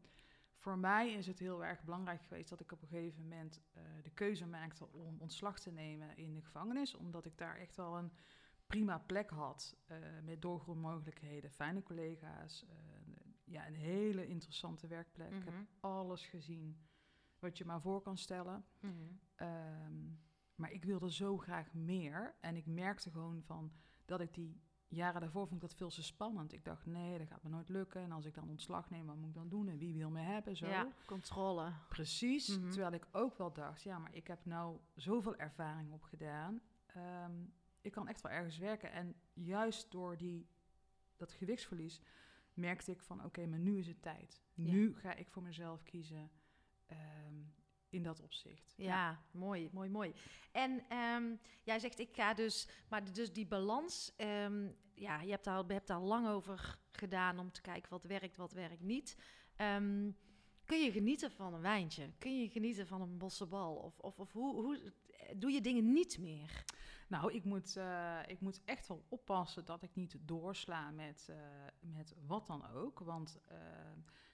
voor 0.57 0.79
mij 0.79 1.13
is 1.13 1.27
het 1.27 1.39
heel 1.39 1.65
erg 1.65 1.83
belangrijk 1.85 2.23
geweest 2.23 2.49
dat 2.49 2.61
ik 2.61 2.73
op 2.73 2.83
een 2.83 2.89
gegeven 2.89 3.23
moment 3.23 3.61
eh, 3.73 3.83
de 4.03 4.11
keuze 4.11 4.47
maakte 4.47 4.93
om 4.93 5.21
ontslag 5.21 5.59
te 5.61 5.71
nemen 5.71 6.17
in 6.17 6.35
de 6.35 6.43
gevangenis. 6.43 6.95
Omdat 6.95 7.25
ik 7.25 7.39
daar 7.39 7.57
echt 7.57 7.77
wel 7.77 7.97
een 7.99 8.13
prima 8.67 8.99
plek 8.99 9.31
had 9.31 9.77
met 10.25 10.43
doorgroeimogelijkheden, 10.43 11.51
fijne 11.51 11.83
collega's. 11.83 12.65
ja, 13.45 13.67
een 13.67 13.75
hele 13.75 14.27
interessante 14.27 14.87
werkplek. 14.87 15.31
Ik 15.33 15.45
heb 15.45 15.55
Mhm, 15.55 15.63
alles 15.81 16.27
gezien 16.27 16.79
wat 17.45 17.59
je 17.59 17.65
maar 17.65 17.81
voor 17.81 18.03
kan 18.03 18.17
stellen. 18.17 18.65
mhm. 18.81 18.93
Ehm, 19.35 19.95
maar 20.55 20.71
ik 20.73 20.85
wilde 20.85 21.13
zo 21.13 21.39
graag 21.39 21.73
meer. 21.73 22.35
En 22.41 22.57
ik 22.57 22.67
merkte 22.67 23.11
gewoon 23.11 23.43
van 23.43 23.73
dat 24.05 24.21
ik 24.21 24.35
die 24.35 24.61
jaren 24.89 25.21
daarvoor 25.21 25.47
vond 25.47 25.63
ik 25.63 25.69
dat 25.69 25.77
veel 25.77 25.89
te 25.91 26.03
spannend. 26.03 26.53
Ik 26.53 26.65
dacht, 26.65 26.87
nee, 26.87 27.19
dat 27.19 27.27
gaat 27.27 27.43
me 27.43 27.49
nooit 27.49 27.69
lukken. 27.69 28.01
En 28.01 28.13
als 28.13 28.25
ik 28.25 28.35
dan 28.35 28.49
ontslag 28.49 28.91
neem, 28.91 29.07
wat 29.07 29.17
moet 29.17 29.29
ik 29.29 29.35
dan 29.35 29.49
doen? 29.49 29.69
En 29.69 29.79
wie 29.79 29.95
wil 29.95 30.11
me 30.11 30.21
hebben? 30.21 30.57
Zo. 30.57 30.67
Ja, 30.67 30.89
controle. 31.07 31.73
Precies. 31.89 32.59
Mhm. 32.59 32.71
Terwijl 32.71 32.93
ik 32.93 33.07
ook 33.13 33.39
wel 33.39 33.53
dacht, 33.53 33.83
ja, 33.83 33.99
maar 33.99 34.15
ik 34.15 34.27
heb 34.27 34.45
nou 34.45 34.79
zoveel 34.95 35.37
ervaring 35.37 35.93
opgedaan. 35.93 36.61
Ehm 36.87 37.33
ik 37.85 37.93
kan 37.93 38.09
echt 38.09 38.21
wel 38.21 38.33
ergens 38.33 38.59
werken. 38.59 38.93
En 38.93 39.15
juist 39.33 39.91
door 39.91 40.17
die, 40.17 40.49
dat 41.17 41.33
gewichtsverlies 41.33 42.01
merkte 42.55 42.91
ik 42.91 43.03
van, 43.03 43.25
oké, 43.25 43.47
maar 43.47 43.59
nu 43.59 43.79
is 43.79 43.87
het 43.87 44.03
tijd. 44.03 44.43
Ja. 44.55 44.73
Nu 44.73 44.97
ga 44.97 45.15
ik 45.15 45.29
voor 45.29 45.43
mezelf 45.43 45.83
kiezen 45.83 46.31
ehm, 46.87 47.35
in 47.89 48.03
dat 48.03 48.21
opzicht. 48.21 48.75
Ja, 48.77 49.25
mooi, 49.31 49.69
mooi, 49.73 49.89
mooi. 49.89 50.15
En 50.53 50.85
ehm, 50.89 51.35
jij 51.63 51.79
zegt, 51.79 51.99
ik 51.99 52.15
ga 52.15 52.35
dus, 52.35 52.69
maar 52.89 53.13
dus 53.13 53.33
die 53.33 53.47
balans, 53.47 54.13
ehm, 54.17 54.69
ja, 54.95 55.21
je 55.21 55.31
hebt 55.31 55.45
daar, 55.45 55.65
je 55.67 55.73
hebt 55.73 55.87
daar 55.87 56.01
lang 56.01 56.29
over 56.29 56.79
gedaan 56.91 57.39
om 57.39 57.53
te 57.53 57.61
kijken 57.61 57.91
wat 57.91 58.05
werkt, 58.05 58.37
wat 58.37 58.53
werkt 58.53 58.83
niet. 58.83 59.17
Kun 60.65 60.83
je 60.83 60.93
genieten 60.93 61.31
van 61.31 61.55
een 61.55 61.61
wijntje? 61.61 62.13
Kun 62.19 62.41
je 62.41 62.49
genieten 62.49 62.87
van 62.87 63.01
een 63.01 63.19
bossenbal? 63.19 63.75
Of, 63.75 63.99
of, 63.99 64.19
of 64.19 64.33
hoe, 64.33 64.55
hoe 64.63 64.93
doe 65.37 65.51
je 65.51 65.61
dingen 65.61 65.93
niet 65.93 66.19
meer? 66.19 66.65
Nou, 67.09 67.33
ik 67.33 67.45
moet, 67.45 67.77
eh, 67.77 68.19
ik 68.27 68.41
moet 68.41 68.61
echt 68.65 68.87
wel 68.89 69.05
oppassen 69.09 69.65
dat 69.65 69.83
ik 69.83 69.95
niet 69.95 70.17
doorsla 70.21 70.91
met, 70.91 71.27
eh, 71.31 71.37
met 71.81 72.15
wat 72.27 72.47
dan 72.47 72.67
ook. 72.67 72.99
Want 72.99 73.39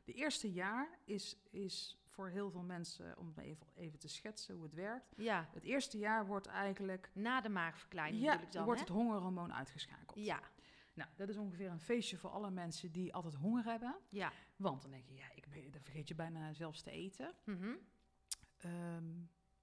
de 0.04 0.12
eerste 0.12 0.52
jaar 0.52 0.98
is, 1.04 1.36
is 1.50 1.99
voor 2.10 2.28
heel 2.28 2.50
veel 2.50 2.62
mensen, 2.62 3.18
om 3.18 3.26
het 3.26 3.36
even, 3.38 3.66
even 3.74 3.98
te 3.98 4.08
schetsen 4.08 4.54
hoe 4.54 4.62
het 4.64 4.74
werkt. 4.74 5.14
Ja, 5.16 5.48
Het 5.52 5.64
eerste 5.64 5.98
jaar 5.98 6.26
wordt 6.26 6.46
eigenlijk, 6.46 7.10
na 7.14 7.40
de 7.40 7.48
maagverkleining 7.48 8.22
ja, 8.22 8.36
dan, 8.50 8.64
wordt 8.64 8.80
hè? 8.80 8.86
het 8.86 8.94
hongerhormoon 8.94 9.52
uitgeschakeld. 9.54 10.24
Ja, 10.24 10.40
Nou, 10.94 11.10
dat 11.16 11.28
is 11.28 11.36
ongeveer 11.36 11.70
een 11.70 11.80
feestje 11.80 12.16
voor 12.16 12.30
alle 12.30 12.50
mensen 12.50 12.92
die 12.92 13.14
altijd 13.14 13.34
honger 13.34 13.64
hebben. 13.64 13.96
ja. 14.08 14.32
Want 14.56 14.82
dan 14.82 14.90
denk 14.90 15.06
je, 15.06 15.14
ja, 15.14 15.30
ik, 15.34 15.48
ben- 15.48 15.70
dan 15.70 15.82
vergeet 15.82 16.08
je 16.08 16.14
bijna 16.14 16.52
zelfs 16.52 16.82
te 16.82 16.90
eten. 16.90 17.34
Mhm. 17.44 17.72
Ehm, 18.56 19.12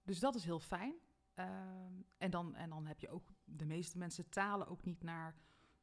dus 0.04 0.20
dat 0.20 0.36
is 0.36 0.44
heel 0.44 0.60
fijn. 0.60 0.94
Ehm, 1.34 1.94
en, 2.18 2.32
dan, 2.32 2.56
en 2.56 2.70
dan 2.70 2.86
heb 2.86 3.00
je 3.00 3.10
ook, 3.10 3.28
de 3.44 3.66
meeste 3.66 3.98
mensen 3.98 4.30
talen 4.30 4.68
ook 4.68 4.84
niet 4.84 5.04
naar 5.04 5.36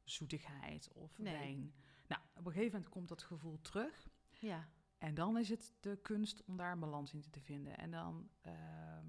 zoetigheid 0.04 0.92
of 0.92 1.18
Nee. 1.18 1.32
wijn. 1.38 1.74
Nou, 2.06 2.22
op 2.34 2.46
een 2.46 2.52
gegeven 2.52 2.72
moment 2.72 2.88
komt 2.92 3.08
dat 3.08 3.22
gevoel 3.22 3.60
terug. 3.60 4.08
Ja, 4.38 4.68
En 5.04 5.14
dan 5.14 5.38
is 5.38 5.48
het 5.48 5.72
de 5.80 5.98
kunst 6.02 6.42
om 6.46 6.56
daar 6.56 6.72
een 6.72 6.78
balans 6.80 7.12
in 7.14 7.24
te 7.30 7.40
vinden. 7.40 7.78
En 7.78 7.90
dan, 7.90 8.28
ehm, 8.42 9.06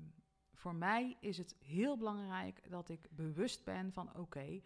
voor 0.54 0.76
mij 0.76 1.18
is 1.20 1.38
het 1.38 1.56
heel 1.60 1.98
belangrijk 1.98 2.70
dat 2.70 2.90
ik 2.90 3.08
bewust 3.12 3.64
ben 3.64 3.94
van, 3.94 4.18
oké, 4.18 4.62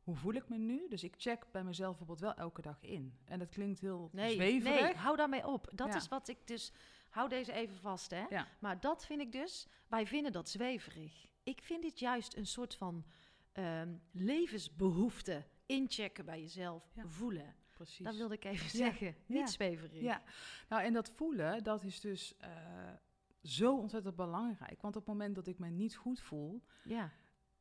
hoe 0.00 0.14
voel 0.16 0.32
ik 0.34 0.48
me 0.48 0.56
nu? 0.58 0.88
Dus 0.88 1.04
ik 1.04 1.14
check 1.18 1.44
bij 1.50 1.64
mezelf 1.64 1.88
bijvoorbeeld 1.96 2.20
wel 2.20 2.34
elke 2.44 2.62
dag 2.62 2.82
in. 2.82 3.18
En 3.24 3.38
dat 3.38 3.48
klinkt 3.48 3.80
heel 3.80 4.08
nee, 4.12 4.32
zweverig. 4.34 4.80
nee, 4.82 4.94
hou 4.94 5.16
daarmee 5.16 5.46
op. 5.46 5.70
Dat 5.74 5.88
Ja. 5.88 5.96
is 5.96 6.08
wat 6.08 6.28
ik 6.28 6.46
dus, 6.46 6.72
hou 7.08 7.28
deze 7.28 7.52
even 7.52 7.76
vast, 7.76 8.10
hè. 8.10 8.24
Ja. 8.28 8.46
Maar 8.60 8.80
dat 8.80 9.06
vind 9.06 9.20
ik 9.20 9.32
dus, 9.32 9.66
wij 9.88 10.06
vinden 10.06 10.32
dat 10.32 10.48
zweverig. 10.48 11.26
Ik 11.42 11.62
vind 11.62 11.82
dit 11.82 11.98
juist 11.98 12.36
een 12.36 12.46
soort 12.46 12.74
van 12.74 13.04
ehm, 13.52 13.96
levensbehoefte 14.12 15.44
inchecken 15.66 16.24
bij 16.24 16.40
jezelf, 16.40 16.90
Ja. 16.94 17.06
voelen. 17.06 17.54
Precies. 17.78 18.04
Dat 18.04 18.16
wilde 18.16 18.34
ik 18.34 18.44
even 18.44 18.64
Ja, 18.64 18.84
zeggen. 18.84 19.14
Niet 19.26 19.38
ja, 19.38 19.46
zweverig. 19.46 20.00
Ja, 20.00 20.22
nou 20.68 20.82
en 20.82 20.92
dat 20.92 21.10
voelen, 21.10 21.62
dat 21.64 21.84
is 21.84 22.00
dus 22.00 22.36
eh, 22.36 22.50
zo 23.42 23.76
ontzettend 23.76 24.16
belangrijk. 24.16 24.80
Want 24.82 24.96
op 24.96 25.06
het 25.06 25.10
moment 25.12 25.34
dat 25.34 25.46
ik 25.46 25.58
me 25.58 25.68
niet 25.68 25.96
goed 25.96 26.20
voel, 26.20 26.62
ja. 26.84 27.12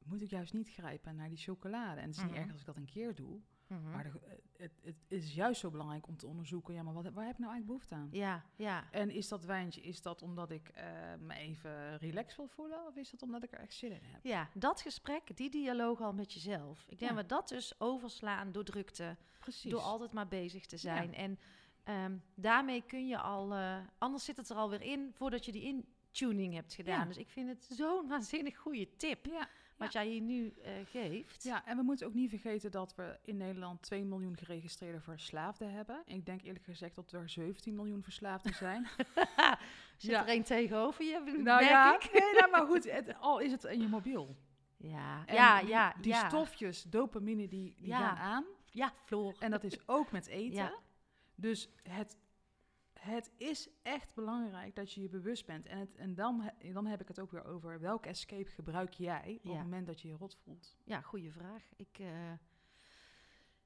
moet 0.06 0.22
ik 0.22 0.30
juist 0.30 0.54
niet 0.54 0.70
grijpen 0.70 1.16
naar 1.16 1.30
die 1.30 1.38
chocolade. 1.38 2.02
En 2.02 2.08
het 2.08 2.16
is 2.18 2.24
niet 2.24 2.32
Mhm. 2.32 2.40
erg 2.42 2.52
als 2.52 2.60
ik 2.60 2.66
dat 2.66 2.76
een 2.78 2.86
keer 2.86 3.16
doe. 3.16 3.42
Mhm. 3.68 3.92
Maar 3.92 4.04
de- 4.04 4.20
eh, 4.20 4.32
het, 4.58 4.72
het 4.84 4.96
is 5.08 5.34
juist 5.34 5.60
zo 5.60 5.70
belangrijk 5.70 6.08
om 6.08 6.18
te 6.18 6.28
onderzoeken, 6.28 6.74
ja, 6.74 6.84
maar 6.84 6.94
wat, 6.94 7.04
waar 7.14 7.26
heb 7.26 7.34
ik 7.34 7.40
nou 7.40 7.52
eigenlijk 7.52 7.66
behoefte 7.66 7.96
aan? 7.96 8.08
Ja, 8.12 8.44
ja. 8.56 8.92
En 8.92 9.10
is 9.10 9.28
dat 9.28 9.46
wijntje, 9.46 9.82
is 9.82 10.02
dat 10.02 10.22
omdat 10.22 10.52
ik 10.52 10.68
eh, 10.70 10.84
me 11.20 11.34
even 11.36 11.98
relaxed 11.98 12.38
wil 12.38 12.48
voelen? 12.48 12.86
Of 12.88 12.96
is 12.96 13.10
dat 13.10 13.22
omdat 13.22 13.44
ik 13.44 13.52
er 13.52 13.60
echt 13.60 13.74
zin 13.74 13.92
in 13.92 14.04
heb? 14.04 14.24
Ja, 14.24 14.50
dat 14.54 14.82
gesprek, 14.82 15.38
die 15.38 15.50
dialoog 15.50 16.02
al 16.02 16.14
met 16.14 16.34
jezelf. 16.34 16.80
Ik 16.88 17.00
denk 17.00 17.12
Ja. 17.12 17.18
dat 17.18 17.26
we 17.26 17.36
dat 17.36 17.48
dus 17.50 17.80
overslaan 17.80 18.52
door 18.52 18.64
drukte, 18.64 19.16
Precies. 19.40 19.72
door 19.72 19.82
altijd 19.82 20.12
maar 20.12 20.28
bezig 20.28 20.66
te 20.66 20.78
zijn. 20.78 21.14
En 21.14 21.40
ehm, 21.84 22.18
daarmee 22.36 22.82
kun 22.82 23.08
je 23.08 23.18
al, 23.18 23.54
eh, 23.54 23.78
anders 23.98 24.26
zit 24.26 24.38
het 24.38 24.50
er 24.50 24.56
alweer 24.56 24.82
in 24.82 25.12
voordat 25.14 25.46
je 25.46 25.52
die 25.52 25.64
intuning 25.64 26.54
hebt 26.54 26.74
gedaan. 26.74 27.00
Ja. 27.00 27.06
Dus 27.06 27.18
ik 27.18 27.30
vind 27.30 27.50
het 27.50 27.68
zo'n 27.78 28.08
waanzinnig 28.08 28.58
goede 28.58 28.96
tip 28.98 29.26
Ja, 29.26 29.48
wat 29.78 29.94
jij 29.94 30.08
hier 30.08 30.22
nu 30.22 30.54
eh, 30.64 30.72
geeft. 30.86 31.44
ja, 31.44 31.66
en 31.66 31.78
we 31.78 31.84
moeten 31.84 32.08
ook 32.08 32.14
niet 32.14 32.30
vergeten 32.30 32.72
dat 32.72 32.96
we 32.96 33.20
in 33.24 33.38
Nederland 33.38 33.82
2 33.82 34.06
miljoen 34.06 34.38
geregistreerde 34.38 35.00
verslaafden 35.00 35.72
hebben. 35.72 36.02
Ik 36.06 36.26
denk 36.26 36.42
eerlijk 36.42 36.66
gezegd 36.66 36.96
dat 36.96 37.12
er 37.12 37.30
17 37.30 37.76
miljoen 37.76 38.04
verslaafden 38.04 38.54
zijn. 38.54 38.88
Zit 39.98 40.12
Ja. 40.12 40.22
er 40.22 40.28
één 40.28 40.44
tegenover 40.44 41.06
je, 41.06 41.20
nou 41.44 41.64
ja, 41.64 41.96
ik. 41.96 42.10
nee, 42.20 42.34
nou, 42.34 42.52
maar 42.52 42.66
goed, 42.66 42.92
het, 42.92 43.20
al 43.20 43.40
is 43.40 43.52
het 43.52 43.64
in 43.64 43.82
je 43.82 43.88
mobiel. 43.88 44.36
Ja, 44.78 45.24
En 45.26 45.36
ja, 45.36 45.60
die, 45.60 45.70
ja. 45.70 45.94
Die 46.02 46.12
ja. 46.12 46.28
stofjes, 46.28 46.84
dopamine, 46.84 47.48
die, 47.48 47.76
die 47.78 47.88
Ja. 47.88 47.98
gaan 48.00 48.18
aan. 48.18 48.46
Ja, 48.72 48.94
Floor. 49.06 49.36
En 49.40 49.52
dat 49.52 49.64
is 49.64 49.88
ook 49.88 50.12
met 50.12 50.28
eten. 50.28 50.74
Dus 51.36 51.70
het, 51.84 52.18
het 53.08 53.32
is 53.38 53.70
echt 53.82 54.14
belangrijk 54.14 54.76
dat 54.76 54.92
je 54.94 55.02
je 55.02 55.10
bewust 55.10 55.46
bent. 55.46 55.66
En, 55.66 55.78
het, 55.80 55.96
en 55.96 56.16
dan, 56.16 56.52
dan 56.74 56.86
heb 56.86 57.02
ik 57.02 57.08
het 57.08 57.20
ook 57.20 57.32
weer 57.32 57.46
over 57.46 57.80
welke 57.80 58.08
escape 58.10 58.50
gebruik 58.50 58.94
jij 58.94 59.40
op 59.44 59.44
Ja. 59.44 59.52
het 59.52 59.64
moment 59.64 59.88
dat 59.88 60.02
je 60.02 60.08
je 60.08 60.14
rot 60.14 60.36
voelt. 60.44 60.76
Ja, 60.84 61.02
goede 61.02 61.32
vraag. 61.32 61.64
Ik, 61.76 62.00
eh, 62.00 62.32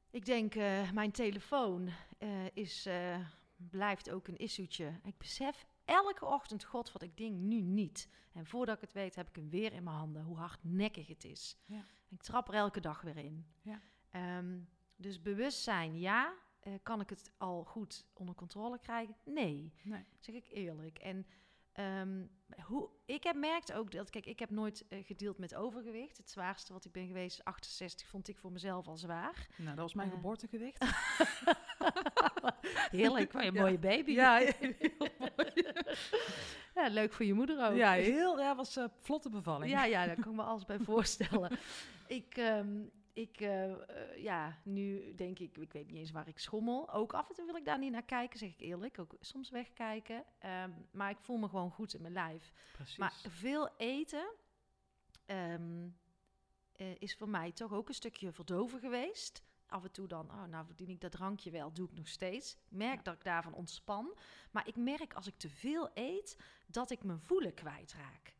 ik 0.09 0.25
denk, 0.25 0.55
eh, 0.55 0.91
mijn 0.91 1.11
telefoon 1.11 1.89
eh, 2.17 2.45
is, 2.53 2.89
blijft 3.69 4.09
ook 4.09 4.27
een 4.27 4.37
issuetje. 4.37 4.99
Ik 5.03 5.17
besef 5.17 5.65
elke 5.85 6.25
ochtend, 6.25 6.63
god, 6.63 6.91
wat 6.91 7.01
ik 7.01 7.17
ding 7.17 7.39
nu 7.39 7.61
niet. 7.61 8.09
En 8.33 8.45
voordat 8.45 8.75
ik 8.75 8.81
het 8.81 8.93
weet, 8.93 9.15
heb 9.15 9.29
ik 9.29 9.35
hem 9.35 9.49
weer 9.49 9.73
in 9.73 9.83
mijn 9.83 9.95
handen, 9.95 10.23
hoe 10.23 10.37
hardnekkig 10.37 11.07
het 11.07 11.23
is. 11.23 11.57
Ja. 11.65 11.85
Ik 12.09 12.21
trap 12.21 12.47
er 12.47 12.53
elke 12.53 12.79
dag 12.79 13.01
weer 13.01 13.17
in. 13.17 13.45
Ja. 13.61 13.81
Ehm, 14.09 14.59
dus 14.95 15.21
bewustzijn, 15.21 15.99
ja. 15.99 16.33
Eh, 16.61 16.73
kan 16.83 17.01
ik 17.01 17.09
het 17.09 17.31
al 17.37 17.63
goed 17.63 18.05
onder 18.13 18.35
controle 18.35 18.79
krijgen? 18.79 19.15
Nee 19.25 19.73
Nee. 19.83 20.05
zeg 20.19 20.35
ik 20.35 20.47
eerlijk. 20.49 20.97
En 20.99 21.25
ehm, 21.71 22.25
hoe, 22.65 22.89
ik 23.05 23.23
heb 23.23 23.35
merkt 23.35 23.73
ook 23.73 23.91
dat, 23.91 24.09
kijk, 24.09 24.25
ik 24.25 24.39
heb 24.39 24.49
nooit 24.49 24.85
eh, 24.87 25.05
gedeeld 25.05 25.37
met 25.37 25.55
overgewicht. 25.55 26.17
Het 26.17 26.29
zwaarste 26.29 26.73
wat 26.73 26.85
ik 26.85 26.91
ben 26.91 27.07
geweest, 27.07 27.43
68, 27.43 28.07
vond 28.07 28.27
ik 28.27 28.37
voor 28.37 28.51
mezelf 28.51 28.87
al 28.87 28.97
zwaar. 28.97 29.47
Nou, 29.57 29.69
dat 29.69 29.77
was 29.77 29.93
mijn 29.93 30.09
Eh. 30.09 30.15
geboortegewicht. 30.15 30.85
Heerlijk, 32.91 33.31
wat 33.31 33.43
een 33.43 33.53
Ja. 33.53 33.61
mooie 33.61 33.77
baby. 33.79 34.11
ja, 34.11 34.37
heel 34.59 35.07
mooi. 35.19 35.71
Ja, 36.75 36.87
leuk 36.89 37.13
voor 37.13 37.25
je 37.25 37.33
moeder 37.33 37.69
ook. 37.69 37.75
ja, 37.75 37.91
heel, 37.91 38.39
ja, 38.39 38.55
was 38.55 38.77
vlotte 38.99 39.29
bevalling. 39.29 39.71
ja, 39.71 39.85
ja, 39.85 40.05
daar 40.05 40.15
kan 40.15 40.31
ik 40.31 40.37
me 40.37 40.43
alles 40.43 40.65
bij 40.65 40.79
voorstellen. 40.79 41.51
ik, 42.07 42.37
ehm, 42.37 42.81
ik 43.13 43.41
eh, 43.41 43.71
eh, 43.71 44.17
ja, 44.23 44.59
nu 44.63 45.15
denk 45.15 45.39
ik, 45.39 45.57
ik 45.57 45.73
weet 45.73 45.87
niet 45.87 45.95
eens 45.97 46.11
waar 46.11 46.27
ik 46.27 46.39
schommel. 46.39 46.91
Ook 46.91 47.13
af 47.13 47.29
en 47.29 47.35
toe 47.35 47.45
wil 47.45 47.55
ik 47.55 47.65
daar 47.65 47.79
niet 47.79 47.91
naar 47.91 48.05
kijken, 48.05 48.39
zeg 48.39 48.49
ik 48.49 48.59
eerlijk. 48.59 48.99
Ook 48.99 49.15
soms 49.19 49.49
wegkijken. 49.49 50.23
Ehm, 50.39 50.71
maar 50.91 51.09
ik 51.09 51.19
voel 51.19 51.37
me 51.37 51.47
gewoon 51.49 51.71
goed 51.71 51.93
in 51.93 52.01
mijn 52.01 52.13
lijf. 52.13 52.51
Precies. 52.71 52.97
Maar 52.97 53.13
veel 53.27 53.69
eten 53.77 54.31
ehm, 55.25 55.87
eh, 56.71 56.95
is 56.99 57.15
voor 57.15 57.29
mij 57.29 57.51
toch 57.51 57.73
ook 57.73 57.87
een 57.87 57.93
stukje 57.93 58.31
verdoven 58.31 58.79
geweest. 58.79 59.43
Af 59.67 59.83
en 59.83 59.91
toe 59.91 60.07
dan, 60.07 60.31
oh, 60.31 60.43
nou 60.43 60.65
verdien 60.65 60.89
ik 60.89 61.01
dat 61.01 61.11
drankje 61.11 61.51
wel, 61.51 61.73
doe 61.73 61.87
ik 61.89 61.95
nog 61.95 62.07
steeds. 62.07 62.53
Ik 62.53 62.59
merk 62.77 62.95
Ja. 62.97 63.01
dat 63.03 63.13
ik 63.13 63.23
daarvan 63.23 63.53
ontspan. 63.53 64.17
Maar 64.51 64.67
ik 64.67 64.75
merk 64.75 65.13
als 65.13 65.27
ik 65.27 65.37
te 65.37 65.49
veel 65.49 65.89
eet, 65.93 66.37
dat 66.67 66.91
ik 66.91 67.03
mijn 67.03 67.19
voelen 67.19 67.53
kwijtraak. 67.53 68.33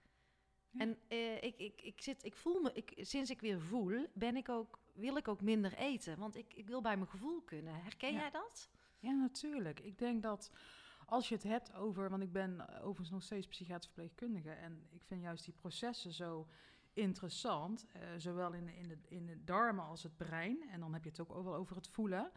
Ja. 0.71 0.79
En 0.79 0.97
eh, 1.07 1.43
ik, 1.43 1.57
ik, 1.57 1.81
ik, 1.81 2.01
zit, 2.01 2.23
ik 2.23 2.35
voel 2.35 2.61
me, 2.61 2.73
ik, 2.73 2.93
sinds 2.97 3.29
ik 3.29 3.41
weer 3.41 3.61
voel, 3.61 4.07
ben 4.13 4.35
ik 4.35 4.49
ook, 4.49 4.79
wil 4.93 5.15
ik 5.17 5.27
ook 5.27 5.41
minder 5.41 5.73
eten. 5.77 6.17
Want 6.19 6.35
ik, 6.35 6.53
ik 6.53 6.67
wil 6.67 6.81
bij 6.81 6.95
mijn 6.97 7.09
gevoel 7.09 7.41
kunnen. 7.41 7.75
Herken 7.83 8.13
Ja. 8.13 8.19
jij 8.19 8.29
dat? 8.29 8.69
Ja, 8.99 9.11
natuurlijk. 9.11 9.79
Ik 9.79 9.97
denk 9.97 10.23
dat 10.23 10.51
als 11.05 11.29
je 11.29 11.35
het 11.35 11.43
hebt 11.43 11.73
over, 11.73 12.09
want 12.09 12.23
ik 12.23 12.31
ben 12.31 12.79
overigens 12.79 13.09
nog 13.09 13.23
steeds 13.23 13.47
psychiatrisch 13.47 13.85
verpleegkundige 13.93 14.51
en 14.51 14.87
ik 14.89 15.03
vind 15.03 15.21
juist 15.21 15.45
die 15.45 15.53
processen 15.53 16.13
zo 16.13 16.47
interessant, 16.93 17.85
eh, 17.93 18.01
zowel 18.17 18.53
in, 18.53 18.65
de- 18.65 18.75
in, 18.77 18.87
de, 18.87 18.97
in 19.07 19.25
de 19.25 19.43
darmen 19.43 19.85
als 19.85 20.03
het 20.03 20.17
brein. 20.17 20.69
En 20.69 20.79
dan 20.79 20.93
heb 20.93 21.03
je 21.03 21.09
het 21.09 21.19
ook 21.19 21.43
wel 21.43 21.55
over 21.55 21.75
het 21.75 21.87
voelen. 21.87 22.31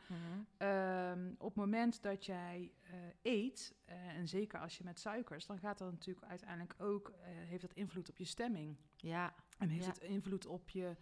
Ehm, 0.57 1.29
op 1.39 1.47
het 1.49 1.55
moment 1.57 2.03
dat 2.03 2.25
jij 2.25 2.73
eh, 2.83 2.93
eet, 3.23 3.75
eh, 3.85 4.09
en 4.09 4.29
zeker 4.29 4.61
als 4.61 4.79
je 4.79 4.85
met 4.85 4.99
suikers, 5.01 5.47
dan 5.47 5.59
gaat 5.59 5.79
dat 5.79 5.91
natuurlijk 5.93 6.27
uiteindelijk 6.27 6.75
ook, 6.79 7.13
heeft 7.23 7.63
dat 7.63 7.73
invloed 7.73 8.09
op 8.09 8.19
je 8.19 8.25
stemming. 8.25 8.77
Ja, 8.97 9.35
En 9.59 9.69
heeft 9.69 9.85
Ja. 9.85 9.91
het 9.93 10.01
invloed 10.03 10.47
op 10.47 10.69
je, 10.71 10.97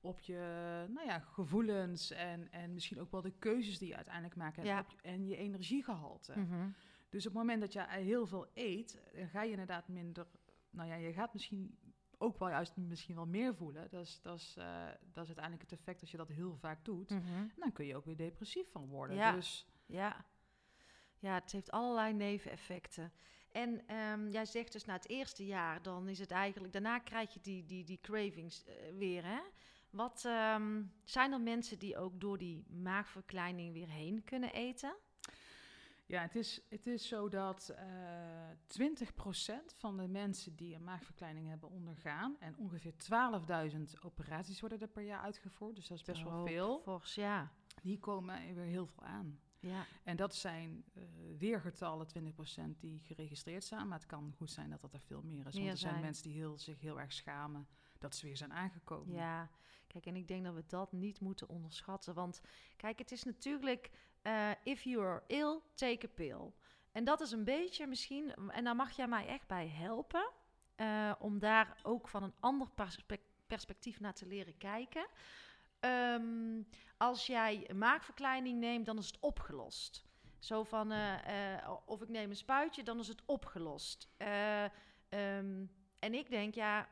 op 0.00 0.20
je 0.20 0.84
nou 0.88 1.06
ja, 1.06 1.18
gevoelens 1.18 2.10
en, 2.10 2.52
en 2.52 2.72
misschien 2.74 3.00
ook 3.00 3.10
wel 3.10 3.22
de 3.22 3.34
keuzes 3.38 3.78
die 3.78 3.88
je 3.88 3.96
uiteindelijk 3.96 4.36
maakt 4.36 4.58
en, 4.58 4.64
Ja. 4.64 4.84
en 5.02 5.26
je 5.26 5.36
energiegehalte. 5.36 6.38
Mhm. 6.38 6.68
Dus 7.08 7.26
op 7.26 7.32
het 7.32 7.40
moment 7.42 7.60
dat 7.60 7.72
je 7.72 7.86
heel 7.88 8.26
veel 8.26 8.46
eet, 8.54 9.00
dan 9.14 9.28
ga 9.28 9.42
je 9.42 9.50
inderdaad 9.50 9.88
minder, 9.88 10.26
nou 10.70 10.88
ja, 10.88 10.94
je 10.94 11.12
gaat 11.12 11.32
misschien 11.32 11.78
ook 12.20 12.38
wel 12.38 12.48
juist 12.48 12.76
misschien 12.76 13.14
wel 13.14 13.26
meer 13.26 13.54
voelen. 13.54 13.90
Dat 13.90 14.02
is, 14.06 14.20
dat 14.22 14.36
is, 14.38 14.54
eh, 14.58 14.84
dat 15.12 15.22
is 15.22 15.26
uiteindelijk 15.36 15.70
het 15.70 15.78
effect 15.78 16.00
als 16.00 16.10
je 16.10 16.16
dat 16.16 16.28
heel 16.28 16.56
vaak 16.56 16.84
doet. 16.84 17.10
Mhm. 17.10 17.34
En 17.34 17.52
dan 17.56 17.72
kun 17.72 17.86
je 17.86 17.96
ook 17.96 18.04
weer 18.04 18.16
depressief 18.16 18.70
van 18.70 18.86
worden. 18.86 19.16
Ja. 19.16 19.32
Dus 19.32 19.66
Ja. 19.86 20.24
ja, 21.18 21.34
het 21.34 21.52
heeft 21.52 21.70
allerlei 21.70 22.12
neveneffecten. 22.12 23.12
En 23.52 23.86
ehm, 23.86 24.28
jij 24.28 24.44
zegt 24.44 24.72
dus 24.72 24.84
na 24.84 24.92
het 24.92 25.08
eerste 25.08 25.46
jaar, 25.46 25.82
dan 25.82 26.08
is 26.08 26.18
het 26.18 26.30
eigenlijk, 26.30 26.72
daarna 26.72 26.98
krijg 26.98 27.34
je 27.34 27.40
die, 27.40 27.64
die, 27.64 27.84
die 27.84 28.00
cravings 28.00 28.64
eh, 28.64 28.74
weer. 28.98 29.24
Hè? 29.24 29.40
Wat 29.90 30.24
ehm, 30.24 30.82
zijn 31.04 31.32
er 31.32 31.40
mensen 31.40 31.78
die 31.78 31.98
ook 31.98 32.20
door 32.20 32.38
die 32.38 32.66
maagverkleining 32.68 33.72
weer 33.72 33.88
heen 33.88 34.24
kunnen 34.24 34.52
eten? 34.52 34.96
Ja, 36.10 36.22
het 36.22 36.36
is, 36.36 36.60
het 36.68 36.86
is 36.86 37.08
zo 37.08 37.28
dat 37.28 37.68
eh 37.68 38.50
20% 38.80 39.76
van 39.76 39.96
de 39.96 40.08
mensen 40.08 40.56
die 40.56 40.74
een 40.74 40.84
maagverkleining 40.84 41.48
hebben 41.48 41.70
ondergaan, 41.70 42.36
en 42.40 42.56
ongeveer 42.56 42.92
12.000 43.72 43.80
operaties 44.00 44.60
worden 44.60 44.80
er 44.80 44.88
per 44.88 45.02
jaar 45.02 45.20
uitgevoerd, 45.20 45.76
dus 45.76 45.86
dat 45.88 45.98
is 45.98 46.04
best 46.04 46.22
wel 46.22 46.46
veel, 46.46 46.80
Fors, 46.80 47.14
ja. 47.14 47.52
die 47.82 47.98
komen 47.98 48.54
weer 48.54 48.64
heel 48.64 48.86
veel 48.86 49.02
aan. 49.02 49.40
ja. 49.60 49.86
En 50.04 50.16
dat 50.16 50.34
zijn 50.34 50.84
eh 50.94 51.02
weergetallen 51.38 52.06
20% 52.08 52.78
die 52.78 53.00
geregistreerd 53.00 53.64
staan, 53.64 53.88
maar 53.88 53.98
het 53.98 54.06
kan 54.06 54.34
goed 54.36 54.50
zijn 54.50 54.70
dat 54.70 54.80
dat 54.80 54.92
er 54.92 55.00
veel 55.00 55.22
meer 55.22 55.46
is. 55.46 55.54
Meer 55.54 55.62
want 55.62 55.72
er 55.72 55.78
zijn, 55.78 55.92
zijn. 55.92 56.04
mensen 56.04 56.22
die 56.24 56.34
heel, 56.34 56.58
zich 56.58 56.80
heel 56.80 57.00
erg 57.00 57.12
schamen 57.12 57.68
dat 57.98 58.14
ze 58.14 58.26
weer 58.26 58.36
zijn 58.36 58.52
aangekomen. 58.52 59.14
Ja, 59.14 59.50
kijk, 59.86 60.06
en 60.06 60.16
ik 60.16 60.28
denk 60.28 60.44
dat 60.44 60.54
we 60.54 60.64
dat 60.66 60.92
niet 60.92 61.20
moeten 61.20 61.48
onderschatten. 61.48 62.14
Want 62.14 62.40
kijk, 62.76 62.98
het 62.98 63.12
is 63.12 63.24
natuurlijk, 63.24 63.90
eh, 64.22 64.50
if 64.62 64.82
you 64.82 65.04
are 65.04 65.22
ill, 65.26 65.60
take 65.74 66.06
a 66.06 66.10
pill. 66.14 66.52
En 66.92 67.04
dat 67.04 67.20
is 67.20 67.30
een 67.30 67.44
beetje 67.44 67.86
misschien, 67.86 68.34
en 68.48 68.64
daar 68.64 68.76
mag 68.76 68.96
jij 68.96 69.08
mij 69.08 69.26
echt 69.26 69.46
bij 69.46 69.68
helpen, 69.68 70.30
eh, 70.74 71.12
om 71.18 71.38
daar 71.38 71.80
ook 71.82 72.08
van 72.08 72.22
een 72.22 72.34
ander 72.40 72.70
perspe- 72.70 73.20
perspectief 73.46 74.00
naar 74.00 74.14
te 74.14 74.26
leren 74.26 74.56
kijken. 74.58 75.06
Ehm, 75.80 76.62
als 76.96 77.26
jij 77.26 77.70
maagverkleining 77.74 78.58
neemt, 78.58 78.86
dan 78.86 78.98
is 78.98 79.06
het 79.06 79.20
opgelost. 79.20 80.04
Zo 80.38 80.62
van, 80.62 80.92
eh, 80.92 81.70
of 81.86 82.02
ik 82.02 82.08
neem 82.08 82.30
een 82.30 82.36
spuitje, 82.36 82.82
dan 82.82 82.98
is 82.98 83.08
het 83.08 83.22
opgelost. 83.26 84.08
Eh, 84.16 84.64
ehm, 85.08 85.64
en 85.98 86.14
ik 86.14 86.30
denk, 86.30 86.54
ja, 86.54 86.88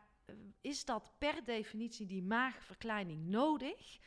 is 0.61 0.85
dat 0.85 1.13
per 1.19 1.45
definitie 1.45 2.07
die 2.07 2.23
maagverkleining 2.23 3.27
nodig 3.27 3.99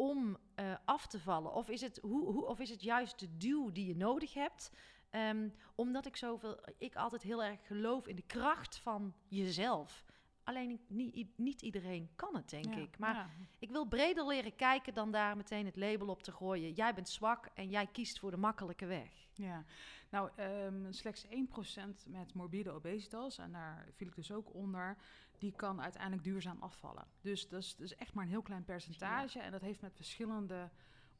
om 0.00 0.36
eh, 0.54 0.74
af 0.84 1.06
te 1.06 1.20
vallen? 1.20 1.52
Of 1.52 1.68
is, 1.68 1.80
het, 1.80 1.98
hoe, 2.02 2.24
hoe, 2.24 2.46
of 2.46 2.58
is 2.58 2.70
het 2.70 2.82
juist 2.82 3.18
de 3.18 3.36
duw 3.36 3.72
die 3.72 3.86
je 3.86 3.96
nodig 3.96 4.34
hebt? 4.34 4.72
Ehm, 5.10 5.48
omdat 5.74 6.06
ik 6.06 6.16
zoveel, 6.16 6.60
ik 6.78 6.96
altijd 6.96 7.22
heel 7.22 7.42
erg 7.42 7.66
geloof 7.66 8.06
in 8.06 8.16
de 8.16 8.26
kracht 8.26 8.78
van 8.78 9.14
jezelf. 9.28 10.04
Alleen 10.44 10.80
niet, 10.88 11.38
niet 11.38 11.62
iedereen 11.62 12.10
kan 12.16 12.36
het, 12.36 12.50
denk 12.50 12.74
Ja, 12.74 12.80
ik. 12.80 12.98
Maar 12.98 13.14
ja. 13.14 13.30
ik 13.58 13.70
wil 13.70 13.86
breder 13.86 14.26
leren 14.26 14.56
kijken 14.56 14.94
dan 14.94 15.10
daar 15.10 15.36
meteen 15.36 15.66
het 15.66 15.76
label 15.76 16.08
op 16.08 16.22
te 16.22 16.32
gooien. 16.32 16.72
Jij 16.72 16.94
bent 16.94 17.08
zwak 17.08 17.48
en 17.54 17.68
jij 17.68 17.86
kiest 17.86 18.18
voor 18.18 18.30
de 18.30 18.36
makkelijke 18.36 18.86
weg. 18.86 19.28
Ja, 19.34 19.64
nou 20.10 20.30
ehm, 20.36 20.92
slechts 20.92 21.26
1% 21.26 22.06
met 22.06 22.34
morbide 22.34 22.70
obesitas, 22.70 23.38
en 23.38 23.52
daar 23.52 23.88
viel 23.94 24.06
ik 24.06 24.14
dus 24.14 24.32
ook 24.32 24.54
onder, 24.54 24.96
die 25.40 25.52
kan 25.56 25.80
uiteindelijk 25.82 26.24
duurzaam 26.24 26.56
afvallen. 26.60 27.04
Dus 27.20 27.48
dat 27.48 27.62
is, 27.62 27.76
dat 27.76 27.86
is 27.86 27.94
echt 27.94 28.14
maar 28.14 28.24
een 28.24 28.30
heel 28.30 28.42
klein 28.42 28.64
percentage 28.64 29.40
en 29.40 29.50
dat 29.50 29.60
heeft 29.60 29.80
met 29.80 29.94
verschillende 29.96 30.70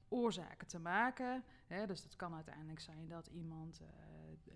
oorzaken 0.09 0.67
te 0.67 0.79
maken. 0.79 1.45
Hè, 1.67 1.87
dus 1.87 2.03
het 2.03 2.17
kan 2.17 2.35
uiteindelijk 2.35 2.81
zijn 2.81 3.09
dat 3.09 3.27
iemand 3.27 3.81
eh, 3.81 3.87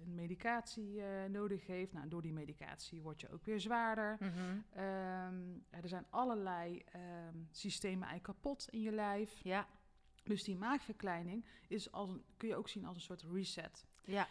een 0.02 0.14
medicatie 0.14 1.02
eh, 1.02 1.24
nodig 1.30 1.66
heeft. 1.66 1.92
Nou, 1.92 2.08
door 2.08 2.22
die 2.22 2.32
medicatie 2.32 3.00
word 3.02 3.20
je 3.20 3.30
ook 3.30 3.44
weer 3.44 3.60
zwaarder. 3.60 4.16
Ehm, 4.70 5.58
er 5.70 5.88
zijn 5.88 6.06
allerlei 6.10 6.78
ehm, 6.78 7.36
systemen 7.50 8.08
eigenlijk 8.08 8.24
kapot 8.40 8.68
in 8.70 8.80
je 8.80 8.92
lijf. 8.92 9.40
Ja, 9.42 9.66
Dus 10.22 10.44
die 10.44 10.56
maagverkleining 10.56 11.44
is 11.68 11.92
als 11.92 12.10
een, 12.10 12.24
kun 12.36 12.48
je 12.48 12.56
ook 12.56 12.68
zien 12.68 12.84
als 12.84 12.96
een 12.96 13.02
soort 13.02 13.22
reset. 13.22 13.86
ja, 14.04 14.26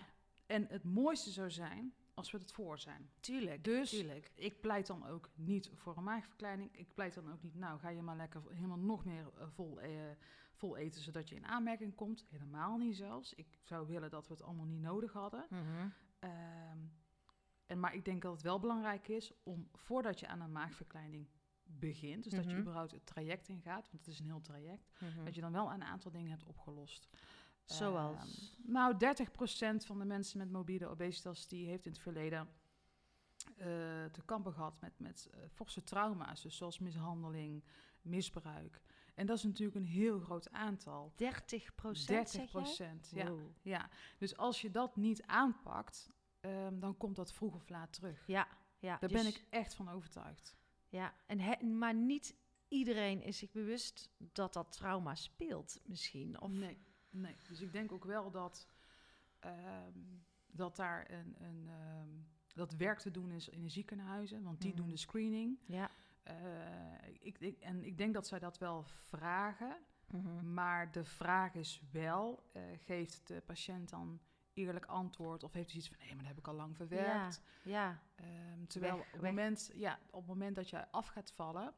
En 0.46 0.68
het 0.70 0.84
mooiste 0.84 1.32
zou 1.32 1.52
zijn 1.52 1.94
als 2.14 2.32
we 2.32 2.38
het 2.38 2.52
voor 2.52 2.80
zijn. 2.80 3.10
tuurlijk. 3.20 3.64
Dus 3.64 3.90
tuurlijk. 3.90 4.32
ik 4.36 4.62
pleit 4.62 4.88
dan 4.88 5.08
ook 5.08 5.30
niet 5.36 5.72
voor 5.76 5.98
een 5.98 6.04
maagverkleining. 6.04 6.78
Ik 6.78 6.94
pleit 6.94 7.14
dan 7.14 7.32
ook 7.32 7.42
niet, 7.44 7.56
nou 7.56 7.80
ga 7.80 7.90
je 7.90 8.02
maar 8.02 8.16
lekker 8.18 8.42
helemaal 8.52 8.78
nog 8.78 9.06
meer 9.06 9.32
eh, 9.38 9.48
vol, 9.50 9.80
eh, 9.82 9.92
vol 10.54 10.78
eten 10.78 11.02
zodat 11.02 11.30
je 11.30 11.36
in 11.36 11.46
aanmerking 11.46 11.96
komt. 11.96 12.26
Helemaal 12.30 12.78
niet 12.78 12.96
zelfs. 12.96 13.34
Ik 13.34 13.60
zou 13.64 13.88
willen 13.88 14.10
dat 14.10 14.28
we 14.28 14.34
het 14.34 14.44
allemaal 14.44 14.66
niet 14.66 14.82
nodig 14.82 15.14
hadden. 15.14 15.46
Mhm. 15.50 15.88
Ehm, 16.20 16.78
en, 17.66 17.80
maar 17.80 17.96
ik 17.96 18.06
denk 18.06 18.22
dat 18.22 18.32
het 18.34 18.42
wel 18.42 18.60
belangrijk 18.60 19.08
is 19.08 19.32
om 19.44 19.68
voordat 19.74 20.20
je 20.20 20.28
aan 20.28 20.42
een 20.42 20.52
maagverkleining 20.52 21.28
begint, 21.66 22.24
dus 22.24 22.34
dat 22.34 22.44
je 22.44 22.50
Mhm. 22.52 22.60
überhaupt 22.60 22.92
het 22.92 23.06
traject 23.06 23.48
ingaat, 23.48 23.90
want 23.92 24.06
het 24.06 24.08
is 24.14 24.20
een 24.20 24.26
heel 24.26 24.42
traject, 24.42 24.92
Mhm. 25.00 25.24
dat 25.24 25.36
je 25.36 25.42
dan 25.42 25.52
wel 25.52 25.72
een 25.72 25.84
aantal 25.84 26.12
dingen 26.12 26.30
hebt 26.30 26.44
opgelost. 26.44 27.08
Zoals? 27.66 28.58
Ehm, 28.64 28.72
nou, 28.72 28.98
30% 28.98 29.86
van 29.86 30.00
de 30.00 30.06
mensen 30.06 30.38
met 30.38 30.52
morbide 30.52 30.88
obesitas 30.88 31.48
die 31.48 31.68
heeft 31.68 31.86
in 31.86 31.92
het 31.92 32.02
verleden 32.02 32.48
eh, 33.58 33.66
te 34.12 34.22
kampen 34.26 34.54
gehad 34.54 34.82
met, 34.82 35.00
met 35.00 35.30
eh, 35.32 35.40
forse 35.54 35.84
trauma's, 35.84 36.42
dus 36.42 36.58
zoals 36.58 36.80
mishandeling, 36.80 37.64
misbruik. 38.02 38.82
En 39.16 39.26
dat 39.26 39.38
is 39.38 39.44
natuurlijk 39.44 39.78
een 39.78 39.86
heel 39.86 40.20
groot 40.20 40.52
aantal. 40.52 41.14
30 41.16 41.76
procent, 41.76 42.32
30 42.32 42.52
procent, 42.52 43.12
ja. 43.16 43.30
Wow. 43.30 43.40
ja. 43.62 43.90
Dus 44.18 44.38
als 44.38 44.62
je 44.62 44.72
dat 44.72 44.96
niet 44.96 45.24
aanpakt, 45.24 46.10
ehm, 46.40 46.80
dan 46.80 46.98
komt 46.98 47.16
dat 47.16 47.34
vroeg 47.34 47.56
of 47.56 47.70
laat 47.70 47.94
terug. 47.94 48.28
Ja, 48.28 48.48
ja. 48.80 48.98
Daar 48.98 49.10
dus- 49.10 49.22
ben 49.22 49.32
ik 49.32 49.46
echt 49.50 49.74
van 49.76 49.90
overtuigd. 49.90 50.56
Ja, 50.90 51.14
en 51.26 51.40
he- 51.40 51.66
maar 51.66 51.94
niet 51.94 52.36
iedereen 52.68 53.22
is 53.22 53.38
zich 53.38 53.52
bewust 53.52 54.10
dat 54.18 54.54
dat 54.54 54.72
trauma 54.72 55.16
speelt 55.16 55.80
misschien. 55.86 56.42
Of, 56.42 56.52
Nee, 56.52 56.78
nee. 57.14 57.36
Dus 57.48 57.62
ik 57.62 57.72
denk 57.74 57.92
ook 57.92 58.06
wel 58.06 58.32
dat, 58.32 58.68
ehm, 59.40 60.00
dat 60.48 60.76
daar 60.76 61.12
een, 61.12 61.36
een, 61.44 61.68
ehm, 61.70 62.10
dat 62.54 62.74
werk 62.74 63.00
te 63.00 63.12
doen 63.12 63.32
is 63.32 63.50
in 63.50 63.62
de 63.62 63.70
ziekenhuizen, 63.70 64.44
want 64.44 64.62
die 64.62 64.74
doen 64.74 64.90
de 64.90 64.98
screening. 64.98 65.60
Ja. 65.66 65.90
Eh, 66.24 66.36
ik, 67.20 67.40
ik, 67.40 67.60
en 67.60 67.84
ik 67.84 67.98
denk 67.98 68.14
dat 68.14 68.28
zij 68.28 68.40
dat 68.40 68.58
wel 68.58 68.84
vragen, 68.84 69.78
Mhm. 70.08 70.54
maar 70.54 70.92
de 70.92 71.04
vraag 71.04 71.54
is 71.56 71.82
wel, 71.92 72.50
eh, 72.52 72.62
geeft 72.78 73.28
de 73.28 73.42
patiënt 73.46 73.90
dan 73.90 74.20
eerlijk 74.54 74.86
antwoord 74.86 75.44
of 75.44 75.54
heeft 75.54 75.70
hij 75.70 75.80
iets 75.80 75.88
van, 75.88 75.98
nee, 76.00 76.08
maar 76.08 76.18
dat 76.18 76.28
heb 76.28 76.38
ik 76.38 76.48
al 76.48 76.54
lang 76.56 76.76
verwerkt. 76.76 77.42
Ja, 77.64 78.02
Ehm, 78.16 78.66
terwijl 78.68 78.96
Weg- 78.98 79.06
op, 79.06 79.12
het 79.12 79.22
moment, 79.22 79.72
ja, 79.76 80.00
op 80.10 80.20
het 80.20 80.28
moment 80.28 80.56
dat 80.56 80.70
je 80.70 80.92
af 80.92 81.08
gaat 81.08 81.32
vallen, 81.32 81.74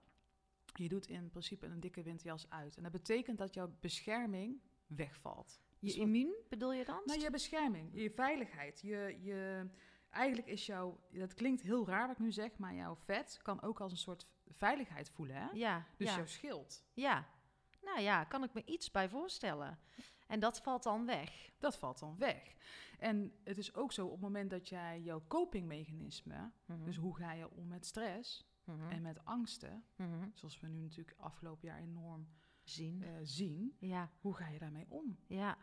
je 0.74 0.88
doet 0.88 1.08
in 1.08 1.30
principe 1.30 1.66
een 1.66 1.80
dikke 1.80 2.04
winterjas 2.04 2.50
uit. 2.50 2.78
En 2.78 2.84
dat 2.84 2.92
betekent 2.92 3.38
dat 3.38 3.54
jouw 3.54 3.76
bescherming 3.80 4.62
wegvalt. 4.88 5.60
je 5.80 5.88
Dus 5.88 5.96
immuun 5.96 6.36
bedoel 6.50 6.74
je 6.74 6.86
dan? 6.86 7.02
Nou, 7.06 7.20
je 7.20 7.30
bescherming, 7.30 7.90
je 7.94 8.12
veiligheid. 8.12 8.82
Je, 8.82 9.18
je, 9.22 9.70
eigenlijk 10.10 10.48
is 10.48 10.66
jouw, 10.66 11.00
dat 11.12 11.34
klinkt 11.34 11.62
heel 11.62 11.88
raar 11.88 12.08
wat 12.08 12.16
ik 12.16 12.22
nu 12.24 12.32
zeg, 12.32 12.58
maar 12.58 12.74
jouw 12.76 12.96
vet 12.96 13.40
kan 13.42 13.62
ook 13.62 13.82
als 13.82 13.92
een 13.92 13.98
soort 13.98 14.28
veiligheid 14.48 15.10
voelen. 15.10 15.36
Hè? 15.36 15.48
Ja, 15.54 15.86
Dus 15.98 16.10
ja. 16.10 16.16
jouw 16.16 16.26
schild, 16.26 16.84
ja. 16.94 17.28
Nou 17.82 18.00
ja, 18.02 18.24
kan 18.24 18.44
ik 18.44 18.54
me 18.54 18.64
iets 18.66 18.92
bij 18.92 19.10
voorstellen. 19.10 19.80
En 20.28 20.40
dat 20.40 20.62
valt 20.62 20.84
dan 20.84 21.06
weg. 21.06 21.54
dat 21.60 21.78
valt 21.78 22.00
dan 22.00 22.18
weg. 22.18 22.56
En 23.00 23.34
het 23.44 23.58
is 23.58 23.76
ook 23.76 23.92
zo 23.92 24.06
op 24.06 24.12
het 24.12 24.22
moment 24.22 24.50
dat 24.50 24.70
jij 24.70 25.02
jouw 25.02 25.24
copingmechanisme, 25.28 26.52
Mhm. 26.66 26.84
dus 26.84 26.96
hoe 26.96 27.16
ga 27.16 27.32
je 27.32 27.50
om 27.52 27.68
met 27.68 27.86
stress 27.86 28.50
Mhm. 28.64 28.92
en 28.92 29.02
met 29.02 29.26
angsten, 29.26 29.84
Mhm. 29.96 30.30
zoals 30.34 30.60
we 30.60 30.68
nu 30.68 30.82
natuurlijk 30.82 31.18
afgelopen 31.20 31.68
jaar 31.68 31.80
enorm 31.80 32.28
Zien. 32.66 33.04
eh, 33.04 33.10
zien, 33.24 33.76
Ja, 33.80 34.12
hoe 34.20 34.36
ga 34.36 34.48
je 34.48 34.60
daarmee 34.60 34.86
om? 34.90 35.18
ja. 35.28 35.58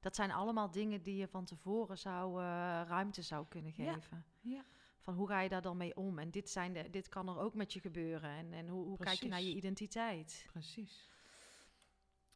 Dat 0.00 0.14
zijn 0.14 0.30
allemaal 0.30 0.70
dingen 0.70 1.02
die 1.02 1.16
je 1.16 1.28
van 1.28 1.44
tevoren 1.44 1.98
zou, 1.98 2.40
eh, 2.40 2.44
ruimte 2.86 3.22
zou 3.22 3.46
kunnen 3.48 3.72
geven. 3.72 4.24
Ja. 4.40 4.64
Van 5.00 5.14
hoe 5.14 5.28
ga 5.28 5.40
je 5.40 5.48
daar 5.48 5.62
dan 5.62 5.76
mee 5.76 5.96
om? 5.96 6.18
En 6.18 6.30
dit, 6.30 6.50
zijn 6.50 6.72
de, 6.72 6.90
dit 6.90 7.08
kan 7.08 7.28
er 7.28 7.38
ook 7.38 7.54
met 7.54 7.72
je 7.72 7.80
gebeuren. 7.80 8.30
En, 8.30 8.52
en 8.52 8.68
hoe, 8.68 8.84
hoe 8.86 8.98
kijk 8.98 9.18
je 9.18 9.28
naar 9.28 9.40
je 9.42 9.54
identiteit? 9.54 10.46
Precies. 10.52 11.10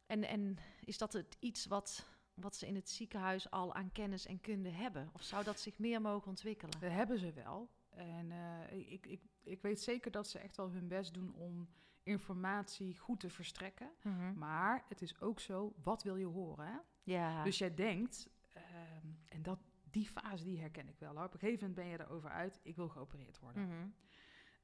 En, 0.05 0.23
en 0.23 0.57
is 0.85 0.97
dat 0.97 1.13
het 1.13 1.37
iets 1.39 1.65
wat, 1.65 2.07
wat 2.33 2.55
ze 2.55 2.67
in 2.67 2.75
het 2.75 2.89
ziekenhuis 2.89 3.49
al 3.51 3.73
aan 3.73 3.91
kennis 3.91 4.25
en 4.25 4.41
kunde 4.41 4.69
hebben? 4.69 5.09
Of 5.13 5.21
zou 5.23 5.43
dat 5.43 5.59
zich 5.59 5.79
meer 5.79 6.01
mogen 6.01 6.27
ontwikkelen? 6.27 6.79
Dat 6.79 6.91
hebben 6.91 7.19
ze 7.19 7.33
wel. 7.33 7.69
En 7.89 8.31
eh, 8.31 8.91
ik, 8.91 9.05
ik, 9.05 9.21
ik 9.43 9.61
weet 9.61 9.81
zeker 9.81 10.11
dat 10.11 10.27
ze 10.27 10.39
echt 10.39 10.57
wel 10.57 10.71
hun 10.71 10.87
best 10.87 11.13
doen 11.13 11.33
om 11.33 11.69
informatie 12.07 12.97
goed 12.97 13.19
te 13.19 13.29
verstrekken. 13.29 13.89
Mhm. 14.01 14.37
Maar 14.37 14.83
het 14.87 15.01
is 15.01 15.21
ook 15.21 15.39
zo, 15.39 15.73
wat 15.83 16.03
wil 16.03 16.15
je 16.15 16.25
horen? 16.25 16.65
Hè? 16.65 16.77
Ja. 17.03 17.43
Dus 17.43 17.57
jij 17.57 17.73
denkt, 17.73 18.29
ehm, 18.53 19.07
en 19.29 19.41
dat, 19.41 19.59
die 19.89 20.07
fase 20.07 20.43
die 20.43 20.59
herken 20.59 20.87
ik 20.87 20.99
wel. 20.99 21.11
Op 21.11 21.33
een 21.33 21.39
gegeven 21.39 21.67
moment 21.67 21.75
ben 21.75 21.85
je 21.85 21.99
erover 21.99 22.29
uit, 22.29 22.59
ik 22.63 22.75
wil 22.75 22.89
geopereerd 22.89 23.39
worden. 23.39 23.67
Mhm. 23.67 23.87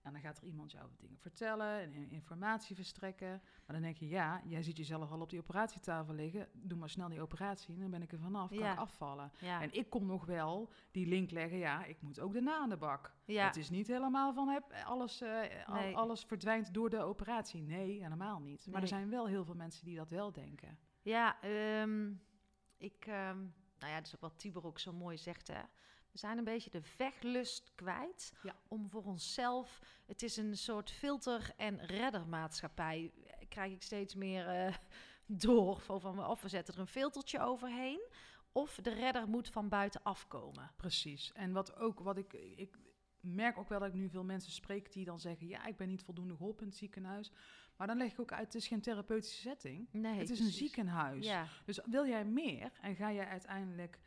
En 0.03 0.11
dan 0.11 0.21
gaat 0.21 0.37
er 0.37 0.43
iemand 0.43 0.71
jou 0.71 0.89
dingen 0.97 1.17
vertellen 1.19 1.79
en 1.81 1.93
in- 1.93 2.09
informatie 2.11 2.75
verstrekken. 2.75 3.29
Maar 3.65 3.75
dan 3.75 3.81
denk 3.81 3.97
je, 3.97 4.07
ja, 4.07 4.41
jij 4.45 4.63
ziet 4.63 4.77
jezelf 4.77 5.11
al 5.11 5.21
op 5.21 5.29
die 5.29 5.39
operatietafel 5.39 6.13
liggen. 6.13 6.47
Doe 6.53 6.77
maar 6.77 6.89
snel 6.89 7.09
die 7.09 7.21
operatie 7.21 7.73
en 7.75 7.79
dan 7.81 7.89
ben 7.91 8.01
ik 8.01 8.11
er 8.11 8.19
vanaf, 8.19 8.49
kan 8.49 8.57
Ja. 8.57 8.71
ik 8.73 8.77
afvallen. 8.79 9.31
ja. 9.39 9.61
En 9.61 9.73
ik 9.73 9.89
kom 9.89 10.05
nog 10.05 10.25
wel 10.25 10.71
die 10.91 11.07
link 11.07 11.31
leggen, 11.31 11.57
ja, 11.57 11.83
ik 11.85 12.01
moet 12.01 12.19
ook 12.19 12.33
daarna 12.33 12.57
aan 12.57 12.69
de 12.69 12.77
bak. 12.77 13.13
ja. 13.25 13.45
Het 13.45 13.55
is 13.57 13.69
niet 13.69 13.87
helemaal 13.87 14.33
van 14.33 14.47
heb, 14.47 14.71
alles, 14.85 15.21
eh, 15.21 15.41
al- 15.67 15.93
alles 15.95 16.23
verdwijnt 16.23 16.73
door 16.73 16.89
de 16.89 17.01
operatie. 17.01 17.61
Nee, 17.61 18.01
helemaal 18.01 18.39
niet. 18.39 18.63
Maar 18.65 18.73
Nee. 18.73 18.81
er 18.81 18.87
zijn 18.87 19.09
wel 19.09 19.27
heel 19.27 19.45
veel 19.45 19.55
mensen 19.55 19.85
die 19.85 19.95
dat 19.95 20.09
wel 20.09 20.31
denken. 20.31 20.77
Ja, 21.01 21.41
ehm, 21.41 22.11
ik, 22.77 23.05
ehm, 23.05 23.37
nou 23.79 23.91
ja, 23.91 23.95
dat 23.97 24.05
is 24.07 24.15
ook 24.15 24.21
wat 24.21 24.39
Tibor 24.39 24.63
ook 24.65 24.79
zo 24.79 24.93
mooi 24.93 25.17
zegt, 25.17 25.47
hè. 25.47 25.61
We 26.13 26.19
zijn 26.19 26.37
een 26.37 26.43
beetje 26.43 26.69
de 26.69 26.81
vechtlust 26.81 27.71
kwijt 27.75 28.33
Ja. 28.43 28.55
om 28.67 28.89
voor 28.89 29.03
onszelf... 29.03 29.79
Het 30.05 30.21
is 30.23 30.37
een 30.37 30.57
soort 30.57 30.91
filter- 30.91 31.53
en 31.57 31.85
reddermaatschappij. 31.85 33.11
Krijg 33.49 33.71
ik 33.71 33.81
steeds 33.81 34.15
meer 34.15 34.47
eh, 34.47 34.73
door. 35.25 35.79
Van, 35.79 36.25
of 36.25 36.41
we 36.41 36.47
zetten 36.49 36.73
er 36.73 36.79
een 36.79 36.87
filtertje 36.87 37.39
overheen... 37.39 38.01
of 38.51 38.79
de 38.81 38.93
redder 38.93 39.27
moet 39.27 39.49
van 39.49 39.69
buiten 39.69 40.03
afkomen. 40.03 40.71
Precies. 40.77 41.31
En 41.33 41.51
wat 41.51 41.75
ook, 41.75 41.99
wat 41.99 42.17
ik, 42.17 42.33
ik 42.33 42.77
merk 43.19 43.57
ook 43.57 43.69
wel 43.69 43.79
dat 43.79 43.87
ik 43.87 43.93
nu 43.93 44.09
veel 44.09 44.23
mensen 44.23 44.51
spreek 44.51 44.91
die 44.91 45.05
dan 45.05 45.19
zeggen, 45.19 45.47
ja, 45.47 45.65
ik 45.65 45.77
ben 45.77 45.87
niet 45.87 46.03
voldoende 46.03 46.35
geholpen 46.35 46.61
in 46.63 46.67
het 46.69 46.77
ziekenhuis. 46.77 47.31
Maar 47.77 47.87
dan 47.87 47.97
leg 47.97 48.11
ik 48.11 48.19
ook 48.19 48.31
uit, 48.31 48.45
het 48.45 48.55
is 48.55 48.67
geen 48.67 48.81
therapeutische 48.81 49.41
setting. 49.41 49.87
Nee, 49.91 50.19
het 50.19 50.29
is 50.29 50.39
een 50.39 50.51
ziekenhuis. 50.51 51.25
Ja, 51.25 51.47
Dus 51.65 51.79
wil 51.85 52.07
jij 52.07 52.25
meer 52.25 52.71
en 52.81 52.95
ga 52.95 53.11
jij 53.11 53.25
uiteindelijk 53.27 53.99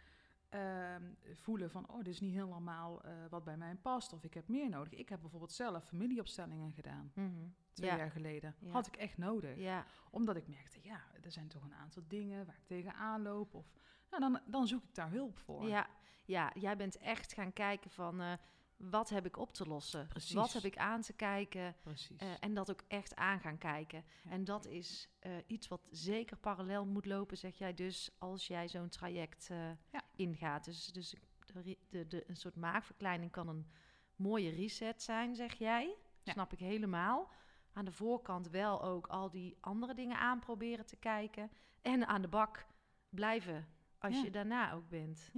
ehm, 0.56 1.02
voelen 1.34 1.70
van, 1.70 1.88
oh, 1.90 1.96
dit 1.96 2.06
is 2.06 2.20
niet 2.20 2.34
helemaal 2.34 3.02
eh, 3.02 3.12
wat 3.30 3.44
bij 3.44 3.56
mij 3.56 3.74
past 3.74 4.12
of 4.12 4.24
ik 4.24 4.34
heb 4.34 4.48
meer 4.48 4.68
nodig. 4.68 4.92
Ik 4.92 5.08
heb 5.08 5.20
bijvoorbeeld 5.20 5.52
zelf 5.52 5.84
familieopstellingen 5.84 6.72
gedaan, 6.72 7.12
mhm. 7.14 7.30
twee 7.72 7.90
ja. 7.90 7.96
jaar 7.96 8.10
geleden. 8.10 8.54
Ja. 8.58 8.70
Had 8.70 8.86
ik 8.86 8.96
echt 8.96 9.18
nodig. 9.18 9.58
ja. 9.58 9.84
Omdat 10.10 10.36
ik 10.36 10.48
merkte, 10.48 10.78
ja, 10.82 11.00
er 11.22 11.32
zijn 11.32 11.48
toch 11.48 11.62
een 11.62 11.74
aantal 11.74 12.02
dingen 12.08 12.46
waar 12.46 12.56
ik 12.56 12.66
tegenaan 12.66 13.22
loop. 13.22 13.54
Of, 13.54 13.66
nou, 14.10 14.22
dan, 14.22 14.40
dan 14.46 14.66
zoek 14.66 14.84
ik 14.84 14.94
daar 14.94 15.10
hulp 15.10 15.38
voor. 15.38 15.68
Ja, 15.68 15.86
ja, 16.24 16.50
jij 16.54 16.76
bent 16.76 16.98
echt 16.98 17.32
gaan 17.32 17.52
kijken 17.52 17.90
van... 17.90 18.20
eh, 18.20 18.32
wat 18.76 19.08
heb 19.08 19.26
ik 19.26 19.36
op 19.36 19.52
te 19.52 19.66
lossen? 19.66 20.06
Precies. 20.06 20.32
Wat 20.32 20.52
heb 20.52 20.64
ik 20.64 20.76
aan 20.76 21.00
te 21.00 21.12
kijken? 21.12 21.76
Eh, 22.16 22.28
en 22.40 22.54
dat 22.54 22.70
ook 22.70 22.84
echt 22.88 23.14
aan 23.14 23.40
gaan 23.40 23.58
kijken. 23.58 24.04
Ja. 24.24 24.30
En 24.30 24.44
dat 24.44 24.66
is 24.66 25.08
eh, 25.18 25.32
iets 25.46 25.68
wat 25.68 25.88
zeker 25.90 26.36
parallel 26.36 26.86
moet 26.86 27.06
lopen, 27.06 27.36
zeg 27.38 27.58
jij 27.58 27.74
dus, 27.74 28.10
als 28.18 28.46
jij 28.46 28.68
zo'n 28.68 28.88
traject 28.88 29.50
eh, 29.50 29.68
Ja. 29.68 30.02
ingaat. 30.16 30.64
Dus, 30.64 30.86
dus 30.86 31.14
de, 31.52 31.78
de, 31.90 32.06
de, 32.06 32.24
een 32.26 32.36
soort 32.36 32.56
maagverkleining 32.56 33.30
kan 33.30 33.48
een 33.48 33.70
mooie 34.16 34.50
reset 34.50 35.02
zijn, 35.02 35.34
zeg 35.34 35.54
jij. 35.54 35.96
Ja. 36.22 36.32
Snap 36.32 36.52
ik 36.52 36.58
helemaal. 36.58 37.30
Aan 37.72 37.84
de 37.84 37.92
voorkant 37.92 38.48
wel 38.48 38.82
ook 38.82 39.06
al 39.06 39.30
die 39.30 39.56
andere 39.60 39.94
dingen 39.94 40.18
aanproberen 40.18 40.86
te 40.86 40.96
kijken. 40.96 41.50
En 41.82 42.06
aan 42.06 42.22
de 42.22 42.28
bak 42.28 42.66
blijven 43.08 43.68
als 43.98 44.20
je 44.20 44.30
daarna 44.30 44.72
ook 44.72 44.88
bent. 44.88 45.30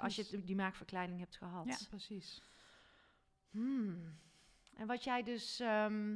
als 0.00 0.16
je 0.16 0.44
die 0.44 0.56
maagverkleining 0.56 1.18
hebt 1.18 1.36
gehad. 1.36 1.66
Ja, 1.66 1.76
precies. 1.88 2.42
Hmm. 3.52 4.18
En 4.76 4.86
wat 4.86 5.04
jij 5.04 5.22
dus... 5.22 5.60
ehm, 5.60 6.12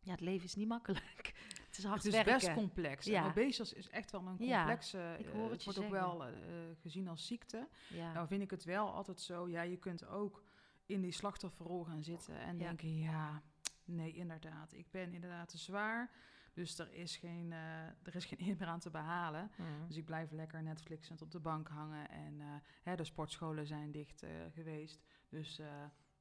ja, 0.00 0.10
het 0.10 0.20
leven 0.20 0.44
is 0.44 0.54
niet 0.54 0.68
makkelijk. 0.68 1.32
Het 1.74 1.82
is 1.82 1.88
hard 1.88 2.02
Het 2.04 2.12
is 2.14 2.22
werken. 2.24 2.32
best 2.34 2.52
complex. 2.54 3.06
Ja. 3.06 3.22
En 3.24 3.28
obesitas 3.30 3.72
is 3.72 3.88
echt 3.88 4.10
wel 4.10 4.26
een 4.26 4.36
Ja, 4.46 4.56
complexe... 4.58 5.16
ik 5.18 5.26
eh, 5.26 5.32
hoor 5.32 5.50
het 5.50 5.64
wordt 5.64 5.78
ook 5.78 5.90
wel 5.90 6.24
eh, 6.26 6.32
gezien 6.80 7.08
als 7.08 7.26
ziekte. 7.26 7.68
ja. 7.88 8.12
Nou 8.12 8.26
vind 8.26 8.42
ik 8.42 8.50
het 8.50 8.64
wel 8.64 8.92
altijd 8.92 9.20
zo... 9.20 9.48
Ja, 9.48 9.62
je 9.62 9.76
kunt 9.76 10.06
ook 10.06 10.42
in 10.86 11.00
die 11.00 11.12
slachtofferrol 11.12 11.84
gaan 11.84 12.02
zitten 12.04 12.38
en 12.38 12.58
Ja. 12.58 12.64
denken... 12.66 12.98
Ja, 12.98 13.42
nee, 13.84 14.12
inderdaad. 14.12 14.72
Ik 14.72 14.90
ben 14.90 15.12
inderdaad 15.12 15.48
te 15.48 15.58
zwaar. 15.58 16.10
Dus 16.52 16.78
er 16.78 16.92
is 16.92 17.16
geen, 17.16 17.52
eh, 17.52 17.84
er 17.86 18.14
is 18.14 18.24
geen 18.24 18.40
eer 18.48 18.56
meer 18.58 18.68
aan 18.68 18.80
te 18.80 18.90
behalen. 18.90 19.50
Dus 19.86 19.96
ik 19.96 20.04
blijf 20.04 20.30
lekker 20.30 20.62
Netflixend 20.62 21.22
op 21.22 21.30
de 21.30 21.40
bank 21.40 21.68
hangen. 21.68 22.10
En 22.10 22.40
eh, 22.40 22.46
hè, 22.82 22.96
de 22.96 23.04
sportscholen 23.04 23.66
zijn 23.66 23.90
dicht 23.92 24.22
eh, 24.22 24.30
geweest. 24.52 25.00
Dus 25.28 25.58
eh, 25.58 25.66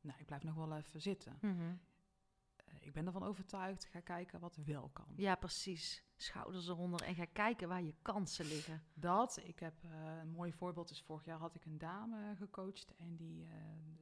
nou, 0.03 0.19
ik 0.19 0.25
blijf 0.25 0.43
nog 0.43 0.55
wel 0.55 0.77
even 0.77 1.01
zitten. 1.01 1.37
Mhm. 1.41 1.75
Eh, 2.55 2.73
ik 2.79 2.93
ben 2.93 3.05
ervan 3.05 3.23
overtuigd. 3.23 3.85
Ga 3.85 3.99
kijken 3.99 4.39
wat 4.39 4.55
wel 4.65 4.89
kan. 4.93 5.07
Ja, 5.15 5.35
precies. 5.35 6.03
Schouders 6.15 6.67
eronder 6.67 7.01
en 7.01 7.15
ga 7.15 7.25
kijken 7.25 7.67
waar 7.67 7.81
je 7.81 7.93
kansen 8.01 8.45
liggen. 8.45 8.83
Dat, 8.93 9.39
ik 9.43 9.59
heb 9.59 9.83
eh, 9.83 10.17
een 10.21 10.29
mooi 10.29 10.53
voorbeeld. 10.53 10.89
is 10.89 11.01
vorig 11.01 11.25
jaar 11.25 11.39
had 11.39 11.55
ik 11.55 11.65
een 11.65 11.77
dame 11.77 12.35
gecoacht. 12.35 12.93
En 12.97 13.15
die 13.15 13.45
eh, 13.45 13.51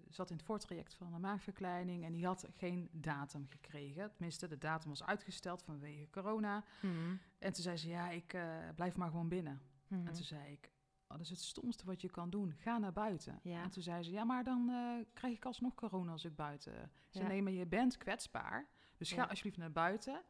zat 0.09 0.29
in 0.29 0.35
het 0.35 0.45
voortraject 0.45 0.93
van 0.93 1.13
een 1.13 1.21
maagverkleining. 1.21 2.03
En 2.03 2.11
die 2.11 2.25
had 2.25 2.47
geen 2.55 2.89
datum 2.91 3.47
gekregen. 3.47 4.11
Tenminste, 4.11 4.47
de 4.47 4.57
datum 4.57 4.89
was 4.89 5.03
uitgesteld 5.03 5.63
vanwege 5.63 6.09
corona. 6.09 6.65
Mhm. 6.81 7.15
En 7.37 7.53
toen 7.53 7.63
zei 7.63 7.77
ze, 7.77 7.89
ja, 7.89 8.09
ik 8.09 8.37
blijf 8.75 8.95
maar 8.95 9.09
gewoon 9.09 9.27
binnen. 9.27 9.61
Mhm. 9.87 10.07
En 10.07 10.13
toen 10.13 10.23
zei 10.23 10.51
ik, 10.51 10.71
oh, 11.11 11.17
dat 11.17 11.25
is 11.25 11.29
het 11.29 11.39
stomste 11.41 11.85
wat 11.85 12.01
je 12.01 12.09
kan 12.09 12.29
doen. 12.29 12.53
Ga 12.57 12.77
naar 12.77 12.93
buiten. 12.93 13.39
Ja. 13.43 13.63
En 13.63 13.69
toen 13.69 13.83
zei 13.83 14.03
ze, 14.03 14.11
ja, 14.11 14.23
maar 14.23 14.43
dan 14.43 14.69
eh, 14.69 15.05
krijg 15.13 15.35
ik 15.35 15.45
alsnog 15.45 15.75
corona 15.75 16.11
als 16.11 16.25
ik 16.25 16.35
buiten... 16.35 16.73
Ik 16.83 16.89
zei, 17.09 17.23
Ja. 17.23 17.29
nee, 17.29 17.41
maar 17.41 17.51
je 17.51 17.65
bent 17.65 17.97
kwetsbaar. 17.97 18.67
Dus 18.97 19.11
ga 19.11 19.21
Ja. 19.21 19.27
alsjeblieft 19.27 19.57
naar 19.57 19.71
buiten. 19.71 20.21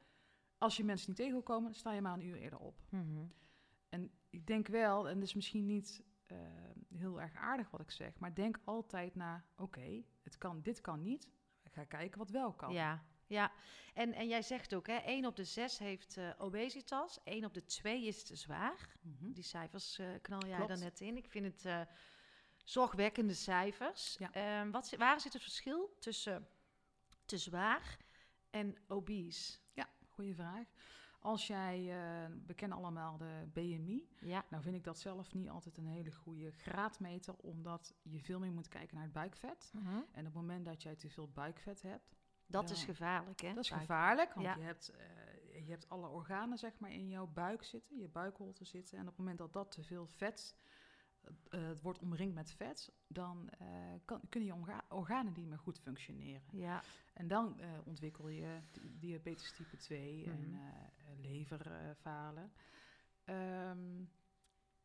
Als 0.58 0.78
je 0.78 0.84
mensen 0.84 1.08
niet 1.10 1.18
tegenkomen, 1.18 1.74
sta 1.74 1.92
je 1.92 2.02
maar 2.02 2.14
een 2.14 2.26
uur 2.26 2.36
eerder 2.36 2.60
op. 2.60 2.80
Mhm. 2.90 3.26
En 3.90 4.12
ik 4.30 4.46
denk 4.48 4.68
wel, 4.68 5.08
en 5.10 5.14
dat 5.14 5.24
is 5.24 5.34
misschien 5.34 5.66
niet 5.66 6.04
eh, 6.26 6.38
heel 6.98 7.22
erg 7.22 7.36
aardig 7.36 7.70
wat 7.70 7.82
ik 7.82 7.92
zeg, 7.92 8.20
maar 8.20 8.34
denk 8.34 8.60
altijd 8.64 9.16
na, 9.16 9.44
oké, 9.58 10.04
het 10.22 10.38
kan, 10.38 10.62
dit 10.62 10.82
kan 10.82 11.02
niet. 11.02 11.30
Ik 11.64 11.74
ga 11.74 11.84
kijken 11.84 12.18
wat 12.18 12.30
wel 12.30 12.54
kan. 12.54 12.74
Ja, 12.74 13.04
ja. 13.32 13.52
En, 13.94 14.14
en 14.14 14.28
jij 14.28 14.42
zegt 14.42 14.74
ook, 14.74 14.88
hè, 14.88 14.96
1 14.96 15.26
op 15.26 15.36
de 15.36 15.44
6 15.44 15.78
heeft 15.78 16.18
eh, 16.18 16.30
obesitas, 16.38 17.20
1 17.24 17.46
op 17.46 17.54
de 17.54 17.66
2 17.66 18.06
is 18.06 18.24
te 18.24 18.36
zwaar. 18.36 18.90
Mhm. 19.02 19.32
Die 19.32 19.44
cijfers 19.44 20.00
eh, 20.00 20.08
knal 20.22 20.46
jij 20.46 20.66
daar 20.66 20.80
net 20.80 21.02
in. 21.02 21.18
Ik 21.18 21.30
vind 21.30 21.46
het 21.46 21.66
eh, 21.66 21.82
zorgwekkende 22.64 23.34
cijfers. 23.34 24.16
Ja. 24.20 24.34
Ehm, 24.34 24.72
wat, 24.72 24.96
waar 24.98 25.22
zit 25.22 25.34
het 25.34 25.42
verschil 25.42 25.96
tussen 26.00 26.48
te 27.26 27.38
zwaar 27.38 27.98
en 28.50 28.78
obese? 28.88 29.60
Goeie 30.12 30.36
vraag. 30.36 30.68
Als 31.20 31.48
jij, 31.48 31.78
eh, 31.78 32.36
we 32.46 32.54
kennen 32.54 32.78
allemaal 32.78 33.18
de 33.18 33.48
BMI. 33.54 34.10
Ja, 34.20 34.46
Nou 34.50 34.64
vind 34.64 34.76
ik 34.76 34.84
dat 34.84 35.00
zelf 35.00 35.34
niet 35.34 35.50
altijd 35.50 35.78
een 35.78 35.88
hele 35.88 36.12
goede 36.12 36.52
graadmeter, 36.52 37.36
omdat 37.38 37.94
je 38.02 38.20
veel 38.20 38.40
meer 38.40 38.52
moet 38.52 38.68
kijken 38.68 38.96
naar 38.96 39.04
het 39.04 39.14
buikvet. 39.14 39.72
Mhm. 39.74 39.88
En 39.88 40.20
op 40.20 40.26
het 40.26 40.34
moment 40.34 40.66
dat 40.66 40.84
jij 40.84 40.96
te 40.96 41.10
veel 41.10 41.30
buikvet 41.30 41.82
hebt, 41.82 42.21
dat 42.52 42.70
Ja. 42.70 42.76
is 42.76 42.84
gevaarlijk, 42.84 43.42
hè? 43.42 43.54
dat 43.54 43.64
is 43.64 43.70
Buik. 43.70 43.82
gevaarlijk, 43.82 44.34
want 44.34 44.46
Ja. 44.46 44.56
je, 44.56 44.62
hebt, 44.62 44.90
eh, 44.90 45.66
je 45.66 45.72
hebt 45.72 45.90
alle 45.90 46.08
organen 46.08 46.58
zeg 46.58 46.80
maar 46.80 46.92
in 46.92 47.10
jouw 47.10 47.28
buik 47.28 47.64
zitten, 47.64 47.98
je 47.98 48.08
buikholte 48.08 48.66
zitten. 48.66 48.96
En 48.98 49.02
op 49.04 49.10
het 49.10 49.18
moment 49.18 49.38
dat 49.38 49.54
dat 49.54 49.72
te 49.72 49.84
veel 49.84 50.08
vet, 50.08 50.56
eh, 51.50 51.68
het 51.68 51.82
wordt 51.82 52.00
omringd 52.00 52.34
met 52.34 52.52
vet, 52.52 52.92
dan 53.08 53.50
eh, 53.50 53.68
kan, 54.06 54.22
kunnen 54.30 54.50
je 54.50 54.56
orga- 54.56 54.86
organen 54.90 55.34
niet 55.36 55.48
meer 55.48 55.60
goed 55.60 55.80
functioneren. 55.80 56.42
Ja, 56.52 56.82
En 57.14 57.28
dan 57.28 57.60
eh, 57.60 57.70
ontwikkel 57.84 58.28
je 58.30 58.60
di- 58.72 58.98
diabetes 59.00 59.52
type 59.52 59.78
2 59.78 60.26
en 60.26 60.50
Mhm. 60.50 60.60
eh, 60.68 61.20
leverfalen. 61.22 62.52
Ehm, 63.26 64.04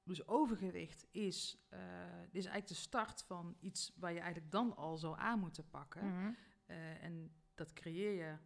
dus 0.02 0.28
overgewicht 0.28 1.06
is, 1.10 1.66
eh, 1.68 1.78
is 2.22 2.44
eigenlijk 2.44 2.66
de 2.66 2.74
start 2.74 3.22
van 3.22 3.56
iets 3.60 3.92
waar 3.96 4.12
je 4.12 4.20
eigenlijk 4.20 4.50
dan 4.52 4.76
al 4.76 4.96
zou 4.96 5.18
aan 5.18 5.38
moeten 5.38 5.68
pakken. 5.68 6.06
Mhm. 6.06 6.32
Eh, 6.66 7.02
en 7.02 7.34
dat 7.56 7.72
creëer 7.72 8.12
je, 8.12 8.36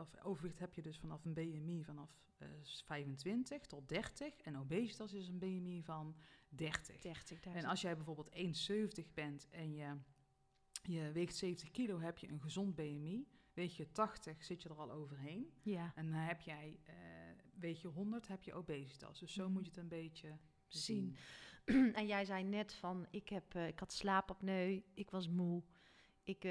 of 0.00 0.16
overgewicht 0.22 0.58
heb 0.58 0.74
je 0.74 0.82
dus 0.82 0.98
vanaf 0.98 1.24
een 1.24 1.32
BMI 1.34 1.84
vanaf 1.84 2.18
eh, 2.38 2.48
25 2.84 3.66
tot 3.66 3.88
30. 3.88 4.36
En 4.40 4.58
obesitas 4.58 5.12
is 5.12 5.28
een 5.28 5.38
BMI 5.38 5.82
van 5.82 6.16
30. 6.48 6.96
30.000. 6.96 7.40
En 7.42 7.64
als 7.64 7.80
jij 7.80 7.96
bijvoorbeeld 7.96 8.30
1,70 9.00 9.12
bent 9.14 9.48
en 9.48 9.74
je, 9.74 9.96
je 10.82 11.12
weegt 11.12 11.36
70 11.36 11.70
kilo, 11.70 12.00
heb 12.00 12.18
je 12.18 12.28
een 12.28 12.40
gezond 12.40 12.74
BMI. 12.74 13.28
Weeg 13.52 13.76
je 13.76 13.92
80, 13.92 14.44
zit 14.44 14.62
je 14.62 14.68
er 14.68 14.78
al 14.80 14.90
overheen. 14.92 15.52
Ja, 15.62 15.92
En 15.94 16.04
dan 16.10 16.20
heb 16.20 16.40
jij, 16.40 16.80
weeg 17.54 17.82
je 17.82 17.88
100, 17.88 18.28
heb 18.28 18.42
je 18.42 18.54
obesitas. 18.54 19.18
Dus 19.18 19.32
zo 19.32 19.44
Mhm. 19.44 19.52
moet 19.52 19.64
je 19.64 19.70
het 19.70 19.80
een 19.80 19.88
beetje 19.88 20.38
Zien. 20.66 21.16
zien. 21.64 21.94
en 21.94 22.06
jij 22.06 22.24
zei 22.24 22.44
net 22.44 22.74
van, 22.74 23.06
ik, 23.10 23.28
heb, 23.28 23.54
eh, 23.54 23.66
ik 23.68 23.78
had 23.78 23.92
slaapapneu, 23.92 24.82
ik 24.94 25.10
was 25.10 25.28
moe. 25.28 25.62
Ik, 26.22 26.42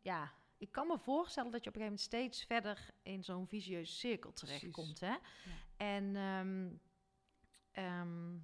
ja, 0.00 0.32
ik 0.58 0.72
kan 0.72 0.86
me 0.86 0.98
voorstellen 0.98 1.50
dat 1.50 1.64
je 1.64 1.68
op 1.70 1.76
een 1.76 1.82
gegeven 1.82 2.08
moment 2.10 2.30
steeds 2.30 2.44
verder 2.44 2.90
in 3.02 3.24
zo'n 3.24 3.46
visieuze 3.46 3.92
cirkel 3.92 4.32
terechtkomt. 4.32 5.00
Hè? 5.00 5.14
En 5.76 6.16
ehm, 6.16 6.68
ehm, 7.72 8.38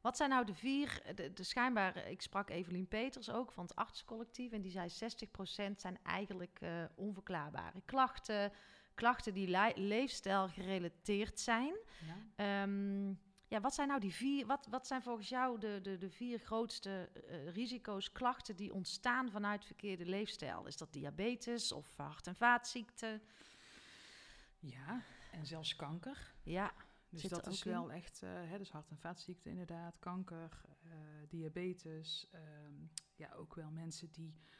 wat 0.00 0.16
zijn 0.16 0.30
nou 0.30 0.44
de 0.44 0.54
vier, 0.54 1.02
de, 1.14 1.32
de 1.32 1.44
schijnbaar, 1.44 2.06
ik 2.06 2.22
sprak 2.22 2.50
Evelien 2.50 2.88
Peters 2.88 3.30
ook 3.30 3.52
van 3.52 3.64
het 3.64 3.74
artsencollectief 3.74 4.52
en 4.52 4.60
die 4.60 4.70
zei 4.70 4.88
60% 4.88 5.80
zijn 5.80 5.98
eigenlijk 6.02 6.58
eh, 6.60 6.84
onverklaarbare 6.94 7.82
klachten. 7.84 8.52
Klachten 8.94 9.34
die 9.34 9.74
leefstijl 9.74 10.48
gerelateerd 10.48 11.40
zijn. 11.40 11.74
Ja? 12.06 12.16
Ehm, 12.36 13.12
ja, 13.50 13.60
wat 13.60 13.74
zijn 13.74 13.88
nou 13.88 14.00
die 14.00 14.14
vier, 14.14 14.46
wat, 14.46 14.66
wat 14.66 14.86
zijn 14.86 15.02
volgens 15.02 15.28
jou 15.28 15.58
de, 15.58 15.78
de, 15.82 15.96
de 15.98 16.10
vier 16.10 16.38
grootste 16.38 17.08
eh, 17.28 17.48
risico's, 17.48 18.12
klachten 18.12 18.56
die 18.56 18.72
ontstaan 18.72 19.30
vanuit 19.30 19.64
verkeerde 19.64 20.06
leefstijl? 20.06 20.66
Is 20.66 20.76
dat 20.76 20.92
diabetes 20.92 21.72
of 21.72 21.96
hart- 21.96 22.26
en 22.26 22.36
vaatziekten? 22.36 23.22
ja, 24.58 25.02
en 25.30 25.46
zelfs 25.46 25.76
kanker. 25.76 26.34
Ja, 26.42 26.72
Dus 27.08 27.22
dat 27.22 27.46
is 27.46 27.58
ook 27.58 27.64
in? 27.64 27.72
wel 27.72 27.92
echt, 27.92 28.22
eh, 28.22 28.30
hè, 28.32 28.58
dus 28.58 28.70
hart- 28.70 28.90
en 28.90 28.98
vaatziekten 28.98 29.50
inderdaad, 29.50 29.98
kanker, 29.98 30.60
eh, 30.82 30.90
diabetes. 31.28 32.26
ehm, 32.30 32.74
ja, 33.16 33.32
ook 33.32 33.54
wel 33.54 33.70
mensen 33.70 34.10
die 34.12 34.34
eh, 34.34 34.58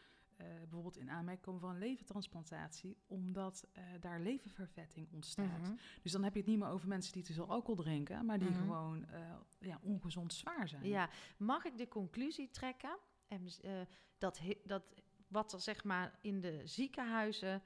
bijvoorbeeld 0.61 0.97
in 0.97 1.11
aanmerking 1.11 1.45
komen 1.45 1.61
voor 1.61 1.71
een 1.71 1.79
levertransplantatie, 1.79 2.97
omdat 3.07 3.67
eh, 3.73 3.83
daar 4.01 4.21
leververvetting 4.21 5.09
ontstaat. 5.13 5.61
Mhm. 5.61 5.75
Dus 6.03 6.13
dan 6.13 6.23
heb 6.25 6.33
je 6.33 6.39
het 6.39 6.49
niet 6.49 6.59
meer 6.59 6.69
over 6.69 6.89
mensen 6.89 7.13
die 7.13 7.23
te 7.23 7.33
veel 7.33 7.49
alcohol 7.49 7.83
drinken, 7.85 8.25
maar 8.27 8.39
die 8.39 8.49
Mhm. 8.49 8.59
gewoon 8.59 9.05
eh, 9.07 9.35
ja, 9.59 9.79
ongezond 9.83 10.33
zwaar 10.33 10.69
zijn. 10.69 10.87
ja. 10.87 11.09
Mag 11.37 11.65
ik 11.65 11.79
de 11.79 11.89
conclusie 11.89 12.51
trekken 12.51 12.99
en, 13.29 13.47
eh, 13.63 13.81
dat, 14.19 14.41
dat 14.65 14.83
wat 15.29 15.53
er 15.53 15.61
zeg 15.61 15.85
maar 15.85 16.19
in 16.21 16.41
de 16.41 16.61
ziekenhuizen 16.65 17.63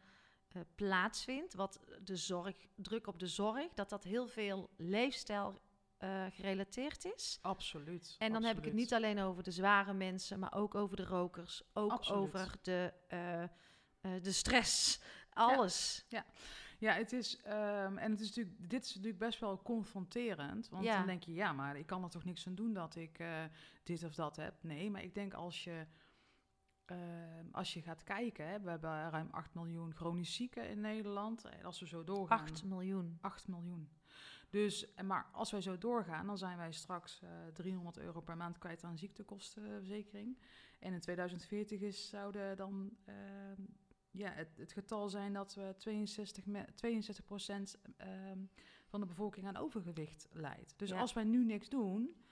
eh, 0.49 0.63
plaatsvindt, 0.75 1.55
wat 1.55 1.81
de 2.05 2.17
zorg, 2.17 2.67
druk 2.75 3.07
op 3.07 3.19
de 3.19 3.27
zorg, 3.27 3.75
dat 3.75 3.89
dat 3.89 4.05
heel 4.05 4.27
veel 4.27 4.71
leefstijl 4.77 5.61
eh, 6.05 6.25
gerelateerd 6.31 7.05
is? 7.05 7.39
Absoluut. 7.43 8.17
En 8.19 8.33
dan 8.33 8.43
heb 8.43 8.59
ik 8.59 8.65
het 8.65 8.75
niet 8.75 8.95
alleen 8.95 9.19
over 9.19 9.43
de 9.43 9.51
zware 9.51 9.93
mensen, 9.93 10.39
maar 10.39 10.55
ook 10.55 10.75
over 10.75 10.97
de 10.97 11.05
rokers. 11.05 11.63
Ook 11.73 11.91
Absoluut. 11.91 12.23
over 12.23 12.59
de, 12.63 12.93
eh, 13.09 13.43
eh, 13.43 13.51
de 14.01 14.33
stress. 14.33 15.01
Alles. 15.31 16.05
Ja, 16.79 16.93
het 16.93 17.13
is, 17.13 17.37
ehm, 17.43 17.97
en 17.99 18.11
het 18.11 18.21
is 18.21 18.27
natuurlijk, 18.29 18.71
dit 18.71 18.85
is 18.85 18.89
natuurlijk 18.95 19.19
best 19.19 19.41
wel 19.41 19.63
confronterend. 19.63 20.69
Want 20.69 20.85
Ja. 20.85 20.97
dan 20.97 21.07
denk 21.07 21.23
je, 21.23 21.33
ja, 21.33 21.53
maar 21.53 21.77
ik 21.77 21.87
kan 21.87 22.03
er 22.03 22.11
toch 22.11 22.25
niks 22.25 22.47
aan 22.47 22.55
doen 22.55 22.73
dat 22.73 22.97
ik 22.97 23.25
dit 23.83 24.05
of 24.05 24.15
dat 24.15 24.37
heb. 24.37 24.63
Nee, 24.63 24.91
maar 24.91 25.03
ik 25.03 25.15
denk 25.15 25.35
als 25.35 25.65
je, 25.65 25.87
ehm, 26.85 27.47
als 27.53 27.75
je 27.75 27.83
gaat 27.83 28.03
kijken, 28.03 28.49
hè, 28.49 28.61
we 28.61 28.71
hebben 28.71 29.11
ruim 29.11 29.29
8 29.31 29.55
miljoen 29.55 29.95
chronisch 29.95 30.35
zieken 30.35 30.69
in 30.69 30.81
Nederland. 30.81 31.45
En 31.45 31.65
als 31.65 31.81
we 31.81 31.87
zo 31.87 32.05
doorgaan... 32.05 32.39
8 32.39 32.65
miljoen. 32.65 33.19
8 33.21 33.49
miljoen. 33.49 33.89
Dus, 34.55 34.87
maar 35.05 35.27
als 35.33 35.51
wij 35.51 35.61
zo 35.61 35.79
doorgaan, 35.79 36.27
dan 36.27 36.39
zijn 36.39 36.57
wij 36.57 36.73
straks 36.73 37.21
eh 37.23 37.31
300 37.53 37.99
euro 37.99 38.21
per 38.21 38.37
maand 38.37 38.59
kwijt 38.59 38.85
aan 38.85 38.99
ziektekostenverzekering. 38.99 40.39
En 40.81 40.93
in 40.93 41.01
2040 41.01 41.81
is, 41.81 42.09
zouden 42.09 42.57
dan 42.57 42.97
ehm, 43.05 43.63
ja, 44.11 44.31
het, 44.31 44.57
het 44.57 44.73
getal 44.73 45.09
zijn 45.09 45.33
dat 45.33 45.55
we 45.55 45.75
62, 45.79 46.47
me- 46.47 46.67
62 46.75 47.25
procent 47.25 47.79
ehm, 47.97 48.39
van 48.87 49.01
de 49.01 49.07
bevolking 49.07 49.47
aan 49.47 49.57
overgewicht 49.57 50.29
leidt. 50.33 50.75
Dus 50.79 50.91
Ja. 50.91 50.99
als 51.01 51.13
wij 51.13 51.25
nu 51.25 51.45
niks 51.45 51.69
doen, 51.69 52.25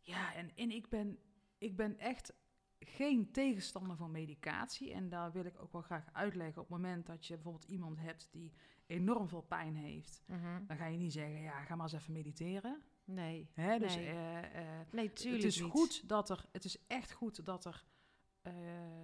ja, 0.00 0.34
en, 0.34 0.56
en 0.56 0.70
ik, 0.70 0.88
ben, 0.88 1.18
ik 1.58 1.76
ben 1.76 1.98
echt 1.98 2.32
geen 2.78 3.30
tegenstander 3.32 3.96
van 3.96 4.10
medicatie. 4.10 4.92
En 4.92 5.08
daar 5.08 5.32
wil 5.32 5.44
ik 5.44 5.60
ook 5.60 5.72
wel 5.72 5.82
graag 5.82 6.08
uitleggen 6.12 6.62
op 6.62 6.68
het 6.68 6.76
moment 6.76 7.06
dat 7.06 7.26
je 7.26 7.34
bijvoorbeeld 7.34 7.70
iemand 7.70 7.98
hebt 7.98 8.28
die 8.32 8.52
enorm 8.90 9.28
veel 9.28 9.40
pijn 9.42 9.76
heeft. 9.76 10.22
Mhm. 10.26 10.66
Dan 10.66 10.76
ga 10.76 10.86
je 10.86 10.98
niet 10.98 11.12
zeggen, 11.12 11.40
ja, 11.40 11.62
ga 11.64 11.74
maar 11.74 11.86
eens 11.92 12.00
even 12.00 12.12
mediteren. 12.12 12.82
Nee. 13.04 13.50
Hè? 13.54 13.78
Dus 13.78 13.96
Nee. 13.96 14.06
eh, 14.06 14.38
eh, 14.80 14.86
Nee, 14.90 15.12
tuurlijk 15.12 15.42
het 15.42 15.52
is 15.52 15.60
niet. 15.60 15.70
goed 15.70 16.08
dat 16.08 16.30
er, 16.30 16.44
het 16.52 16.64
is 16.64 16.86
echt 16.86 17.12
goed 17.12 17.44
dat 17.44 17.64
er, 17.64 17.84
eh, 18.42 18.52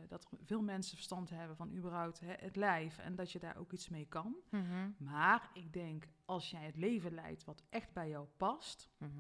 dat 0.09 0.25
er 0.25 0.39
veel 0.45 0.63
mensen 0.63 0.95
verstand 0.97 1.31
hebben 1.31 1.57
van 1.57 1.75
überhaupt 1.77 2.21
hè, 2.21 2.33
het 2.33 2.57
lijf 2.57 2.99
en 2.99 3.15
dat 3.15 3.33
je 3.33 3.39
daar 3.39 3.57
ook 3.57 3.73
iets 3.73 3.89
mee 3.89 4.07
kan. 4.07 4.37
Mhm. 4.51 4.91
Maar 4.99 5.51
ik 5.55 5.73
denk, 5.73 6.09
als 6.25 6.51
jij 6.51 6.65
het 6.65 6.77
leven 6.77 7.15
leidt 7.15 7.45
wat 7.45 7.63
echt 7.71 7.93
bij 7.93 8.09
jou 8.09 8.27
past, 8.37 8.91
Mhm. 8.99 9.11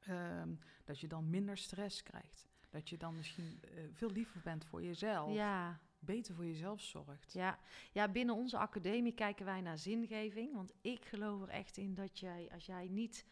ehm, 0.00 0.54
dat 0.84 1.00
je 1.00 1.08
dan 1.08 1.30
minder 1.30 1.56
stress 1.56 2.02
krijgt. 2.02 2.48
Dat 2.70 2.88
je 2.88 2.96
dan 2.96 3.16
misschien 3.16 3.60
veel 3.92 4.10
liever 4.10 4.40
bent 4.44 4.64
voor 4.64 4.82
jezelf, 4.82 5.32
Ja, 5.34 5.80
beter 6.04 6.34
voor 6.34 6.46
jezelf 6.46 6.80
zorgt. 6.80 7.32
ja. 7.32 7.58
ja, 7.92 8.08
binnen 8.08 8.34
onze 8.34 8.58
academie 8.58 9.12
kijken 9.14 9.44
wij 9.44 9.60
naar 9.60 9.78
zingeving. 9.78 10.54
Want 10.54 10.72
ik 10.80 11.04
geloof 11.04 11.42
er 11.42 11.48
echt 11.48 11.76
in 11.76 11.94
dat 11.94 12.18
jij, 12.18 12.48
als 12.52 12.66
jij 12.66 12.88
niet 12.88 13.26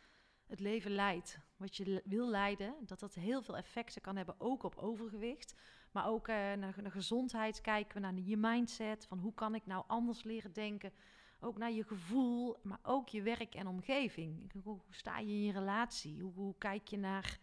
het 0.46 0.60
leven 0.60 0.90
leidt 0.90 1.38
wat 1.56 1.76
je 1.76 2.02
wil 2.04 2.28
leiden, 2.28 2.74
dat 2.80 3.00
dat 3.00 3.14
heel 3.14 3.42
veel 3.42 3.56
effecten 3.56 4.02
kan 4.02 4.16
hebben, 4.16 4.34
ook 4.38 4.62
op 4.62 4.76
overgewicht. 4.76 5.54
Maar 5.90 6.06
ook 6.06 6.28
eh, 6.28 6.34
naar, 6.36 6.74
naar 6.82 6.90
gezondheid 6.90 7.60
kijken 7.60 7.94
we 7.94 8.00
naar 8.00 8.18
je 8.18 8.36
mindset. 8.36 9.06
Van 9.06 9.18
hoe 9.18 9.34
kan 9.34 9.54
ik 9.54 9.66
nou 9.66 9.84
anders 9.86 10.22
leren 10.22 10.52
denken? 10.52 10.92
Ook 11.40 11.58
naar 11.58 11.72
je 11.72 11.84
gevoel, 11.84 12.56
maar 12.62 12.78
ook 12.82 13.08
je 13.08 13.22
werk 13.22 13.54
en 13.54 13.66
omgeving. 13.66 14.52
Hoe, 14.52 14.62
hoe 14.62 14.80
sta 14.90 15.18
je 15.18 15.32
in 15.32 15.42
je 15.42 15.52
relatie? 15.52 16.20
Hoe, 16.20 16.32
hoe 16.34 16.54
kijk 16.58 16.88
je 16.88 16.98
naar. 16.98 17.38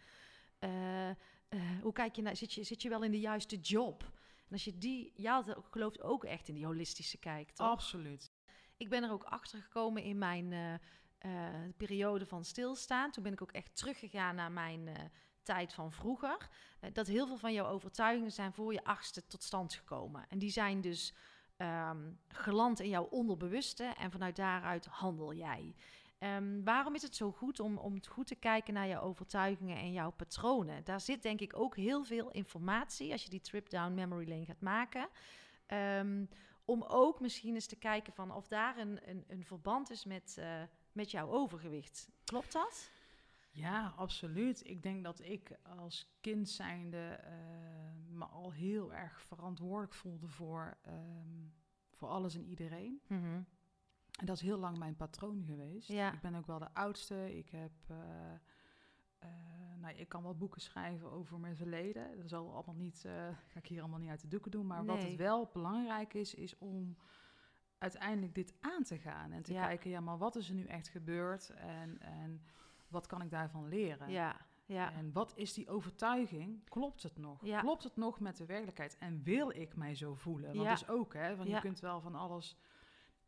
eh, 0.59 1.09
eh, 1.09 1.15
hoe 1.81 1.93
kijk 1.93 2.15
je 2.15 2.21
naar. 2.21 2.35
Zit 2.35 2.53
je, 2.53 2.63
zit 2.63 2.81
je 2.81 2.89
wel 2.89 3.03
in 3.03 3.11
de 3.11 3.19
juiste 3.19 3.57
job? 3.57 4.11
En 4.49 4.55
als 4.55 4.63
je 4.63 4.77
die. 4.77 5.11
Ja, 5.15 5.43
gelooft 5.69 6.01
ook 6.01 6.23
echt 6.23 6.47
in 6.47 6.55
die 6.55 6.65
holistische 6.65 7.17
kijk. 7.17 7.51
Absoluut. 7.55 8.31
Ik 8.77 8.89
ben 8.89 9.03
er 9.03 9.11
ook 9.11 9.23
achter 9.23 9.61
gekomen 9.61 10.03
in 10.03 10.17
mijn 10.17 10.53
eh, 10.53 10.73
eh, 11.17 11.73
periode 11.77 12.25
van 12.25 12.45
stilstaan. 12.45 13.11
Toen 13.11 13.23
ben 13.23 13.33
ik 13.33 13.41
ook 13.41 13.51
echt 13.51 13.75
teruggegaan 13.75 14.35
naar 14.35 14.51
mijn 14.51 14.87
eh, 14.87 15.03
tijd 15.43 15.73
van 15.73 15.91
vroeger. 15.91 16.49
Dat 16.93 17.07
heel 17.07 17.27
veel 17.27 17.37
van 17.37 17.53
jouw 17.53 17.67
overtuigingen 17.67 18.31
zijn 18.31 18.53
voor 18.53 18.73
je 18.73 18.83
achtste 18.83 19.27
tot 19.27 19.43
stand 19.43 19.73
gekomen. 19.73 20.25
En 20.29 20.39
die 20.39 20.51
zijn 20.51 20.81
dus 20.81 21.13
ehm, 21.57 22.11
geland 22.27 22.79
in 22.79 22.89
jouw 22.89 23.03
onderbewuste 23.03 23.83
en 23.83 24.11
vanuit 24.11 24.35
daaruit 24.35 24.85
handel 24.85 25.33
jij. 25.33 25.75
Ehm, 26.19 26.63
waarom 26.63 26.95
is 26.95 27.01
het 27.01 27.15
zo 27.15 27.31
goed 27.31 27.59
om, 27.59 27.77
om 27.77 28.05
goed 28.07 28.27
te 28.27 28.35
kijken 28.35 28.73
naar 28.73 28.87
jouw 28.87 29.01
overtuigingen 29.01 29.77
en 29.77 29.91
jouw 29.91 30.11
patronen? 30.11 30.83
Daar 30.83 31.01
zit 31.01 31.21
denk 31.21 31.41
ik 31.41 31.59
ook 31.59 31.75
heel 31.75 32.03
veel 32.03 32.31
informatie 32.31 33.11
als 33.11 33.23
je 33.23 33.29
die 33.29 33.41
trip 33.41 33.69
down 33.69 33.93
memory 33.93 34.29
lane 34.29 34.45
gaat 34.45 34.61
maken. 34.61 35.09
Ehm, 35.65 36.25
om 36.65 36.83
ook 36.83 37.19
misschien 37.19 37.53
eens 37.53 37.65
te 37.65 37.75
kijken 37.75 38.13
van 38.13 38.31
of 38.31 38.47
daar 38.47 38.77
een, 38.77 39.09
een, 39.09 39.23
een 39.27 39.43
verband 39.43 39.89
is 39.89 40.05
met, 40.05 40.35
uh, 40.39 40.61
met 40.91 41.11
jouw 41.11 41.29
overgewicht. 41.29 42.09
Klopt 42.23 42.53
dat? 42.53 42.91
Ja, 43.51 43.93
absoluut. 43.97 44.67
Ik 44.67 44.83
denk 44.83 45.03
dat 45.03 45.21
ik 45.21 45.51
als 45.77 46.17
kind 46.21 46.49
zijnde 46.49 47.19
uh, 47.23 48.17
me 48.17 48.25
al 48.25 48.51
heel 48.51 48.93
erg 48.93 49.21
verantwoordelijk 49.21 49.93
voelde 49.93 50.27
voor, 50.27 50.77
um, 50.87 51.53
voor 51.93 52.09
alles 52.09 52.35
en 52.35 52.45
iedereen. 52.45 53.01
Mm 53.07 53.21
-hmm. 53.21 53.45
En 54.19 54.25
dat 54.25 54.35
is 54.35 54.41
heel 54.41 54.57
lang 54.57 54.77
mijn 54.77 54.95
patroon 54.95 55.43
geweest. 55.45 55.87
Ja. 55.87 56.13
Ik 56.13 56.21
ben 56.21 56.35
ook 56.35 56.45
wel 56.47 56.59
de 56.59 56.73
oudste. 56.73 57.37
Ik 57.37 57.49
heb... 57.49 57.71
Uh, 57.91 57.97
uh, 59.23 59.29
nou, 59.81 59.95
ik 59.95 60.09
kan 60.09 60.23
wel 60.23 60.35
boeken 60.35 60.61
schrijven 60.61 61.11
over 61.11 61.39
mijn 61.39 61.55
verleden. 61.55 62.17
Dat 62.17 62.29
zal 62.29 62.53
allemaal 62.53 62.75
niet, 62.75 63.03
uh, 63.05 63.11
ga 63.47 63.59
ik 63.59 63.65
hier 63.67 63.79
allemaal 63.79 63.99
niet 63.99 64.09
uit 64.09 64.21
de 64.21 64.27
doeken 64.27 64.51
doen. 64.51 64.67
Maar 64.67 64.83
Nee. 64.83 64.95
wat 64.95 65.03
het 65.05 65.15
wel 65.15 65.49
belangrijk 65.53 66.13
is, 66.13 66.33
is 66.35 66.57
om 66.57 66.97
uiteindelijk 67.77 68.35
dit 68.35 68.53
aan 68.59 68.83
te 68.83 68.97
gaan. 68.97 69.31
En 69.31 69.41
te 69.43 69.53
Ja. 69.53 69.65
kijken, 69.65 69.89
ja, 69.89 69.99
maar 69.99 70.17
wat 70.17 70.35
is 70.35 70.49
er 70.49 70.55
nu 70.55 70.65
echt 70.65 70.87
gebeurd? 70.87 71.49
En, 71.49 71.99
en 72.01 72.41
wat 72.87 73.07
kan 73.07 73.21
ik 73.21 73.29
daarvan 73.29 73.67
leren? 73.67 74.09
Ja, 74.11 74.35
ja. 74.65 74.93
En 74.93 75.11
wat 75.13 75.33
is 75.35 75.53
die 75.53 75.69
overtuiging? 75.69 76.69
Klopt 76.69 77.03
het 77.03 77.17
nog? 77.17 77.45
Ja. 77.45 77.59
Klopt 77.59 77.83
het 77.83 77.95
nog 77.95 78.19
met 78.19 78.37
de 78.37 78.45
werkelijkheid? 78.45 78.97
En 78.97 79.23
wil 79.23 79.49
ik 79.49 79.75
mij 79.75 79.95
zo 79.95 80.13
voelen? 80.15 80.47
Want 80.55 80.61
Ja. 80.63 80.69
dat 80.69 80.81
is 80.81 80.87
ook, 80.89 81.13
hè? 81.13 81.35
Want 81.35 81.49
je 81.49 81.59
kunt 81.59 81.79
wel 81.79 82.01
van 82.01 82.15
alles 82.15 82.57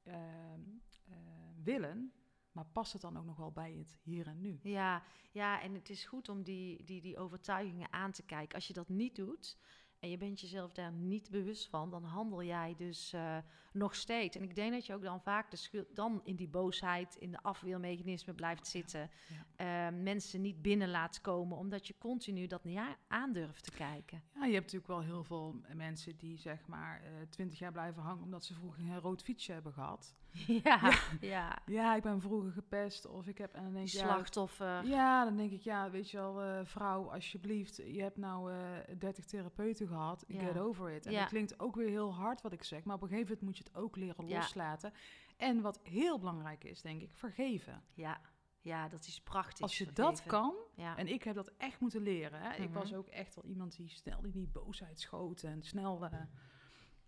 ehm, 0.04 0.62
eh, 1.08 1.18
willen, 1.64 2.14
maar 2.52 2.66
past 2.66 2.94
het 2.94 3.02
dan 3.02 3.18
ook 3.18 3.26
nog 3.26 3.38
wel 3.38 3.52
bij 3.52 3.74
het 3.74 3.98
hier 4.02 4.28
en 4.28 4.42
nu? 4.42 4.60
Ja, 4.62 5.04
ja, 5.32 5.62
en 5.62 5.74
het 5.74 5.90
is 5.90 6.06
goed 6.06 6.30
om 6.30 6.44
die, 6.44 6.84
die, 6.84 7.02
die 7.02 7.18
overtuigingen 7.18 7.94
aan 7.94 8.12
te 8.12 8.24
kijken. 8.24 8.56
Als 8.56 8.68
je 8.68 8.74
dat 8.74 8.90
niet 8.90 9.16
doet 9.16 9.58
en 10.00 10.10
je 10.10 10.18
bent 10.18 10.40
jezelf 10.40 10.72
daar 10.72 10.92
niet 10.92 11.30
bewust 11.30 11.70
van, 11.70 11.90
dan 11.90 12.04
handel 12.04 12.44
jij 12.44 12.76
dus 12.76 13.14
eh, 13.14 13.38
nog 13.74 13.96
steeds. 13.96 14.38
En 14.38 14.44
ik 14.44 14.56
denk 14.56 14.72
dat 14.74 14.86
je 14.86 14.94
ook 14.94 15.04
dan 15.04 15.22
vaak 15.22 15.52
de 15.52 15.58
schuld, 15.58 15.96
dan 15.96 16.22
in 16.24 16.36
die 16.36 16.48
boosheid, 16.48 17.16
in 17.16 17.32
de 17.32 17.42
afweermechanismen 17.42 18.36
blijft 18.36 18.68
zitten. 18.68 19.10
Eh, 19.56 19.88
mensen 20.02 20.42
niet 20.42 20.62
binnen 20.62 20.90
laat 20.90 21.22
komen, 21.22 21.58
omdat 21.58 21.88
je 21.88 21.96
continu 21.98 22.48
dat 22.48 22.64
niet 22.64 22.80
aandurft 23.08 23.64
te 23.64 23.72
kijken. 23.72 24.24
Ja, 24.34 24.46
je 24.46 24.54
hebt 24.54 24.72
natuurlijk 24.74 24.88
wel 24.88 25.02
heel 25.02 25.24
veel 25.24 25.56
mensen 25.76 26.18
die 26.18 26.38
zeg 26.38 26.68
maar 26.68 27.02
eh, 27.04 27.12
twintig 27.30 27.60
jaar 27.60 27.72
blijven 27.72 28.02
hangen 28.02 28.24
omdat 28.24 28.46
ze 28.46 28.54
vroeger 28.54 28.84
een 28.84 29.00
rood 29.00 29.22
fietsje 29.22 29.52
hebben 29.52 29.74
gehad. 29.74 30.16
ja, 30.64 30.94
ja. 31.22 31.58
Ja, 31.66 31.96
ik 31.96 32.02
ben 32.02 32.22
vroeger 32.22 32.52
gepest 32.52 33.06
of 33.08 33.28
ik 33.28 33.38
heb... 33.38 33.54
En 33.54 33.64
dan 33.64 33.74
denk 33.74 33.88
ik, 33.88 33.94
ja, 33.94 34.00
Slachtoffer. 34.00 34.86
Ja, 34.86 35.24
dan 35.26 35.36
denk 35.38 35.52
ik, 35.52 35.62
ja, 35.62 35.90
weet 35.90 36.12
je 36.12 36.18
wel, 36.18 36.42
eh, 36.42 36.60
vrouw, 36.66 37.12
alsjeblieft, 37.12 37.76
je 37.76 38.02
hebt 38.02 38.18
nou 38.18 38.52
eh 38.52 38.58
30 38.98 39.26
therapeuten 39.26 39.88
gehad, 39.88 40.26
get 40.28 40.58
over 40.58 40.92
it. 40.92 41.06
En 41.06 41.12
Ja. 41.12 41.20
dat 41.20 41.30
klinkt 41.30 41.60
ook 41.60 41.76
weer 41.76 41.90
heel 41.90 42.14
hard 42.14 42.42
wat 42.42 42.52
ik 42.54 42.64
zeg, 42.64 42.84
maar 42.84 42.96
op 42.96 43.02
een 43.02 43.08
gegeven 43.08 43.28
moment 43.30 43.48
moet 43.48 43.58
je 43.58 43.61
het 43.64 43.76
ook 43.76 43.96
leren 43.96 44.28
Ja. 44.28 44.38
loslaten. 44.38 44.94
En 45.38 45.62
wat 45.62 45.80
heel 45.84 46.20
belangrijk 46.20 46.64
is, 46.64 46.82
denk 46.82 47.02
ik, 47.02 47.14
vergeven. 47.14 47.84
Ja, 47.94 48.22
ja, 48.62 48.88
dat 48.88 49.06
is 49.08 49.22
prachtig. 49.22 49.62
Als 49.62 49.78
je 49.78 49.92
dat 49.94 50.24
kan, 50.24 50.56
Ja. 50.76 50.98
en 50.98 51.08
ik 51.08 51.24
heb 51.24 51.36
dat 51.36 51.52
echt 51.58 51.80
moeten 51.80 52.02
leren. 52.02 52.42
Hè. 52.42 52.54
Ik 52.54 52.70
Mhm. 52.70 52.74
was 52.80 52.94
ook 52.94 53.08
echt 53.08 53.36
wel 53.36 53.46
iemand 53.46 53.76
die 53.76 53.90
snel 53.90 54.24
in 54.24 54.32
die 54.32 54.48
boosheid 54.48 55.00
schoot 55.00 55.44
en 55.44 55.64
snel... 55.64 56.06
eh, 56.06 56.14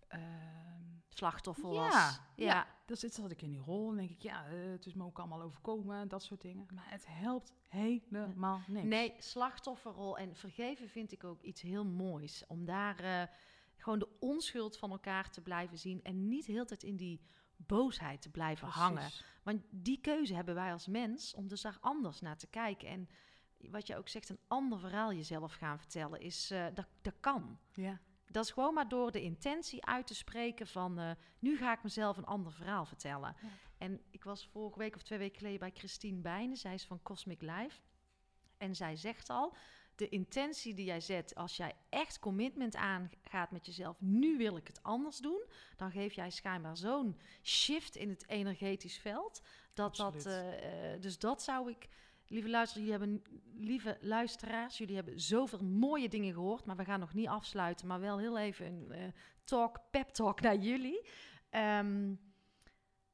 ehm, 0.08 0.82
slachtoffer 1.08 1.72
Ja, 1.72 1.80
was. 1.80 2.20
ja. 2.36 2.66
dus 2.86 3.00
dit 3.00 3.14
zat 3.14 3.30
ik 3.30 3.42
in 3.42 3.50
die 3.50 3.60
rol 3.60 3.90
en 3.90 3.96
denk 3.96 4.10
ik, 4.10 4.22
ja, 4.22 4.46
eh, 4.46 4.70
het 4.70 4.86
is 4.86 4.94
me 4.94 5.04
ook 5.04 5.18
allemaal 5.18 5.42
overkomen, 5.42 6.08
dat 6.08 6.22
soort 6.22 6.40
dingen. 6.40 6.66
Maar 6.74 6.90
het 6.90 7.06
helpt 7.08 7.52
helemaal 7.68 8.60
niks. 8.66 8.86
Nee, 8.86 9.14
slachtofferrol 9.18 10.18
en 10.18 10.36
vergeven 10.36 10.88
vind 10.88 11.12
ik 11.12 11.24
ook 11.24 11.42
iets 11.42 11.62
heel 11.62 11.84
moois. 11.84 12.44
Om 12.46 12.64
daar 12.64 12.98
eh, 13.00 13.28
gewoon 13.84 13.98
de 13.98 14.16
onschuld 14.18 14.78
van 14.78 14.90
elkaar 14.90 15.30
te 15.30 15.40
blijven 15.40 15.78
zien 15.78 16.02
en 16.02 16.28
niet 16.28 16.46
heel 16.46 16.64
tijd 16.64 16.82
in 16.82 16.96
die 16.96 17.20
boosheid 17.56 18.22
te 18.22 18.30
blijven 18.30 18.68
hangen. 18.68 19.10
Want 19.42 19.62
die 19.70 20.00
keuze 20.00 20.34
hebben 20.34 20.54
wij 20.54 20.72
als 20.72 20.86
mens 20.86 21.34
om 21.34 21.48
dus 21.48 21.60
daar 21.60 21.78
anders 21.80 22.20
naar 22.20 22.36
te 22.36 22.46
kijken. 22.46 22.88
En 22.88 23.08
wat 23.70 23.86
je 23.86 23.96
ook 23.96 24.08
zegt, 24.08 24.28
een 24.28 24.40
ander 24.48 24.78
verhaal 24.78 25.12
jezelf 25.12 25.52
gaan 25.52 25.78
vertellen, 25.78 26.20
is, 26.20 26.50
eh, 26.50 26.66
dat, 26.74 26.86
dat 27.02 27.14
kan. 27.20 27.58
Ja. 27.72 28.00
Dat 28.26 28.44
is 28.44 28.50
gewoon 28.50 28.74
maar 28.74 28.88
door 28.88 29.10
de 29.10 29.22
intentie 29.22 29.84
uit 29.84 30.06
te 30.06 30.14
spreken 30.14 30.66
van... 30.66 30.98
eh, 30.98 31.10
nu 31.38 31.56
ga 31.56 31.72
ik 31.72 31.82
mezelf 31.82 32.16
een 32.16 32.24
ander 32.24 32.52
verhaal 32.52 32.84
vertellen. 32.84 33.36
Ja. 33.42 33.48
En 33.78 34.00
ik 34.10 34.24
was 34.24 34.48
vorige 34.48 34.78
week 34.78 34.94
of 34.94 35.02
twee 35.02 35.18
weken 35.18 35.38
geleden 35.38 35.58
bij 35.58 35.70
Christine 35.74 36.20
Bijnen. 36.20 36.56
Zij 36.56 36.74
is 36.74 36.84
van 36.84 37.02
Cosmic 37.02 37.40
Life. 37.40 37.80
En 38.56 38.74
zij 38.74 38.96
zegt 38.96 39.30
al, 39.30 39.56
de 39.94 40.08
intentie 40.08 40.74
die 40.74 40.84
jij 40.84 41.00
zet... 41.00 41.34
als 41.34 41.56
jij 41.56 41.72
echt 41.88 42.18
commitment 42.18 42.76
aangaat 42.76 43.50
met 43.50 43.66
jezelf... 43.66 44.00
nu 44.00 44.36
wil 44.36 44.56
ik 44.56 44.66
het 44.66 44.82
anders 44.82 45.18
doen... 45.18 45.44
dan 45.76 45.90
geef 45.90 46.12
jij 46.12 46.30
schijnbaar 46.30 46.76
zo'n 46.76 47.20
shift 47.42 47.96
in 47.96 48.08
het 48.08 48.28
energetisch 48.28 48.98
veld... 48.98 49.42
dat 49.74 49.96
dat... 49.96 50.14
Absoluut. 50.14 50.36
eh, 50.36 50.94
eh, 50.94 51.00
dus 51.00 51.18
dat 51.18 51.42
zou 51.42 51.70
ik... 51.70 51.88
Lieve 52.26 52.48
luisteraars, 52.48 52.86
jullie 52.86 52.90
hebben, 52.90 53.22
lieve 53.54 53.98
luisteraars, 54.00 54.78
jullie 54.78 54.94
hebben 54.94 55.20
zoveel 55.20 55.64
mooie 55.64 56.08
dingen 56.08 56.32
gehoord, 56.32 56.64
maar 56.64 56.76
we 56.76 56.84
gaan 56.84 57.00
nog 57.00 57.14
niet 57.14 57.28
afsluiten, 57.28 57.86
maar 57.86 58.00
wel 58.00 58.18
heel 58.18 58.38
even 58.38 58.66
een 58.66 58.90
eh, 58.90 59.12
talk, 59.44 59.80
pep 59.90 60.08
talk 60.08 60.40
naar 60.40 60.56
jullie. 60.56 61.06
Ehm, 61.50 62.14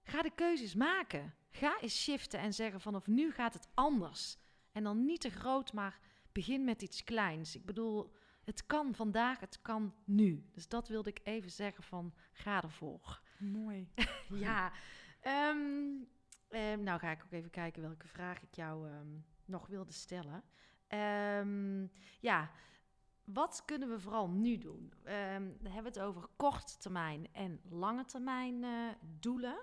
ga 0.02 0.22
de 0.22 0.34
keuzes 0.34 0.74
maken. 0.74 1.34
Ga 1.50 1.80
eens 1.80 2.02
shiften 2.02 2.40
en 2.40 2.54
zeggen 2.54 2.80
vanaf 2.80 3.06
nu 3.06 3.32
gaat 3.32 3.54
het 3.54 3.68
anders. 3.74 4.38
En 4.72 4.84
dan 4.84 5.04
niet 5.04 5.20
te 5.20 5.30
groot, 5.30 5.72
maar 5.72 5.98
begin 6.32 6.64
met 6.64 6.82
iets 6.82 7.04
kleins. 7.04 7.56
Ik 7.56 7.64
bedoel, 7.64 8.12
het 8.44 8.66
kan 8.66 8.94
vandaag, 8.94 9.40
het 9.40 9.62
kan 9.62 9.94
nu. 10.04 10.48
Dus 10.52 10.68
dat 10.68 10.88
wilde 10.88 11.10
ik 11.10 11.20
even 11.22 11.50
zeggen 11.50 11.84
van 11.84 12.14
ga 12.32 12.62
ervoor. 12.62 13.22
Mooi. 13.38 13.88
Ja, 14.28 14.72
ehm, 15.20 15.58
ehm, 16.48 16.82
nou 16.82 16.98
ga 16.98 17.10
ik 17.10 17.22
ook 17.24 17.32
even 17.32 17.50
kijken 17.50 17.82
welke 17.82 18.08
vraag 18.08 18.42
ik 18.42 18.54
jou 18.54 18.88
ehm, 18.88 19.08
nog 19.44 19.66
wilde 19.66 19.92
stellen. 19.92 20.44
Ja, 22.20 22.50
wat 23.24 23.62
kunnen 23.64 23.88
we 23.88 24.00
vooral 24.00 24.28
nu 24.28 24.58
doen? 24.58 24.92
We 25.60 25.68
hebben 25.68 25.92
het 25.92 26.00
over 26.00 26.28
korte 26.36 26.78
termijn 26.78 27.28
en 27.32 27.60
lange 27.68 28.04
termijn 28.04 28.64
eh, 28.64 28.88
doelen. 29.18 29.62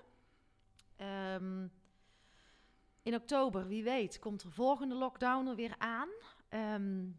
In 3.02 3.14
oktober, 3.14 3.66
wie 3.66 3.82
weet, 3.82 4.18
komt 4.18 4.42
er 4.42 4.52
volgende 4.52 4.94
lockdown 4.94 5.46
er 5.46 5.54
weer 5.54 5.74
aan. 5.78 6.08
Ehm, 6.48 7.10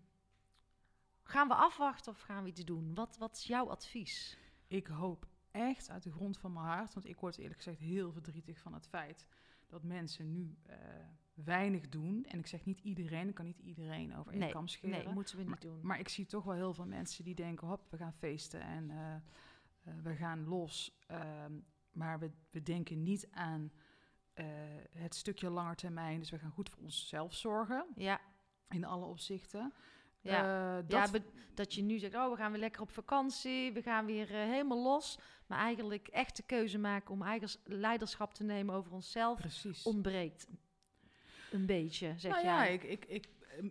gaan 1.24 1.48
we 1.48 1.54
afwachten 1.54 2.12
of 2.12 2.22
gaan 2.22 2.44
we 2.44 2.50
iets 2.50 2.66
doen? 2.66 2.96
Wat, 2.96 3.18
wat 3.18 3.36
is 3.36 3.44
jouw 3.44 3.70
advies? 3.70 4.38
Ik 4.68 4.88
hoop 4.88 5.28
echt 5.52 5.90
uit 5.90 6.04
de 6.04 6.12
grond 6.12 6.38
van 6.38 6.54
mijn 6.54 6.66
hart, 6.66 6.94
want 6.94 7.06
ik 7.06 7.20
word 7.20 7.38
eerlijk 7.38 7.58
gezegd 7.58 7.80
heel 7.80 8.12
verdrietig 8.12 8.60
van 8.60 8.74
het 8.74 8.88
feit 8.88 9.28
dat 9.68 9.84
mensen 9.84 10.32
nu 10.32 10.58
eh, 10.66 10.78
weinig 11.34 11.90
doen. 11.90 12.26
En 12.26 12.40
ik 12.40 12.48
zeg 12.48 12.66
niet 12.66 12.80
iedereen, 12.80 13.28
ik 13.28 13.36
kan 13.36 13.46
niet 13.46 13.60
iedereen 13.60 14.16
over 14.16 14.32
één 14.32 14.40
Nee, 14.42 14.52
kam 14.52 14.68
scheren. 14.68 15.04
Nee, 15.04 15.14
moeten 15.14 15.38
we 15.38 15.44
niet 15.44 15.62
doen. 15.62 15.80
Maar 15.82 16.00
ik 16.00 16.10
zie 16.10 16.26
toch 16.26 16.44
wel 16.44 16.54
heel 16.54 16.74
veel 16.74 16.86
mensen 16.86 17.24
die 17.24 17.36
denken, 17.36 17.68
hop, 17.68 17.88
we 17.90 17.98
gaan 17.98 18.14
feesten 18.14 18.62
en 18.62 18.90
eh, 18.90 19.16
eh, 19.16 19.22
we 20.04 20.16
gaan 20.16 20.48
los. 20.48 21.00
Ehm, 21.08 21.54
maar 21.92 22.20
we, 22.20 22.32
we 22.52 22.64
denken 22.64 23.04
niet 23.04 23.28
aan 23.32 23.72
het 24.92 25.16
stukje 25.16 25.50
langer 25.50 25.76
termijn. 25.76 26.20
Dus 26.20 26.30
we 26.30 26.40
gaan 26.40 26.52
goed 26.52 26.70
voor 26.70 26.84
onszelf 26.84 27.34
zorgen, 27.34 27.86
Ja, 27.96 28.22
in 28.70 28.86
alle 28.86 29.06
opzichten. 29.06 29.74
ja. 30.22 30.78
Eh, 30.78 30.84
dat, 30.88 31.12
ja 31.14 31.20
dat 31.54 31.74
je 31.74 31.82
nu 31.82 32.00
zegt, 32.00 32.16
oh, 32.16 32.30
we 32.30 32.36
gaan 32.36 32.52
weer 32.52 32.60
lekker 32.60 32.82
op 32.82 32.92
vakantie, 32.92 33.72
we 33.74 33.82
gaan 33.82 34.06
weer 34.06 34.30
eh, 34.30 34.36
helemaal 34.36 34.84
los. 34.84 35.20
Maar 35.48 35.60
eigenlijk 35.60 36.08
echt 36.08 36.36
de 36.36 36.44
keuze 36.44 36.78
maken 36.78 37.14
om 37.14 37.22
eigen 37.22 37.50
leiderschap 37.64 38.34
te 38.34 38.44
nemen 38.44 38.76
over 38.76 38.92
onszelf 38.92 39.40
precies. 39.40 39.84
ontbreekt 39.84 40.48
een 41.52 41.66
beetje, 41.66 42.14
zeg 42.18 42.32
nou 42.32 42.44
jij. 42.46 42.54
ja, 42.54 42.66
ik, 42.74 42.84
ik, 42.84 43.06
ik, 43.06 43.28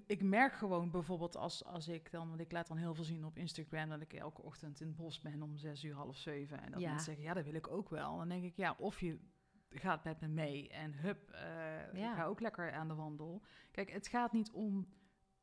ik 0.06 0.22
merk 0.22 0.52
gewoon 0.52 0.90
bijvoorbeeld 0.90 1.36
als, 1.36 1.64
als 1.64 1.88
ik 1.88 2.10
dan, 2.10 2.28
want 2.28 2.40
ik 2.40 2.52
laat 2.52 2.66
dan 2.68 2.76
heel 2.76 2.94
veel 2.94 3.04
zien 3.04 3.24
op 3.24 3.36
Instagram 3.36 3.88
dat 3.88 4.00
ik 4.00 4.12
elke 4.12 4.42
ochtend 4.42 4.80
in 4.80 4.86
het 4.86 4.96
bos 4.96 5.20
ben 5.20 5.42
om 5.42 5.56
zes 5.56 5.84
uur, 5.84 5.94
half 5.94 6.16
zeven. 6.16 6.62
En 6.62 6.70
dat 6.70 6.80
Ja. 6.80 6.86
mensen 6.88 7.04
zeggen, 7.06 7.24
ja, 7.24 7.34
dat 7.34 7.44
wil 7.44 7.54
ik 7.54 7.68
ook 7.70 7.90
wel. 7.90 8.16
Dan 8.16 8.28
denk 8.28 8.44
ik, 8.44 8.56
ja, 8.56 8.74
of 8.78 9.00
je 9.00 9.18
gaat 9.70 10.04
met 10.04 10.20
me 10.20 10.28
mee 10.28 10.68
en 10.68 10.94
hup, 10.94 11.30
eh, 11.30 11.92
Ja. 11.94 12.10
ik 12.10 12.16
ga 12.16 12.24
ook 12.24 12.40
lekker 12.40 12.72
aan 12.72 12.88
de 12.88 12.94
wandel. 12.94 13.42
Kijk, 13.70 13.90
het 13.90 14.08
gaat 14.08 14.32
niet 14.32 14.50
om 14.52 14.88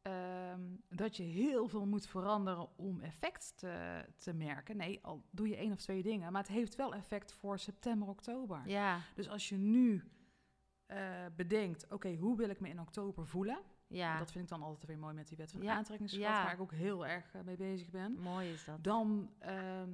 ehm, 0.01 0.61
dat 0.89 1.17
je 1.17 1.23
heel 1.23 1.67
veel 1.67 1.85
moet 1.85 2.07
veranderen 2.07 2.77
om 2.77 3.01
effect 3.01 3.57
te, 3.57 4.05
te 4.15 4.33
merken. 4.33 4.77
Nee, 4.77 4.99
al 5.03 5.23
doe 5.31 5.47
je 5.47 5.55
één 5.55 5.71
of 5.71 5.79
twee 5.81 6.03
dingen, 6.03 6.31
maar 6.31 6.41
het 6.41 6.51
heeft 6.51 6.75
wel 6.75 6.93
effect 6.93 7.33
voor 7.33 7.59
september, 7.59 8.07
oktober. 8.07 8.61
Ja, 8.65 8.99
Dus 9.15 9.29
als 9.29 9.49
je 9.49 9.57
nu 9.57 10.03
eh, 10.85 11.25
bedenkt, 11.35 11.91
oké, 11.91 12.15
hoe 12.15 12.37
wil 12.37 12.49
ik 12.49 12.59
me 12.59 12.69
in 12.69 12.79
oktober 12.79 13.27
voelen? 13.27 13.59
ja. 13.87 14.17
Dat 14.17 14.31
vind 14.31 14.43
ik 14.43 14.49
dan 14.49 14.61
altijd 14.61 14.85
weer 14.85 14.97
mooi 14.97 15.13
met 15.13 15.27
die 15.27 15.37
wet 15.37 15.51
van 15.51 15.61
Ja, 15.61 15.73
aantrekkingskracht, 15.75 16.37
ja. 16.37 16.43
waar 16.43 16.53
ik 16.53 16.59
ook 16.61 16.71
heel 16.73 17.05
erg 17.07 17.33
eh, 17.33 17.41
mee 17.41 17.57
bezig 17.57 17.89
ben. 17.89 18.19
mooi 18.19 18.51
is 18.51 18.65
dat. 18.65 18.83
Dan, 18.83 19.31
ehm, 19.39 19.89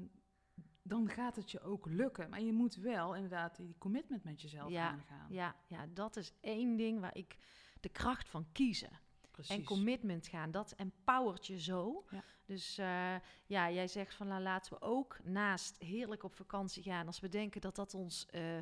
dan 0.84 1.09
gaat 1.09 1.36
het 1.36 1.51
je 1.51 1.61
ook 1.61 1.86
lukken. 1.86 2.29
Maar 2.29 2.41
je 2.41 2.53
moet 2.53 2.75
wel 2.75 3.15
inderdaad 3.15 3.55
die 3.55 3.75
commitment 3.77 4.23
met 4.23 4.41
jezelf 4.41 4.69
Ja, 4.71 4.89
aangaan. 4.89 5.27
Ja, 5.29 5.55
ja, 5.67 5.88
dat 5.93 6.15
is 6.15 6.34
één 6.41 6.75
ding 6.75 6.99
waar 6.99 7.15
ik 7.17 7.38
de 7.79 7.89
kracht 7.89 8.29
van 8.29 8.51
kiezen. 8.51 8.99
Precies. 9.32 9.55
En 9.55 9.63
commitment 9.63 10.27
gaan, 10.27 10.51
dat 10.51 10.71
empowert 10.71 11.47
je 11.47 11.59
zo. 11.59 12.05
Ja. 12.09 12.23
Dus 12.45 12.77
eh, 12.77 13.15
ja, 13.45 13.71
jij 13.71 13.88
zegt 13.88 14.13
van 14.15 14.27
nou, 14.27 14.41
laten 14.41 14.73
we 14.73 14.82
ook 14.82 15.19
naast 15.23 15.77
heerlijk 15.79 16.23
op 16.23 16.34
vakantie 16.36 16.84
gaan, 16.84 17.07
als 17.07 17.19
we 17.19 17.29
denken 17.29 17.61
dat 17.61 17.75
dat 17.75 17.93
ons 17.93 18.25
eh, 18.25 18.57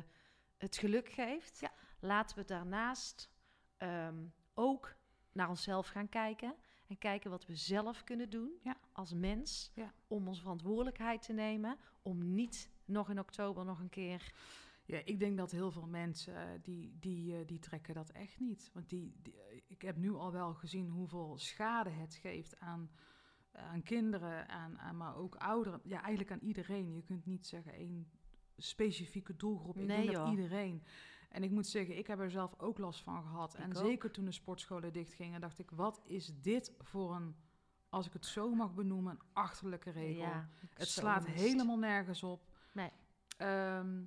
het 0.56 0.76
geluk 0.76 1.08
geeft, 1.08 1.60
Ja. 1.60 1.72
laten 2.00 2.36
we 2.36 2.44
daarnaast 2.44 3.30
ehm, 3.76 4.26
ook 4.54 4.94
naar 5.32 5.48
onszelf 5.48 5.88
gaan 5.88 6.08
kijken. 6.08 6.54
En 6.90 6.98
kijken 6.98 7.30
wat 7.30 7.46
we 7.46 7.54
zelf 7.56 8.04
kunnen 8.04 8.30
doen 8.30 8.50
Ja. 8.62 8.76
als 8.92 9.12
mens. 9.14 9.70
Ja. 9.74 9.92
Om 10.06 10.28
onze 10.28 10.40
verantwoordelijkheid 10.40 11.22
te 11.22 11.32
nemen. 11.32 11.76
Om 12.02 12.34
niet 12.34 12.70
nog 12.84 13.10
in 13.10 13.18
oktober 13.18 13.64
nog 13.64 13.80
een 13.80 13.88
keer. 13.88 14.32
Ja, 14.84 15.00
ik 15.04 15.18
denk 15.18 15.36
dat 15.36 15.50
heel 15.50 15.70
veel 15.70 15.86
mensen 15.86 16.36
eh, 16.36 16.48
die, 16.62 16.96
die, 17.00 17.36
eh, 17.36 17.46
die 17.46 17.58
trekken 17.58 17.94
dat 17.94 18.10
echt 18.10 18.40
niet. 18.40 18.70
Want 18.72 18.88
die, 18.88 19.14
die, 19.22 19.34
eh, 19.34 19.60
ik 19.66 19.82
heb 19.82 19.96
nu 19.96 20.12
al 20.12 20.32
wel 20.32 20.54
gezien 20.54 20.88
hoeveel 20.88 21.38
schade 21.38 21.90
het 21.90 22.14
geeft 22.14 22.58
aan, 22.60 22.90
aan 23.52 23.82
kinderen, 23.82 24.48
aan, 24.48 24.78
aan, 24.78 24.96
maar 24.96 25.16
ook 25.16 25.34
ouderen. 25.34 25.80
Ja, 25.84 26.00
eigenlijk 26.00 26.30
aan 26.30 26.48
iedereen. 26.48 26.94
Je 26.94 27.02
kunt 27.02 27.26
niet 27.26 27.46
zeggen 27.46 27.72
één 27.72 28.10
specifieke 28.56 29.36
doelgroep. 29.36 29.76
Ik 29.78 29.86
Nee, 29.86 30.02
denk 30.06 30.12
dat 30.16 30.30
iedereen. 30.30 30.82
En 31.30 31.42
ik 31.42 31.50
moet 31.50 31.66
zeggen, 31.66 31.98
ik 31.98 32.06
heb 32.06 32.18
er 32.18 32.30
zelf 32.30 32.54
ook 32.58 32.78
last 32.78 33.02
van 33.02 33.22
gehad. 33.22 33.54
Ik 33.54 33.60
en 33.60 33.76
ook. 33.76 33.84
zeker 33.84 34.10
toen 34.10 34.24
de 34.24 34.32
sportscholen 34.32 34.92
dichtgingen, 34.92 35.40
dacht 35.40 35.58
ik, 35.58 35.70
wat 35.70 36.00
is 36.04 36.32
dit 36.40 36.72
voor 36.78 37.14
een, 37.14 37.36
als 37.88 38.06
ik 38.06 38.12
het 38.12 38.26
zo 38.26 38.54
mag 38.54 38.74
benoemen, 38.74 39.12
een 39.12 39.22
achterlijke 39.32 39.90
regel. 39.90 40.22
Ja, 40.22 40.48
Het 40.74 40.88
slaat 40.88 41.26
mist. 41.26 41.40
helemaal 41.40 41.78
nergens 41.78 42.22
op. 42.22 42.48
Nee. 42.72 42.90
Ehm, 43.36 44.02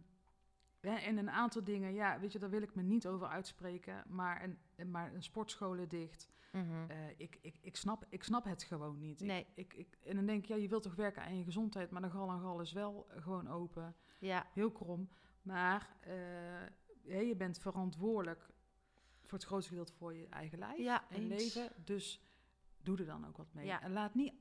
en 0.79 1.17
een 1.17 1.29
aantal 1.29 1.63
dingen, 1.63 1.93
ja, 1.93 2.19
weet 2.19 2.31
je, 2.31 2.39
daar 2.39 2.49
wil 2.49 2.61
ik 2.61 2.75
me 2.75 2.81
niet 2.81 3.07
over 3.07 3.27
uitspreken. 3.27 4.03
Maar 4.07 4.43
een, 4.75 4.91
maar 4.91 5.13
een 5.13 5.23
sportscholen 5.23 5.89
dicht. 5.89 6.31
Mhm. 6.51 6.89
eh, 6.89 6.97
ik, 7.17 7.37
ik, 7.41 7.57
ik, 7.61 7.75
snap, 7.75 8.05
ik 8.09 8.23
snap 8.23 8.43
het 8.43 8.63
gewoon 8.63 8.99
niet. 8.99 9.19
Nee. 9.19 9.45
Ik, 9.53 9.73
ik, 9.73 9.97
en 10.03 10.15
dan 10.15 10.25
denk 10.25 10.43
ik, 10.43 10.49
ja, 10.49 10.55
je 10.55 10.67
wilt 10.67 10.83
toch 10.83 10.95
werken 10.95 11.23
aan 11.23 11.37
je 11.37 11.43
gezondheid. 11.43 11.91
Maar 11.91 12.01
de 12.01 12.09
gal 12.09 12.29
en 12.29 12.39
gal 12.39 12.61
is 12.61 12.71
wel 12.71 13.07
gewoon 13.09 13.47
open. 13.49 13.95
Ja, 14.19 14.47
Heel 14.53 14.71
krom. 14.71 15.09
Maar 15.41 15.95
eh, 15.99 16.13
ja, 17.03 17.19
je 17.19 17.35
bent 17.35 17.59
verantwoordelijk 17.59 18.49
voor 19.23 19.37
het 19.37 19.47
grootste 19.47 19.69
gedeelte 19.69 19.93
voor 19.93 20.13
je 20.13 20.27
eigen 20.29 20.57
lijf 20.59 20.77
Ja, 20.77 21.09
en 21.09 21.31
eens. 21.31 21.53
leven. 21.55 21.71
Dus 21.85 22.21
doe 22.81 22.97
er 22.97 23.05
dan 23.05 23.27
ook 23.27 23.37
wat 23.37 23.53
mee. 23.53 23.65
Ja. 23.65 23.81
En 23.81 23.91
laat 23.91 24.13
niet... 24.15 24.33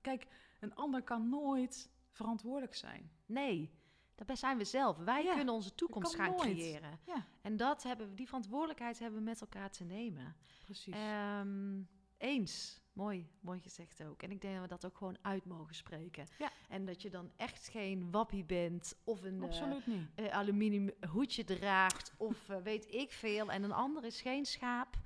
Kijk, 0.00 0.26
een 0.60 0.74
ander 0.74 1.02
kan 1.02 1.28
nooit 1.28 1.90
verantwoordelijk 2.10 2.74
zijn. 2.74 3.10
nee. 3.26 3.84
Dat 4.26 4.38
zijn 4.38 4.58
we 4.58 4.64
zelf. 4.64 4.96
Wij 4.96 5.24
Ja, 5.24 5.34
kunnen 5.34 5.54
onze 5.54 5.74
toekomst 5.74 6.14
gaan 6.14 6.30
nooit. 6.30 6.40
creëren. 6.40 6.98
Ja, 7.06 7.26
En 7.42 7.56
dat 7.56 7.82
hebben 7.82 8.08
we, 8.08 8.14
die 8.14 8.26
verantwoordelijkheid 8.26 8.98
hebben 8.98 9.18
we 9.18 9.24
met 9.24 9.40
elkaar 9.40 9.70
te 9.70 9.84
nemen. 9.84 10.36
precies. 10.64 10.94
Ehm, 10.94 11.80
eens. 12.18 12.84
Mooi, 12.92 13.28
mooi 13.40 13.60
gezegd 13.60 14.02
ook. 14.04 14.22
En 14.22 14.30
ik 14.30 14.40
denk 14.40 14.52
dat 14.54 14.62
we 14.62 14.68
dat 14.68 14.86
ook 14.86 14.96
gewoon 14.96 15.18
uit 15.22 15.44
mogen 15.44 15.74
spreken. 15.74 16.26
Ja. 16.38 16.50
En 16.68 16.84
dat 16.84 17.02
je 17.02 17.10
dan 17.10 17.30
echt 17.36 17.68
geen 17.68 18.10
wappie 18.10 18.44
bent 18.44 18.96
of 19.04 19.22
een 19.22 19.36
eh, 19.42 19.42
Absoluut 19.48 19.86
niet. 19.86 20.08
eh, 20.14 20.28
aluminium 20.28 20.90
hoedje 21.08 21.44
draagt 21.44 22.14
of 22.16 22.48
eh, 22.48 22.56
weet 22.62 22.94
ik 22.94 23.12
veel. 23.12 23.50
En 23.50 23.62
een 23.62 23.72
ander 23.72 24.04
is 24.04 24.20
geen 24.20 24.44
schaap. 24.44 24.96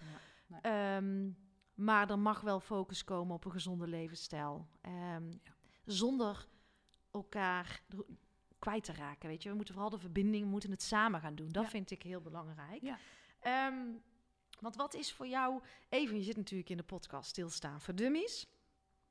nee. 0.46 0.60
Ehm, 0.60 1.30
maar 1.74 2.10
er 2.10 2.18
mag 2.18 2.40
wel 2.40 2.60
focus 2.60 3.04
komen 3.04 3.34
op 3.34 3.44
een 3.44 3.50
gezonde 3.52 3.86
levensstijl. 3.86 4.66
Ehm, 4.80 5.32
Zonder 5.84 6.48
elkaar 7.10 7.82
kwijt 8.58 8.84
te 8.84 8.92
raken. 8.92 9.28
Weet 9.28 9.42
je, 9.42 9.48
we 9.48 9.54
moeten 9.56 9.74
vooral 9.74 9.90
de 9.92 9.98
verbinding, 9.98 10.44
we 10.44 10.50
moeten 10.50 10.70
het 10.70 10.82
samen 10.82 11.20
gaan 11.20 11.34
doen. 11.34 11.48
Dat 11.48 11.62
Ja. 11.64 11.68
vind 11.70 11.90
ik 11.90 12.02
heel 12.02 12.20
belangrijk. 12.20 12.82
Ja. 12.82 12.98
Ehm, 13.40 13.74
want 14.60 14.76
wat 14.76 14.94
is 14.94 15.12
voor 15.12 15.26
jou, 15.26 15.62
even, 15.88 16.16
je 16.16 16.22
zit 16.22 16.36
natuurlijk 16.36 16.70
in 16.70 16.76
de 16.76 16.82
podcast 16.82 17.28
Stilstaan 17.28 17.80
voor 17.80 17.94
Dummies. 17.94 18.46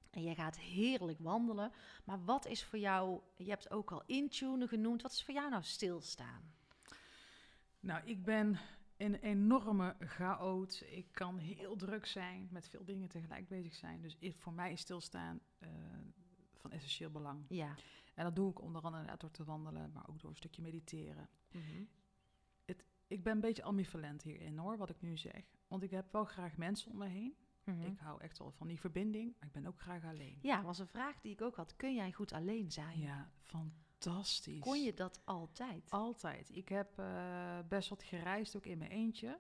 En 0.10 0.24
jij 0.24 0.36
gaat 0.36 0.60
heerlijk 0.60 1.20
wandelen. 1.20 1.72
Maar 2.04 2.24
wat 2.24 2.46
is 2.46 2.64
voor 2.64 2.80
jou, 2.80 3.22
je 3.36 3.50
hebt 3.50 3.72
ook 3.72 3.92
al 3.92 4.04
intunen 4.06 4.68
genoemd. 4.68 5.02
Wat 5.02 5.12
is 5.12 5.24
voor 5.24 5.34
jou 5.34 5.50
nou 5.50 5.64
stilstaan? 5.64 6.54
Nou, 7.80 8.02
ik 8.06 8.24
ben 8.24 8.60
een 8.98 9.16
enorme 9.16 9.96
chaot. 10.00 10.84
Ik 10.86 11.08
kan 11.12 11.38
heel 11.38 11.76
druk 11.76 12.06
zijn, 12.06 12.48
met 12.52 12.70
veel 12.70 12.86
dingen 12.86 13.08
tegelijk 13.08 13.48
bezig 13.48 13.76
zijn. 13.76 14.02
Dus 14.02 14.18
voor 14.38 14.54
mij 14.54 14.72
is 14.72 14.82
stilstaan 14.82 15.40
eh, 15.60 15.70
van 16.56 16.72
essentieel 16.72 17.10
belang. 17.10 17.46
Ja. 17.48 17.76
En 18.14 18.24
dat 18.24 18.36
doe 18.36 18.52
ik 18.52 18.62
onder 18.62 18.82
andere 18.82 19.18
door 19.18 19.32
te 19.32 19.44
wandelen, 19.44 19.92
maar 19.92 20.10
ook 20.10 20.20
door 20.20 20.30
een 20.30 20.36
stukje 20.36 20.62
mediteren. 20.62 21.30
Mhm. 21.52 21.84
Ik 23.10 23.24
ben 23.24 23.34
een 23.34 23.40
beetje 23.40 23.64
ambivalent 23.64 24.22
hierin 24.22 24.58
hoor, 24.58 24.78
wat 24.78 24.90
ik 24.90 25.02
nu 25.02 25.18
zeg. 25.18 25.44
Want 25.68 25.84
ik 25.84 25.92
heb 25.92 26.12
wel 26.12 26.26
graag 26.26 26.58
mensen 26.58 26.92
om 26.92 26.98
me 26.98 27.08
heen. 27.08 27.36
Mhm. 27.64 27.82
Ik 27.82 27.98
hou 27.98 28.22
echt 28.22 28.38
wel 28.38 28.52
van 28.52 28.68
die 28.68 28.80
verbinding, 28.80 29.36
maar 29.40 29.48
ik 29.48 29.54
ben 29.54 29.66
ook 29.66 29.80
graag 29.80 30.06
alleen. 30.06 30.38
Ja, 30.42 30.62
was 30.62 30.80
een 30.80 30.88
vraag 30.88 31.22
die 31.22 31.32
ik 31.32 31.42
ook 31.42 31.56
had. 31.56 31.76
Kun 31.76 31.96
jij 31.96 32.12
goed 32.12 32.32
alleen 32.34 32.72
zijn? 32.72 33.00
Ja, 33.00 33.30
fantastisch. 33.42 34.60
Kon 34.60 34.84
je 34.84 34.94
dat 34.94 35.22
altijd? 35.26 35.90
Altijd. 35.92 36.56
Ik 36.56 36.70
heb 36.70 37.00
eh, 37.00 37.60
best 37.68 37.90
wat 37.90 38.04
gereisd, 38.04 38.56
ook 38.56 38.66
in 38.66 38.78
mijn 38.78 38.92
eentje. 38.92 39.40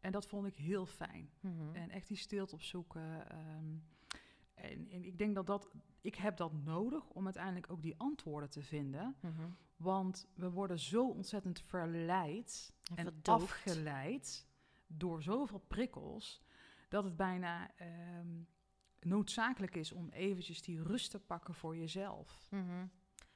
En 0.00 0.12
dat 0.12 0.26
vond 0.26 0.46
ik 0.46 0.54
heel 0.56 0.86
fijn. 0.86 1.30
Mhm. 1.40 1.74
En 1.74 1.90
echt 1.90 2.08
die 2.08 2.16
stilte 2.16 2.54
opzoeken. 2.54 3.30
ehm, 3.30 3.76
en, 4.54 4.88
en 4.90 5.04
ik 5.04 5.18
denk 5.18 5.34
dat 5.34 5.46
dat... 5.46 5.70
Ik 6.00 6.14
heb 6.14 6.36
dat 6.36 6.52
nodig 6.52 7.08
om 7.08 7.24
uiteindelijk 7.24 7.70
ook 7.70 7.82
die 7.82 7.94
antwoorden 7.98 8.50
te 8.50 8.62
vinden. 8.62 9.16
Mhm. 9.20 9.48
Want 9.76 10.26
we 10.34 10.50
worden 10.50 10.78
zo 10.78 11.08
ontzettend 11.08 11.60
verleid 11.60 12.72
En 12.94 13.22
afgeleid 13.22 14.46
door 14.86 15.22
zoveel 15.22 15.58
prikkels... 15.68 16.42
dat 16.88 17.04
het 17.04 17.16
bijna 17.16 17.70
ehm, 17.76 18.42
noodzakelijk 19.00 19.74
is 19.74 19.92
om 19.92 20.10
eventjes 20.10 20.62
die 20.62 20.82
rust 20.82 21.10
te 21.10 21.20
pakken 21.20 21.54
voor 21.54 21.76
jezelf. 21.76 22.46
Mhm. 22.50 22.86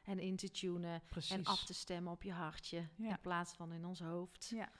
En 0.02 0.18
in 0.18 0.36
te 0.36 0.50
tunen 0.50 1.02
Precies. 1.06 1.30
en 1.30 1.44
af 1.44 1.64
te 1.64 1.74
stemmen 1.74 2.12
op 2.12 2.22
je 2.22 2.32
hartje 2.32 2.88
Ja. 2.96 3.08
in 3.10 3.20
plaats 3.20 3.52
van 3.54 3.72
in 3.72 3.84
ons 3.84 4.00
hoofd. 4.00 4.48
Ja. 4.48 4.72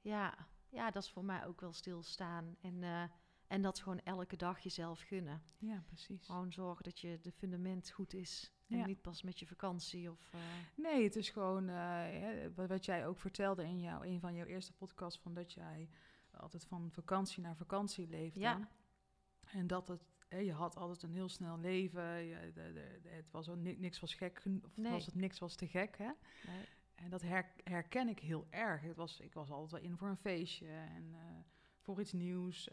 Ja, 0.00 0.48
ja 0.68 0.90
dat 0.90 1.02
is 1.02 1.10
voor 1.10 1.24
mij 1.24 1.46
ook 1.46 1.60
wel 1.60 1.72
stilstaan. 1.72 2.56
En, 2.60 2.82
eh, 2.82 3.02
en 3.46 3.62
dat 3.62 3.78
gewoon 3.78 4.00
elke 4.00 4.36
dag 4.36 4.58
jezelf 4.60 5.00
gunnen. 5.00 5.42
Ja, 5.58 5.82
precies. 5.86 6.26
Gewoon 6.26 6.52
zorgen 6.52 6.84
dat 6.84 7.00
je 7.00 7.18
de 7.22 7.32
fundament 7.32 7.90
goed 7.90 8.14
is. 8.14 8.52
En 8.68 8.76
Ja. 8.78 8.86
niet 8.86 9.02
pas 9.02 9.22
met 9.22 9.38
je 9.38 9.46
vakantie 9.46 10.10
of... 10.10 10.30
eh, 10.32 10.40
Nee, 10.76 11.04
het 11.04 11.16
is 11.16 11.30
gewoon 11.30 11.68
eh, 11.68 12.46
wat, 12.54 12.84
jij 12.84 13.06
ook 13.06 13.18
vertelde 13.18 13.64
in 13.64 13.80
jouw, 13.80 14.02
een 14.02 14.20
van 14.20 14.34
jouw 14.34 14.46
eerste 14.46 14.72
podcasts... 14.72 15.20
van 15.22 15.34
dat 15.34 15.52
jij 15.52 15.88
altijd 16.30 16.64
van 16.64 16.90
vakantie 16.92 17.42
naar 17.42 17.56
vakantie 17.56 18.08
leefde. 18.08 18.40
Ja. 18.40 18.68
En 19.46 19.66
dat 19.66 19.88
het, 19.88 20.02
hè, 20.28 20.38
je 20.38 20.52
had 20.52 20.76
altijd 20.76 21.02
een 21.02 21.12
heel 21.12 21.28
snel 21.28 21.58
leven. 21.58 22.02
Je, 22.24 22.50
de, 22.54 22.72
de, 22.72 23.08
het 23.08 23.30
was 23.30 23.48
ook 23.48 23.58
niks 23.58 24.00
was 24.00 24.14
gek, 24.14 24.42
of 24.64 24.76
Nee. 24.76 24.92
was 24.92 25.06
het 25.06 25.14
niks 25.14 25.38
was 25.38 25.54
te 25.54 25.66
gek, 25.68 25.98
hè? 25.98 26.10
nee. 26.46 26.64
En 26.94 27.10
dat 27.10 27.22
her- 27.22 27.52
herken 27.64 28.08
ik 28.08 28.18
heel 28.18 28.46
erg. 28.50 28.82
Het 28.82 28.96
was, 28.96 29.20
ik 29.20 29.34
was 29.34 29.50
altijd 29.50 29.70
wel 29.82 29.90
in 29.90 29.96
voor 29.96 30.08
een 30.08 30.16
feestje 30.16 30.68
en 30.68 31.14
eh, 31.14 31.20
voor 31.80 32.00
iets 32.00 32.12
nieuws. 32.12 32.68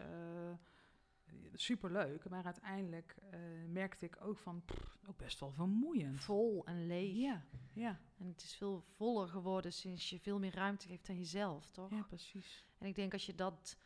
Superleuk, 1.53 2.29
maar 2.29 2.45
uiteindelijk 2.45 3.15
eh, 3.29 3.39
merkte 3.67 4.05
ik 4.05 4.17
ook 4.21 4.37
van, 4.37 4.61
pff, 4.65 4.97
ook 5.07 5.17
best 5.17 5.39
wel 5.39 5.51
vermoeiend. 5.51 6.19
Vol 6.23 6.65
en 6.65 6.87
leeg. 6.87 7.15
Ja, 7.15 7.43
ja, 7.73 7.99
En 8.17 8.27
het 8.27 8.43
is 8.43 8.55
veel 8.55 8.81
voller 8.81 9.27
geworden 9.27 9.73
sinds 9.73 10.09
je 10.09 10.19
veel 10.19 10.39
meer 10.39 10.55
ruimte 10.55 10.87
geeft 10.87 11.09
aan 11.09 11.17
jezelf, 11.17 11.69
toch? 11.69 11.89
ja, 11.89 12.01
precies. 12.03 12.65
En 12.77 12.87
ik 12.87 12.95
denk 12.95 13.13
als 13.13 13.25
je 13.25 13.35
dat, 13.35 13.77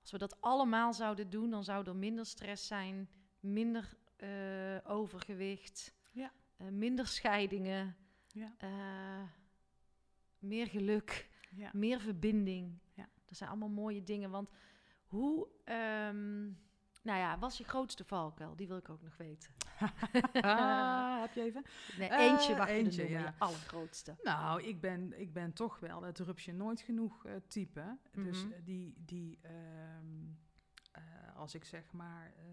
als 0.00 0.10
we 0.10 0.18
dat 0.18 0.40
allemaal 0.40 0.92
zouden 0.92 1.30
doen, 1.30 1.50
dan 1.50 1.64
zou 1.64 1.86
er 1.86 1.96
minder 1.96 2.26
stress 2.26 2.66
zijn, 2.66 3.08
minder 3.40 3.96
eh, 4.16 4.76
overgewicht, 4.84 5.94
Ja. 6.12 6.32
eh, 6.56 6.68
minder 6.68 7.06
scheidingen, 7.06 7.96
Ja. 8.32 8.54
meer 10.38 10.66
geluk, 10.66 11.28
Ja. 11.56 11.70
meer 11.72 12.00
verbinding. 12.00 12.78
Ja. 12.94 13.08
Dat 13.24 13.36
zijn 13.36 13.50
allemaal 13.50 13.68
mooie 13.68 14.02
dingen. 14.02 14.30
Want 14.30 14.50
hoe, 15.06 15.48
ehm, 15.64 16.50
nou 17.04 17.18
ja, 17.18 17.38
was 17.38 17.58
je 17.58 17.64
grootste 17.64 18.04
valkuil? 18.04 18.56
Die 18.56 18.68
wil 18.68 18.76
ik 18.76 18.88
ook 18.88 19.02
nog 19.02 19.16
weten. 19.16 19.52
Ah, 20.40 21.20
heb 21.20 21.32
je 21.34 21.42
even? 21.42 21.64
Nee, 21.98 22.08
Eh, 22.08 22.24
eentje 22.24 22.56
mag 22.56 22.66
je 22.68 22.72
eentje, 22.74 23.02
noemen, 23.02 23.20
ja. 23.20 23.26
je 23.26 23.32
allergrootste. 23.38 24.16
Nou, 24.22 24.62
ik 24.62 24.80
ben, 24.80 25.20
ik 25.20 25.32
ben 25.32 25.52
toch 25.52 25.78
wel 25.78 26.02
het 26.02 26.18
rupsje 26.18 26.52
nooit 26.52 26.80
genoeg 26.80 27.24
eh, 27.26 27.32
type. 27.48 27.98
Dus 28.12 28.44
Mhm. 28.44 28.52
eh, 28.52 28.58
die, 28.64 28.94
die 28.98 29.38
ehm, 29.42 30.24
eh, 30.92 31.02
als 31.36 31.54
ik 31.54 31.64
zeg 31.64 31.92
maar 31.92 32.32
eh, 32.36 32.44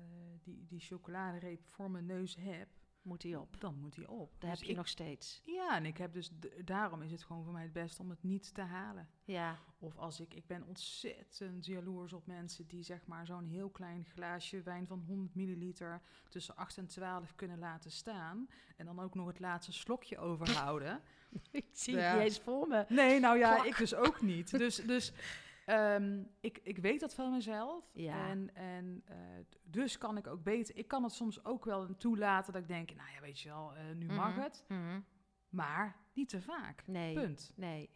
die, 0.43 0.65
die 0.65 0.79
chocoladereep 0.79 1.67
voor 1.67 1.91
mijn 1.91 2.05
neus 2.05 2.35
heb, 2.39 2.67
moet 3.01 3.23
hij 3.23 3.35
op. 3.35 3.59
dan 3.59 3.75
moet 3.79 3.95
hij 3.95 4.07
op. 4.07 4.31
Dat 4.31 4.39
Dus 4.41 4.49
heb 4.49 4.59
je 4.63 4.69
ik- 4.71 4.77
nog 4.77 4.87
steeds. 4.87 5.41
Ja, 5.45 5.75
en 5.75 5.85
ik 5.85 5.97
heb 5.97 6.13
dus 6.13 6.31
daarom 6.65 7.01
is 7.01 7.11
het 7.11 7.23
gewoon 7.23 7.43
voor 7.43 7.53
mij 7.53 7.61
het 7.63 7.73
beste 7.73 8.01
om 8.01 8.09
het 8.09 8.23
niet 8.23 8.53
te 8.53 8.61
halen. 8.61 9.09
Ja, 9.23 9.57
Of 9.79 9.97
als 9.97 10.19
ik, 10.19 10.33
ik 10.33 10.47
ben 10.47 10.63
ontzettend 10.67 11.65
jaloers 11.65 12.13
op 12.13 12.25
mensen 12.27 12.67
die 12.67 12.83
zeg 12.83 13.05
maar 13.05 13.25
zo'n 13.25 13.45
heel 13.45 13.69
klein 13.69 14.05
glaasje 14.05 14.61
wijn 14.61 14.87
van 14.87 15.03
100 15.07 15.35
milliliter 15.35 16.01
tussen 16.29 16.55
8 16.55 16.77
en 16.77 16.87
12 16.87 17.35
kunnen 17.35 17.59
laten 17.59 17.91
staan. 17.91 18.47
En 18.77 18.85
dan 18.85 18.99
ook 18.99 19.15
nog 19.15 19.27
het 19.27 19.39
laatste 19.39 19.71
slokje 19.73 20.17
overhouden. 20.29 21.01
ik 21.51 21.65
zie 21.71 21.95
Ja. 21.95 22.01
het 22.01 22.13
niet 22.13 22.23
eens 22.27 22.39
voor 22.39 22.67
me. 22.67 22.85
Nee, 22.89 23.19
nou 23.19 23.37
ja, 23.37 23.63
ik 23.63 23.77
dus 23.77 23.95
ook 23.95 24.21
niet. 24.21 24.49
Dus, 24.57 24.75
dus 24.75 25.11
ehm, 25.71 26.23
ik, 26.39 26.59
ik 26.63 26.77
weet 26.77 26.99
dat 26.99 27.13
van 27.13 27.31
mezelf. 27.31 27.89
Ja. 27.93 28.27
En, 28.29 28.55
en 28.55 29.01
eh, 29.05 29.17
dus 29.63 29.97
kan 29.97 30.17
ik 30.17 30.27
ook 30.27 30.43
beter. 30.43 30.77
Ik 30.77 30.87
kan 30.87 31.03
het 31.03 31.11
soms 31.11 31.45
ook 31.45 31.65
wel 31.65 31.97
toelaten 31.97 32.53
dat 32.53 32.61
ik 32.61 32.67
denk, 32.67 32.95
nou 32.95 33.09
ja, 33.15 33.21
weet 33.21 33.39
je 33.39 33.49
wel, 33.49 33.75
eh, 33.75 33.95
nu 33.95 34.05
mag 34.05 34.31
Mhm. 34.35 34.39
het. 34.41 34.65
Mhm. 34.67 34.99
Maar 35.49 35.95
niet 36.13 36.29
te 36.29 36.41
vaak. 36.41 36.87
Nee, 36.87 37.13
Punt. 37.13 37.53
nee. 37.55 37.89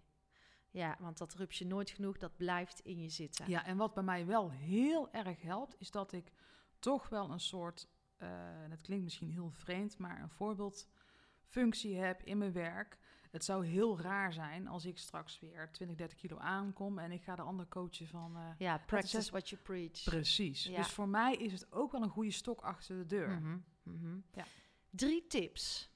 Ja, 0.69 0.95
want 0.99 1.17
dat 1.17 1.33
rup 1.33 1.51
je 1.51 1.65
nooit 1.65 1.89
genoeg, 1.89 2.17
dat 2.17 2.37
blijft 2.37 2.79
in 2.79 3.01
je 3.01 3.09
zitten. 3.09 3.49
Ja, 3.49 3.65
en 3.65 3.77
wat 3.77 3.93
bij 3.93 4.03
mij 4.03 4.25
wel 4.25 4.51
heel 4.51 5.11
erg 5.11 5.41
helpt, 5.41 5.75
is 5.79 5.91
dat 5.91 6.11
ik 6.11 6.31
toch 6.79 7.09
wel 7.09 7.31
een 7.31 7.39
soort, 7.39 7.87
eh 8.17 8.29
dat 8.69 8.81
klinkt 8.81 9.03
misschien 9.03 9.29
heel 9.29 9.49
vreemd, 9.51 9.97
maar 9.97 10.21
een 10.21 10.29
voorbeeldfunctie 10.29 11.95
heb 11.97 12.21
in 12.23 12.37
mijn 12.37 12.51
werk. 12.53 12.97
Het 13.35 13.45
zou 13.45 13.65
heel 13.65 13.99
raar 13.99 14.33
zijn 14.33 14.67
als 14.67 14.85
ik 14.85 14.97
straks 14.97 15.39
weer 15.39 15.69
20, 15.71 15.97
30 15.97 16.17
kilo 16.17 16.37
aankom 16.37 16.99
en 16.99 17.11
ik 17.11 17.23
ga 17.23 17.35
de 17.35 17.41
ander 17.41 17.67
coachen 17.67 18.07
van... 18.07 18.35
eh, 18.35 18.41
Ja, 18.57 18.77
practice 18.77 19.31
what 19.31 19.49
you 19.49 19.61
preach. 19.61 20.03
precies. 20.03 20.63
Ja. 20.63 20.75
Dus 20.77 20.87
voor 20.87 21.07
mij 21.07 21.35
is 21.35 21.51
het 21.51 21.71
ook 21.71 21.91
wel 21.91 22.01
een 22.01 22.09
goede 22.09 22.31
stok 22.31 22.61
achter 22.61 22.97
de 22.97 23.05
deur. 23.05 23.29
Mhm, 23.29 23.57
mhm. 23.83 24.17
Ja. 24.33 24.45
Drie 24.89 25.27
tips. 25.27 25.89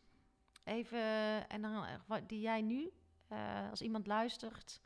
Even, 0.63 0.99
en 1.49 1.61
dan, 1.61 1.85
eh, 1.85 1.93
wat- 2.05 2.29
die 2.29 2.39
jij 2.41 2.61
nu, 2.61 2.91
eh, 3.27 3.69
als 3.69 3.81
iemand 3.81 4.07
luistert, 4.07 4.81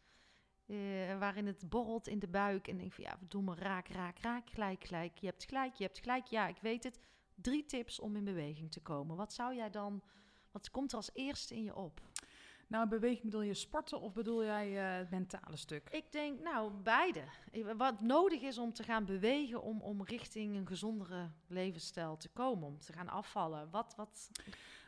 waarin 1.19 1.47
het 1.47 1.69
borrelt 1.69 2.07
in 2.07 2.19
de 2.19 2.27
buik 2.27 2.67
en 2.67 2.77
denkt 2.77 2.95
van 2.95 3.03
ja, 3.03 3.17
verdomme, 3.17 3.55
raak, 3.55 3.87
raak, 3.87 4.19
raak, 4.19 4.49
gelijk, 4.49 4.83
gelijk. 4.83 5.17
Je 5.17 5.25
hebt 5.25 5.43
gelijk, 5.43 5.73
je 5.73 5.83
hebt 5.83 5.99
gelijk, 5.99 6.25
ja, 6.25 6.47
ik 6.47 6.57
weet 6.61 6.83
het. 6.83 6.99
Drie 7.35 7.65
tips 7.65 7.99
om 7.99 8.15
in 8.15 8.23
beweging 8.23 8.71
te 8.71 8.79
komen. 8.81 9.15
Wat 9.15 9.33
zou 9.33 9.55
jij 9.55 9.69
dan, 9.69 10.03
wat 10.51 10.71
komt 10.71 10.91
er 10.91 10.97
als 10.97 11.09
eerste 11.13 11.55
in 11.55 11.63
je 11.63 11.75
op? 11.75 12.01
Nou, 12.73 12.87
beweging 12.87 13.23
bedoel 13.23 13.41
je 13.41 13.53
sporten 13.53 14.01
of 14.01 14.13
bedoel 14.13 14.43
jij 14.43 14.77
eh, 14.77 14.97
het 14.97 15.09
mentale 15.09 15.57
stuk? 15.57 15.89
Ik 15.89 16.11
denk, 16.11 16.39
nou, 16.39 16.71
beide. 16.71 17.23
Wat 17.77 18.01
nodig 18.01 18.41
is 18.41 18.57
om 18.57 18.73
te 18.73 18.83
gaan 18.83 19.05
bewegen, 19.05 19.61
om, 19.61 19.81
om 19.81 20.03
richting 20.03 20.55
een 20.55 20.67
gezondere 20.67 21.31
levensstijl 21.47 22.17
te 22.17 22.29
komen, 22.29 22.67
om 22.67 22.79
te 22.79 22.93
gaan 22.93 23.09
afvallen. 23.09 23.69
Wat, 23.71 23.93
wat, 23.95 24.29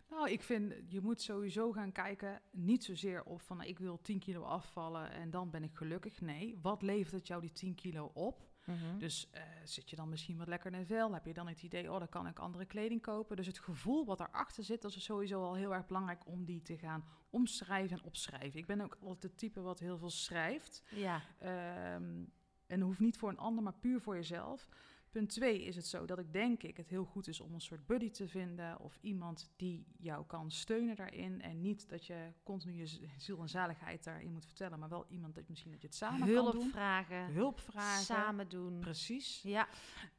Nou, 0.09 0.29
ik 0.29 0.43
vind, 0.43 0.73
je 0.87 1.01
moet 1.01 1.21
sowieso 1.21 1.71
gaan 1.71 1.91
kijken, 1.91 2.41
niet 2.51 2.83
zozeer 2.83 3.23
op 3.23 3.41
van 3.41 3.61
ik 3.61 3.79
wil 3.79 4.01
10 4.01 4.19
kilo 4.19 4.41
afvallen 4.41 5.11
en 5.11 5.29
dan 5.29 5.49
ben 5.49 5.63
ik 5.63 5.75
gelukkig. 5.75 6.21
Nee, 6.21 6.59
wat 6.61 6.81
levert 6.81 7.13
het 7.13 7.27
jou 7.27 7.41
die 7.41 7.51
10 7.51 7.75
kilo 7.75 8.11
op? 8.13 8.54
Dus 8.97 9.29
eh, 9.31 9.41
zit 9.63 9.89
je 9.89 9.95
dan 9.95 10.09
misschien 10.09 10.37
wat 10.37 10.47
lekker 10.47 10.73
in 10.73 10.79
een 10.79 10.85
vel? 10.85 11.13
Heb 11.13 11.25
je 11.25 11.33
dan 11.33 11.47
het 11.47 11.63
idee, 11.63 11.91
oh, 11.91 11.99
dan 11.99 12.09
kan 12.09 12.27
ik 12.27 12.39
andere 12.39 12.65
kleding 12.65 13.01
kopen? 13.01 13.35
Dus 13.35 13.47
het 13.47 13.59
gevoel 13.59 14.05
wat 14.05 14.19
erachter 14.19 14.63
zit, 14.63 14.81
dat 14.81 14.95
is 14.95 15.03
sowieso 15.03 15.43
al 15.43 15.55
heel 15.55 15.73
erg 15.73 15.85
belangrijk 15.85 16.27
om 16.27 16.45
die 16.45 16.61
te 16.61 16.77
gaan 16.77 17.05
omschrijven 17.29 17.97
en 17.97 18.03
opschrijven. 18.03 18.59
Ik 18.59 18.65
ben 18.65 18.81
ook 18.81 18.97
altijd 19.01 19.23
het 19.23 19.37
type 19.37 19.61
wat 19.61 19.79
heel 19.79 19.97
veel 19.97 20.09
schrijft. 20.09 20.83
Ja, 20.89 21.21
Ehm, 21.39 22.23
en 22.67 22.81
hoeft 22.81 22.99
niet 22.99 23.17
voor 23.17 23.29
een 23.29 23.37
ander, 23.37 23.63
maar 23.63 23.73
puur 23.73 24.01
voor 24.01 24.15
jezelf. 24.15 24.67
Punt 25.15 25.29
twee 25.29 25.63
is 25.63 25.75
het 25.75 25.87
zo 25.87 26.05
dat 26.05 26.19
ik 26.19 26.33
denk 26.33 26.63
ik 26.63 26.77
het 26.77 26.89
heel 26.89 27.05
goed 27.05 27.27
is 27.27 27.39
om 27.39 27.53
een 27.53 27.61
soort 27.61 27.85
buddy 27.85 28.09
te 28.09 28.27
vinden 28.27 28.79
of 28.79 28.97
iemand 29.01 29.51
die 29.55 29.85
jou 29.97 30.25
kan 30.25 30.51
steunen 30.51 30.95
daarin. 30.95 31.41
En 31.41 31.61
niet 31.61 31.89
dat 31.89 32.05
je 32.05 32.31
continu 32.43 32.73
je 32.73 33.07
ziel 33.17 33.41
en 33.41 33.49
zaligheid 33.49 34.03
daarin 34.03 34.31
moet 34.31 34.45
vertellen, 34.45 34.79
maar 34.79 34.89
wel 34.89 35.05
iemand 35.09 35.35
dat 35.35 35.49
misschien 35.49 35.71
dat 35.71 35.81
je 35.81 35.87
het 35.87 35.95
samen 35.95 36.19
kan 36.19 36.29
hulp 36.29 36.51
doen. 36.51 36.69
vragen, 36.69 37.33
Hulp 37.33 37.59
vragen. 37.59 38.03
samen 38.03 38.49
doen. 38.49 38.79
Precies. 38.79 39.41
Ja, 39.41 39.67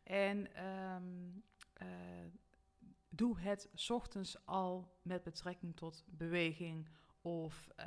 En 0.02 0.54
ehm, 0.54 1.02
eh, 1.72 1.86
doe 3.08 3.38
het 3.40 3.68
's 3.74 3.90
ochtends 3.90 4.46
al 4.46 4.98
met 5.02 5.22
betrekking 5.22 5.76
tot 5.76 6.04
beweging. 6.06 6.88
Of 7.20 7.68
eh, 7.76 7.86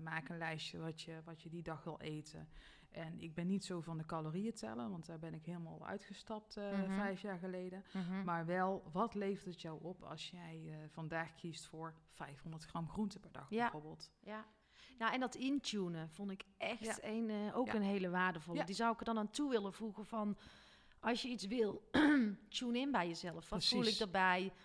maak 0.00 0.28
een 0.28 0.38
lijstje 0.38 0.78
wat 0.78 1.00
je, 1.00 1.20
wat 1.24 1.42
je 1.42 1.48
die 1.48 1.62
dag 1.62 1.84
wil 1.84 2.00
eten. 2.00 2.48
En 2.90 3.20
ik 3.20 3.34
ben 3.34 3.46
niet 3.46 3.64
zo 3.64 3.80
van 3.80 3.98
de 3.98 4.04
calorieën 4.06 4.54
tellen, 4.54 4.90
want 4.90 5.06
daar 5.06 5.18
ben 5.18 5.34
ik 5.34 5.44
helemaal 5.44 5.86
uitgestapt 5.86 6.56
eh, 6.56 6.72
Mhm. 6.72 6.94
vijf 6.94 7.20
jaar 7.20 7.38
geleden. 7.38 7.84
mhm. 7.92 8.24
Maar 8.24 8.46
wel, 8.46 8.82
wat 8.92 9.14
levert 9.14 9.44
het 9.46 9.60
jou 9.60 9.82
op 9.82 10.02
als 10.02 10.30
jij 10.30 10.62
eh, 10.66 10.76
vandaag 10.88 11.34
kiest 11.34 11.66
voor 11.66 11.94
500 12.10 12.64
gram 12.64 12.88
groente 12.88 13.18
per 13.18 13.32
dag 13.32 13.50
Ja. 13.50 13.62
bijvoorbeeld? 13.62 14.10
ja. 14.20 14.44
Nou, 14.98 15.12
en 15.12 15.20
dat 15.20 15.34
intunen 15.34 16.10
vond 16.10 16.30
ik 16.30 16.44
echt 16.56 16.80
Ja. 16.84 16.96
een, 17.00 17.30
eh, 17.30 17.56
ook 17.56 17.66
Ja. 17.66 17.74
een 17.74 17.82
hele 17.82 18.10
waardevolle. 18.10 18.64
Die 18.64 18.74
zou 18.74 18.92
ik 18.92 18.98
er 18.98 19.04
dan 19.04 19.18
aan 19.18 19.30
toe 19.30 19.50
willen 19.50 19.72
voegen 19.72 20.06
van... 20.06 20.36
Als 21.00 21.22
je 21.22 21.28
iets 21.28 21.46
wil, 21.46 21.88
tune 22.58 22.78
in 22.78 22.90
bij 22.90 23.08
jezelf. 23.08 23.48
Wat 23.48 23.64
voel 23.64 23.84
ik? 23.84 24.06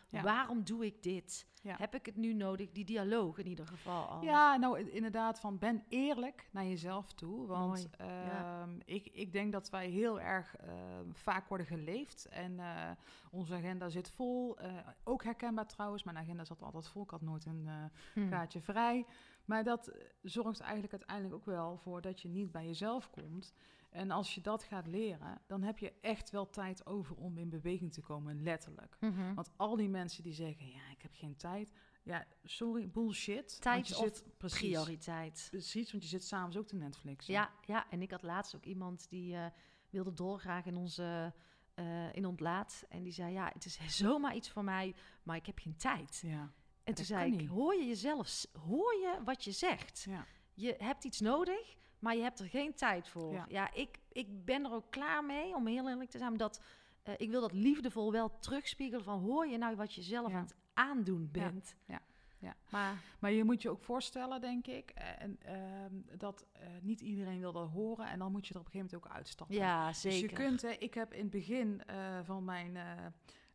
Ja. 0.09 0.21
Waarom 0.23 0.63
doe 0.63 0.85
ik 0.85 1.03
dit? 1.03 1.51
Ja. 1.63 1.75
Heb 1.77 1.95
ik 1.95 2.05
het 2.05 2.15
nu 2.15 2.33
nodig? 2.33 2.71
Die 2.71 2.85
dialoog 2.85 3.37
in 3.37 3.47
ieder 3.47 3.67
geval 3.67 4.07
al. 4.07 4.21
Ja, 4.23 4.55
nou 4.57 4.89
inderdaad, 4.89 5.39
van 5.39 5.57
ben 5.57 5.83
eerlijk 5.87 6.47
naar 6.51 6.65
jezelf 6.65 7.13
toe. 7.13 7.47
Want 7.47 7.89
ja. 7.97 8.61
ehm, 8.61 8.79
ik, 8.85 9.07
ik 9.13 9.31
denk 9.31 9.51
dat 9.51 9.69
wij 9.69 9.89
heel 9.89 10.21
erg 10.21 10.55
ehm, 10.55 11.11
vaak 11.11 11.47
worden 11.47 11.67
geleefd. 11.67 12.25
En 12.25 12.59
eh, 12.59 12.91
onze 13.31 13.53
agenda 13.53 13.89
zit 13.89 14.09
vol. 14.09 14.57
Eh, 14.57 14.71
ook 15.03 15.23
herkenbaar 15.23 15.67
trouwens, 15.67 16.03
mijn 16.03 16.17
agenda 16.17 16.45
zat 16.45 16.61
altijd 16.61 16.87
vol. 16.87 17.03
Ik 17.03 17.09
had 17.09 17.21
nooit 17.21 17.45
een 17.45 17.67
eh, 17.67 17.83
Hm. 18.13 18.29
gaatje 18.29 18.61
vrij. 18.61 19.05
Maar 19.45 19.63
dat 19.63 19.91
zorgt 20.21 20.59
eigenlijk 20.59 20.93
uiteindelijk 20.93 21.35
ook 21.35 21.45
wel 21.45 21.77
voor 21.77 22.01
dat 22.01 22.21
je 22.21 22.27
niet 22.27 22.51
bij 22.51 22.65
jezelf 22.65 23.09
komt. 23.09 23.53
En 23.93 24.11
als 24.11 24.35
je 24.35 24.41
dat 24.41 24.63
gaat 24.63 24.87
leren, 24.87 25.41
dan 25.47 25.61
heb 25.63 25.77
je 25.79 25.93
echt 26.01 26.29
wel 26.29 26.49
tijd 26.49 26.85
over 26.85 27.15
om 27.15 27.37
in 27.37 27.49
beweging 27.49 27.93
te 27.93 28.01
komen, 28.01 28.43
letterlijk. 28.43 28.97
Mhm. 28.99 29.33
Want 29.33 29.49
al 29.55 29.75
die 29.75 29.89
mensen 29.89 30.23
die 30.23 30.33
zeggen, 30.33 30.67
ja, 30.67 30.89
ik 30.91 31.01
heb 31.01 31.11
geen 31.13 31.35
tijd. 31.35 31.71
Ja, 32.03 32.25
sorry, 32.43 32.89
bullshit. 32.89 33.61
Tijd 33.61 33.87
je 33.87 33.97
of 33.97 34.03
zit, 34.03 34.23
precies, 34.37 34.59
Prioriteit. 34.59 35.47
Precies, 35.49 35.91
want 35.91 36.03
je 36.03 36.09
zit 36.09 36.23
s'avonds 36.23 36.57
ook 36.57 36.67
te 36.67 36.75
Netflix. 36.75 37.25
Ja, 37.25 37.51
ja, 37.65 37.89
en 37.89 38.01
ik 38.01 38.11
had 38.11 38.21
laatst 38.21 38.55
ook 38.55 38.65
iemand 38.65 39.09
die 39.09 39.35
eh, 39.35 39.45
wilde 39.89 40.13
dolgraag 40.13 40.65
in 40.65 40.75
onze 40.77 41.33
eh, 41.73 42.15
in 42.15 42.25
ontlaat. 42.25 42.85
En 42.89 43.03
die 43.03 43.11
zei, 43.13 43.33
ja, 43.33 43.49
het 43.53 43.65
is 43.65 43.79
zomaar 44.05 44.35
iets 44.35 44.49
voor 44.49 44.63
mij, 44.63 44.95
maar 45.23 45.35
ik 45.35 45.45
heb 45.45 45.59
geen 45.59 45.75
tijd. 45.75 46.21
Ja, 46.25 46.51
En 46.83 46.93
toen 46.93 47.05
zei 47.05 47.31
ik, 47.31 47.39
niet. 47.39 47.49
hoor 47.49 47.75
je 47.75 47.85
jezelf, 47.85 48.45
hoor 48.67 48.93
je 48.93 49.19
wat 49.25 49.43
je 49.43 49.51
zegt? 49.51 50.05
ja. 50.07 50.25
Je 50.55 50.75
hebt 50.77 51.03
iets 51.03 51.19
nodig, 51.19 51.75
maar 52.03 52.15
je 52.15 52.21
hebt 52.21 52.39
er 52.39 52.47
geen 52.49 52.73
tijd 52.73 53.07
voor. 53.07 53.33
Ja. 53.33 53.45
Ja, 53.49 53.73
ik, 53.73 53.99
ik 54.11 54.45
ben 54.45 54.65
er 54.65 54.71
ook 54.71 54.91
klaar 54.91 55.23
mee, 55.25 55.55
om 55.55 55.67
heel 55.67 55.89
eerlijk 55.89 56.09
te 56.09 56.17
zijn, 56.17 56.37
dat 56.37 56.61
eh, 57.03 57.13
ik 57.17 57.29
wil 57.29 57.41
dat 57.41 57.51
liefdevol 57.53 58.11
wel 58.11 58.39
terugspiegelen 58.39 59.03
van, 59.03 59.19
hoor 59.19 59.47
je 59.47 59.57
nou 59.57 59.75
wat 59.75 59.93
je 59.93 60.01
zelf 60.01 60.29
Ja. 60.29 60.35
aan 60.37 60.43
het 60.43 60.55
aandoen 60.73 61.29
bent? 61.31 61.75
ja, 61.85 62.01
ja. 62.39 62.55
Maar 62.69 63.01
Maar 63.19 63.31
je 63.31 63.43
moet 63.43 63.61
je 63.61 63.69
ook 63.69 63.83
voorstellen, 63.83 64.41
denk 64.41 64.67
ik, 64.67 64.89
eh, 64.89 65.21
en, 65.21 65.37
ehm, 65.41 66.17
dat 66.17 66.45
eh, 66.51 66.67
niet 66.81 67.01
iedereen 67.01 67.39
wil 67.39 67.51
dat 67.51 67.69
horen. 67.69 68.07
En 68.07 68.19
dan 68.19 68.31
moet 68.31 68.47
je 68.47 68.53
er 68.53 68.59
op 68.59 68.65
een 68.65 68.71
gegeven 68.71 68.91
moment 68.95 69.11
ook 69.11 69.17
uitstappen. 69.17 69.55
ja, 69.55 69.93
zeker. 69.93 70.21
Dus 70.21 70.29
je 70.29 70.35
kunt, 70.35 70.61
hè, 70.61 70.69
ik 70.69 70.93
heb 70.93 71.13
in 71.13 71.21
het 71.21 71.29
begin 71.29 71.81
van 72.23 72.43
mijn... 72.43 72.77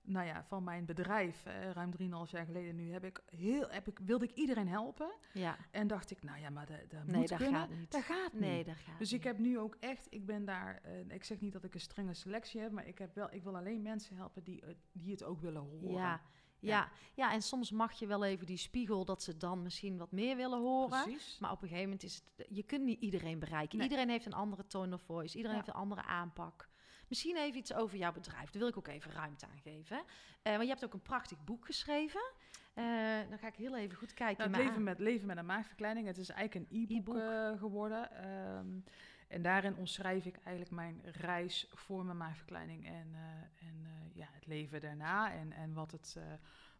eh, 0.09 0.15
nou 0.15 0.27
ja, 0.27 0.45
van 0.45 0.65
mijn 0.65 0.85
bedrijf, 0.85 1.45
eh, 1.47 1.71
ruim 1.71 1.91
3,5 1.91 2.31
jaar 2.31 2.45
geleden 2.45 2.75
nu, 2.77 2.93
heb 2.93 3.05
ik 3.05 3.23
heel, 3.37 3.69
heb 3.69 3.89
ik, 3.89 3.99
wilde 3.99 4.25
ik 4.25 4.35
iedereen 4.35 4.69
helpen. 4.69 5.11
Ja, 5.33 5.57
En 5.71 5.87
dacht 5.87 6.11
ik, 6.11 6.23
nou 6.23 6.39
ja, 6.41 6.51
maar 6.51 6.67
dat, 6.67 6.91
dat 6.91 7.05
nee, 7.07 7.17
moet 7.17 7.29
dat 7.29 7.39
kunnen. 7.39 7.61
gaat 7.61 7.71
niet. 7.71 7.91
Dat 7.91 8.03
gaat 8.03 8.33
niet. 8.33 8.41
Nee, 8.41 8.65
dat 8.65 8.77
gaat 8.77 8.99
Dus 8.99 9.11
niet. 9.11 9.21
ik 9.21 9.27
heb 9.27 9.39
nu 9.39 9.59
ook 9.59 9.77
echt, 9.81 10.07
ik 10.11 10.27
ben 10.27 10.45
daar, 10.45 10.81
eh, 10.83 11.09
ik 11.15 11.25
zeg 11.25 11.41
niet 11.41 11.53
dat 11.53 11.65
ik 11.65 11.75
een 11.75 11.81
strenge 11.81 12.15
selectie 12.15 12.61
heb, 12.61 12.73
maar 12.73 12.87
ik, 12.87 12.99
heb 12.99 13.15
wel, 13.15 13.29
ik 13.33 13.43
wil 13.43 13.57
alleen 13.57 13.83
mensen 13.83 14.17
helpen 14.17 14.43
die, 14.43 14.63
het- 14.67 14.77
die 14.93 15.11
het 15.11 15.25
ook 15.25 15.41
willen 15.41 15.63
horen. 15.63 15.91
Ja, 15.91 16.21
ja. 16.61 16.89
ja, 17.15 17.33
en 17.33 17.43
soms 17.43 17.71
mag 17.71 17.93
je 17.93 18.07
wel 18.07 18.25
even 18.25 18.47
die 18.47 18.57
spiegel 18.57 19.05
dat 19.05 19.23
ze 19.23 19.37
dan 19.37 19.63
misschien 19.63 19.97
wat 19.97 20.13
meer 20.13 20.37
willen 20.37 20.59
horen. 20.61 21.03
precies. 21.03 21.39
Maar 21.39 21.51
op 21.51 21.63
een 21.63 21.69
gegeven 21.69 21.89
moment 21.91 22.03
is 22.03 22.15
het, 22.37 22.47
je 22.49 22.63
kunt 22.63 22.85
niet 22.85 23.01
iedereen 23.01 23.39
bereiken. 23.39 23.79
Nee. 23.79 23.89
Iedereen 23.89 24.09
heeft 24.11 24.27
een 24.27 24.33
andere 24.33 24.67
tone 24.67 24.95
of 24.95 25.03
voice. 25.03 25.37
Iedereen 25.37 25.57
Ja. 25.57 25.63
heeft 25.63 25.75
een 25.75 25.81
andere 25.83 26.03
aanpak. 26.03 26.69
Misschien 27.09 27.37
even 27.37 27.59
iets 27.59 27.75
over 27.75 27.99
jouw 27.99 28.13
bedrijf. 28.13 28.51
Daar 28.51 28.61
wil 28.61 28.69
ik 28.71 28.77
ook 28.77 28.89
even 28.89 29.13
ruimte 29.13 29.47
aan 29.47 29.59
geven. 29.63 30.03
Eh 30.43 30.53
want 30.53 30.63
je 30.63 30.69
hebt 30.69 30.85
ook 30.85 30.93
een 30.93 31.03
prachtig 31.03 31.45
boek 31.45 31.67
geschreven. 31.67 32.33
Eh, 32.75 32.85
dan 33.29 33.39
ga 33.39 33.47
ik 33.47 33.55
heel 33.55 33.77
even 33.77 33.97
goed 33.97 34.15
kijken. 34.15 34.51
Nou, 34.51 34.65
leven 34.65 34.83
met, 34.83 34.99
leven 34.99 35.27
met 35.27 35.37
een 35.37 35.47
maagverkleining, 35.47 36.07
het 36.07 36.19
is 36.19 36.29
eigenlijk 36.29 36.71
een 36.71 36.87
e-book 36.87 37.17
eh, 37.17 37.59
geworden. 37.59 38.11
Ehm, 38.13 38.81
en 39.29 39.43
daarin 39.43 39.77
omschrijf 39.77 40.25
ik 40.27 40.37
eigenlijk 40.37 40.75
mijn 40.75 41.01
reis 41.05 41.67
voor 41.73 42.05
mijn 42.05 42.17
maagverkleining 42.17 42.87
en, 42.87 43.15
eh, 43.15 43.67
en 43.69 43.85
eh, 43.85 44.15
ja, 44.15 44.29
het 44.33 44.47
leven 44.47 44.81
daarna 44.81 45.33
en, 45.33 45.53
en 45.53 45.73
wat, 45.73 45.91
het, 45.91 46.15
eh, 46.19 46.25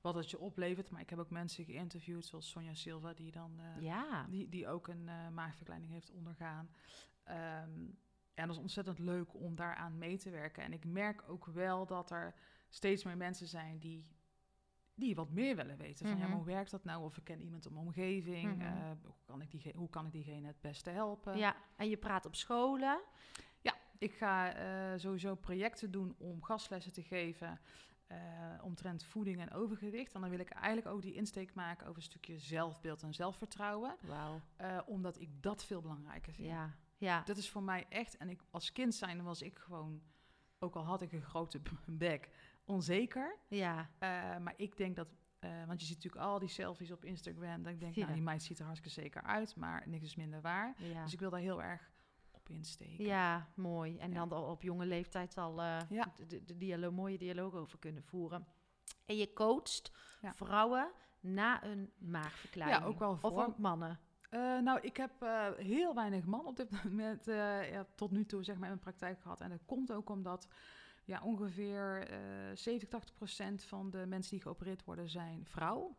wat 0.01 0.15
het 0.15 0.31
je 0.31 0.39
oplevert. 0.39 0.91
Maar 0.91 1.01
ik 1.01 1.11
heb 1.11 1.19
ook 1.19 1.31
mensen 1.31 1.65
geïnterviewd, 1.65 2.25
zoals 2.25 2.51
Sonja 2.51 2.75
Silva, 2.75 3.13
die 3.13 3.31
dan 3.31 3.61
eh, 3.61 3.83
Ja, 3.83 4.27
die, 4.29 4.49
die 4.49 4.69
ook 4.69 4.89
een 4.89 5.09
eh, 5.09 5.29
maagverkleining 5.29 5.93
heeft 5.93 6.11
ondergaan. 6.11 6.71
Ehm, 7.25 7.71
ja, 8.39 8.47
dat 8.47 8.55
is 8.57 8.61
ontzettend 8.63 8.99
leuk 8.99 9.35
om 9.35 9.55
daaraan 9.57 9.99
mee 9.99 10.17
te 10.19 10.31
werken. 10.31 10.63
En 10.63 10.73
ik 10.73 10.85
merk 10.85 11.23
ook 11.29 11.47
wel 11.47 11.87
dat 11.87 12.11
er 12.11 12.35
steeds 12.69 13.05
meer 13.05 13.17
mensen 13.17 13.47
zijn 13.47 13.79
die 13.79 14.07
die 14.95 15.15
wat 15.15 15.31
meer 15.31 15.57
willen 15.57 15.77
weten. 15.77 16.07
Van 16.07 16.17
ja, 16.17 16.21
Mhm. 16.21 16.29
maar 16.29 16.37
hoe 16.37 16.47
werkt 16.47 16.71
dat 16.71 16.85
nou? 16.85 17.05
Of 17.05 17.17
ik 17.17 17.25
ken 17.25 17.41
iemand 17.43 17.67
in 17.67 17.73
mijn 17.73 17.85
omgeving. 17.87 18.57
Mhm. 18.57 18.67
eh, 18.67 18.91
hoe, 19.05 19.15
kan 19.25 19.41
ik 19.41 19.51
diegene, 19.51 19.79
hoe 19.79 19.89
kan 19.89 20.07
ik 20.07 20.13
diegene 20.13 20.47
het 20.47 20.61
beste 20.61 20.91
helpen? 20.91 21.37
Ja, 21.37 21.57
en 21.77 21.89
je 21.89 21.97
praat 21.97 22.27
op 22.27 22.35
scholen. 22.35 23.01
Ik 24.01 24.13
ga 24.15 24.53
eh, 24.53 24.99
sowieso 24.99 25.35
projecten 25.35 25.91
doen 25.91 26.15
om 26.19 26.43
gastlessen 26.43 26.93
te 26.93 27.03
geven 27.03 27.61
eh, 28.07 28.19
omtrent 28.63 29.05
voeding 29.05 29.41
en 29.41 29.51
overgewicht. 29.53 30.15
En 30.15 30.21
dan 30.21 30.31
wil 30.31 30.39
ik 30.39 30.51
eigenlijk 30.51 30.87
ook 30.95 31.03
die 31.03 31.15
insteek 31.15 31.55
maken 31.55 31.87
over 31.87 31.97
een 31.97 32.03
stukje 32.03 32.39
zelfbeeld 32.39 33.03
en 33.03 33.15
zelfvertrouwen. 33.15 33.97
Wauw. 34.01 34.41
omdat 34.87 35.21
ik 35.21 35.43
dat 35.43 35.65
veel 35.65 35.81
belangrijker 35.81 36.33
vind. 36.33 36.49
Ja, 36.49 36.75
ja. 36.99 37.23
Dat 37.23 37.37
is 37.37 37.51
voor 37.51 37.63
mij 37.63 37.87
echt, 37.89 38.17
en 38.17 38.29
ik 38.29 38.41
als 38.51 38.73
kind 38.73 38.95
zijn 38.95 39.23
was 39.23 39.43
ik 39.43 39.59
gewoon, 39.59 40.03
ook 40.59 40.77
al 40.77 40.85
had 40.85 41.03
ik 41.03 41.13
een 41.13 41.23
grote 41.23 41.61
bek, 41.87 42.31
onzeker. 42.65 43.37
Ja, 43.49 43.91
Eh, 43.99 44.09
maar 44.39 44.55
ik 44.57 44.77
denk 44.77 44.97
dat, 44.97 45.09
eh, 45.39 45.65
want 45.67 45.81
je 45.81 45.87
ziet 45.87 45.97
natuurlijk 45.97 46.25
al 46.25 46.39
die 46.39 46.49
selfies 46.49 46.91
op 46.93 47.05
Instagram, 47.05 47.63
dat 47.63 47.73
ik 47.73 47.81
denk, 47.81 47.95
Ja. 47.95 48.03
nou 48.03 48.15
die 48.15 48.23
meid 48.23 48.43
ziet 48.43 48.59
er 48.59 48.65
hartstikke 48.65 49.01
zeker 49.01 49.23
uit, 49.23 49.57
maar 49.57 49.89
niks 49.89 50.05
is 50.05 50.17
minder 50.17 50.41
waar. 50.41 50.75
ja. 50.83 51.03
Dus 51.03 51.13
ik 51.13 51.21
wil 51.21 51.31
daar 51.31 51.41
heel 51.41 51.63
erg 51.63 51.91
op 52.31 52.49
insteken. 52.49 53.05
Ja, 53.05 53.49
mooi. 53.55 53.99
En 53.99 54.13
Ja. 54.13 54.15
dan 54.27 54.33
al 54.39 54.45
op 54.51 54.63
jonge 54.63 54.87
leeftijd 54.87 55.37
al 55.39 55.61
eh, 55.63 55.79
Ja. 55.89 56.13
de, 56.17 56.27
de, 56.27 56.45
de 56.45 56.57
dialoog, 56.57 56.93
mooie 56.93 57.19
dialoog 57.19 57.55
over 57.55 57.79
kunnen 57.79 58.03
voeren. 58.03 58.47
En 59.07 59.17
je 59.17 59.33
coacht 59.33 59.91
vrouwen 60.35 60.91
na 61.21 61.65
een 61.65 61.93
maagverkleining. 61.99 62.81
Ja, 62.83 62.87
ook 62.87 62.99
wel 62.99 63.19
Of 63.21 63.33
ook 63.47 63.59
mannen. 63.59 64.01
Eh, 64.29 64.59
nou, 64.59 64.81
ik 64.81 64.97
heb 64.97 65.23
eh, 65.23 65.47
heel 65.57 65.95
weinig 65.95 66.25
man 66.25 66.47
op 66.47 66.57
dit 66.57 66.71
moment 66.85 67.29
eh, 67.29 67.71
ja, 67.73 67.87
tot 67.95 68.11
nu 68.11 68.27
toe 68.27 68.43
zeg 68.45 68.55
maar, 68.55 68.69
in 68.69 68.75
mijn 68.75 68.85
praktijk 68.95 69.21
gehad. 69.21 69.41
En 69.41 69.51
dat 69.51 69.65
komt 69.65 69.93
ook 69.93 70.09
omdat 70.11 70.49
ja, 71.05 71.23
ongeveer 71.23 72.09
eh 72.11 72.19
70, 72.57 72.89
80 72.89 73.15
procent 73.15 73.65
van 73.65 73.91
de 73.91 74.07
mensen 74.07 74.31
die 74.33 74.41
geopereerd 74.43 74.85
worden 74.85 75.09
zijn 75.11 75.47
vrouw. 75.47 75.97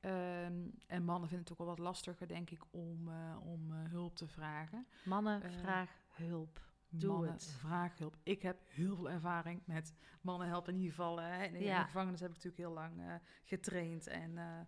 Ehm, 0.00 0.68
en 0.86 1.04
mannen 1.04 1.28
vinden 1.28 1.38
het 1.38 1.50
ook 1.52 1.58
wel 1.58 1.66
wat 1.76 1.78
lastiger, 1.78 2.28
denk 2.28 2.50
ik, 2.50 2.62
om, 2.70 3.08
om 3.40 3.72
hulp 3.72 4.16
te 4.16 4.26
vragen. 4.28 4.86
Mannen, 5.04 5.42
Eh, 5.42 5.50
vraag 5.50 5.90
hulp. 6.08 6.60
Doe 6.88 7.10
mannen 7.12 7.30
het. 7.32 7.44
vragen 7.58 7.98
hulp. 7.98 8.16
Ik 8.22 8.42
heb 8.42 8.58
heel 8.68 8.96
veel 8.96 9.10
ervaring 9.10 9.62
met 9.64 9.94
mannen 10.20 10.48
helpen. 10.48 10.72
In 10.72 10.78
ieder 10.78 10.94
geval, 10.94 11.20
in, 11.20 11.60
Ja. 11.60 11.78
de 11.78 11.84
gevangenis 11.84 12.20
heb 12.20 12.28
ik 12.30 12.34
natuurlijk 12.36 12.62
heel 12.62 12.72
lang 12.72 13.20
getraind 13.44 14.06
en 14.06 14.38
eh, 14.38 14.60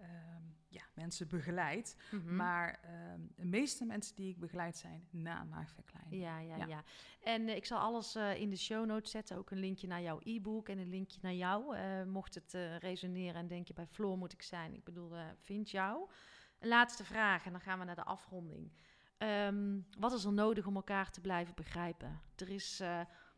ehm, 0.00 0.42
ja, 0.74 0.82
mensen 0.94 1.28
begeleid. 1.28 1.96
Mhm. 2.10 2.36
Maar 2.36 2.78
ehm, 2.82 3.20
de 3.34 3.44
meeste 3.44 3.84
mensen 3.84 4.16
die 4.16 4.30
ik 4.30 4.38
begeleid 4.38 4.76
zijn 4.76 5.06
na 5.10 5.40
een 5.40 5.48
maagverkleining. 5.48 6.22
Ja, 6.22 6.38
ja, 6.38 6.56
Ja. 6.56 6.66
ja. 6.66 6.84
En 7.20 7.48
eh, 7.48 7.56
ik 7.56 7.64
zal 7.64 7.78
alles 7.78 8.14
eh, 8.14 8.40
in 8.40 8.50
de 8.50 8.56
show 8.56 8.86
notes 8.86 9.10
zetten. 9.10 9.36
Ook 9.36 9.50
een 9.50 9.58
linkje 9.58 9.86
naar 9.86 10.02
jouw 10.02 10.18
e-book 10.22 10.68
en 10.68 10.78
een 10.78 10.88
linkje 10.88 11.18
naar 11.22 11.34
jou. 11.34 11.76
Eh, 11.76 12.04
mocht 12.04 12.34
het 12.34 12.52
resoneren 12.78 13.34
en 13.34 13.46
denk 13.46 13.68
je 13.68 13.74
bij 13.74 13.86
Floor 13.86 14.18
moet 14.18 14.32
ik 14.32 14.42
zijn. 14.42 14.74
Ik 14.74 14.84
bedoel, 14.84 15.12
vind 15.40 15.70
jou. 15.70 16.10
Een 16.58 16.68
laatste 16.68 17.04
vraag 17.04 17.44
en 17.46 17.52
dan 17.52 17.60
gaan 17.60 17.78
we 17.78 17.84
naar 17.84 17.94
de 17.94 18.04
afronding. 18.04 18.72
Ehm, 19.18 19.80
wat 19.98 20.12
is 20.12 20.24
er 20.24 20.32
nodig 20.32 20.66
om 20.66 20.76
elkaar 20.76 21.10
te 21.10 21.20
blijven 21.20 21.54
begrijpen? 21.54 22.20
Er 22.36 22.48
is 22.48 22.82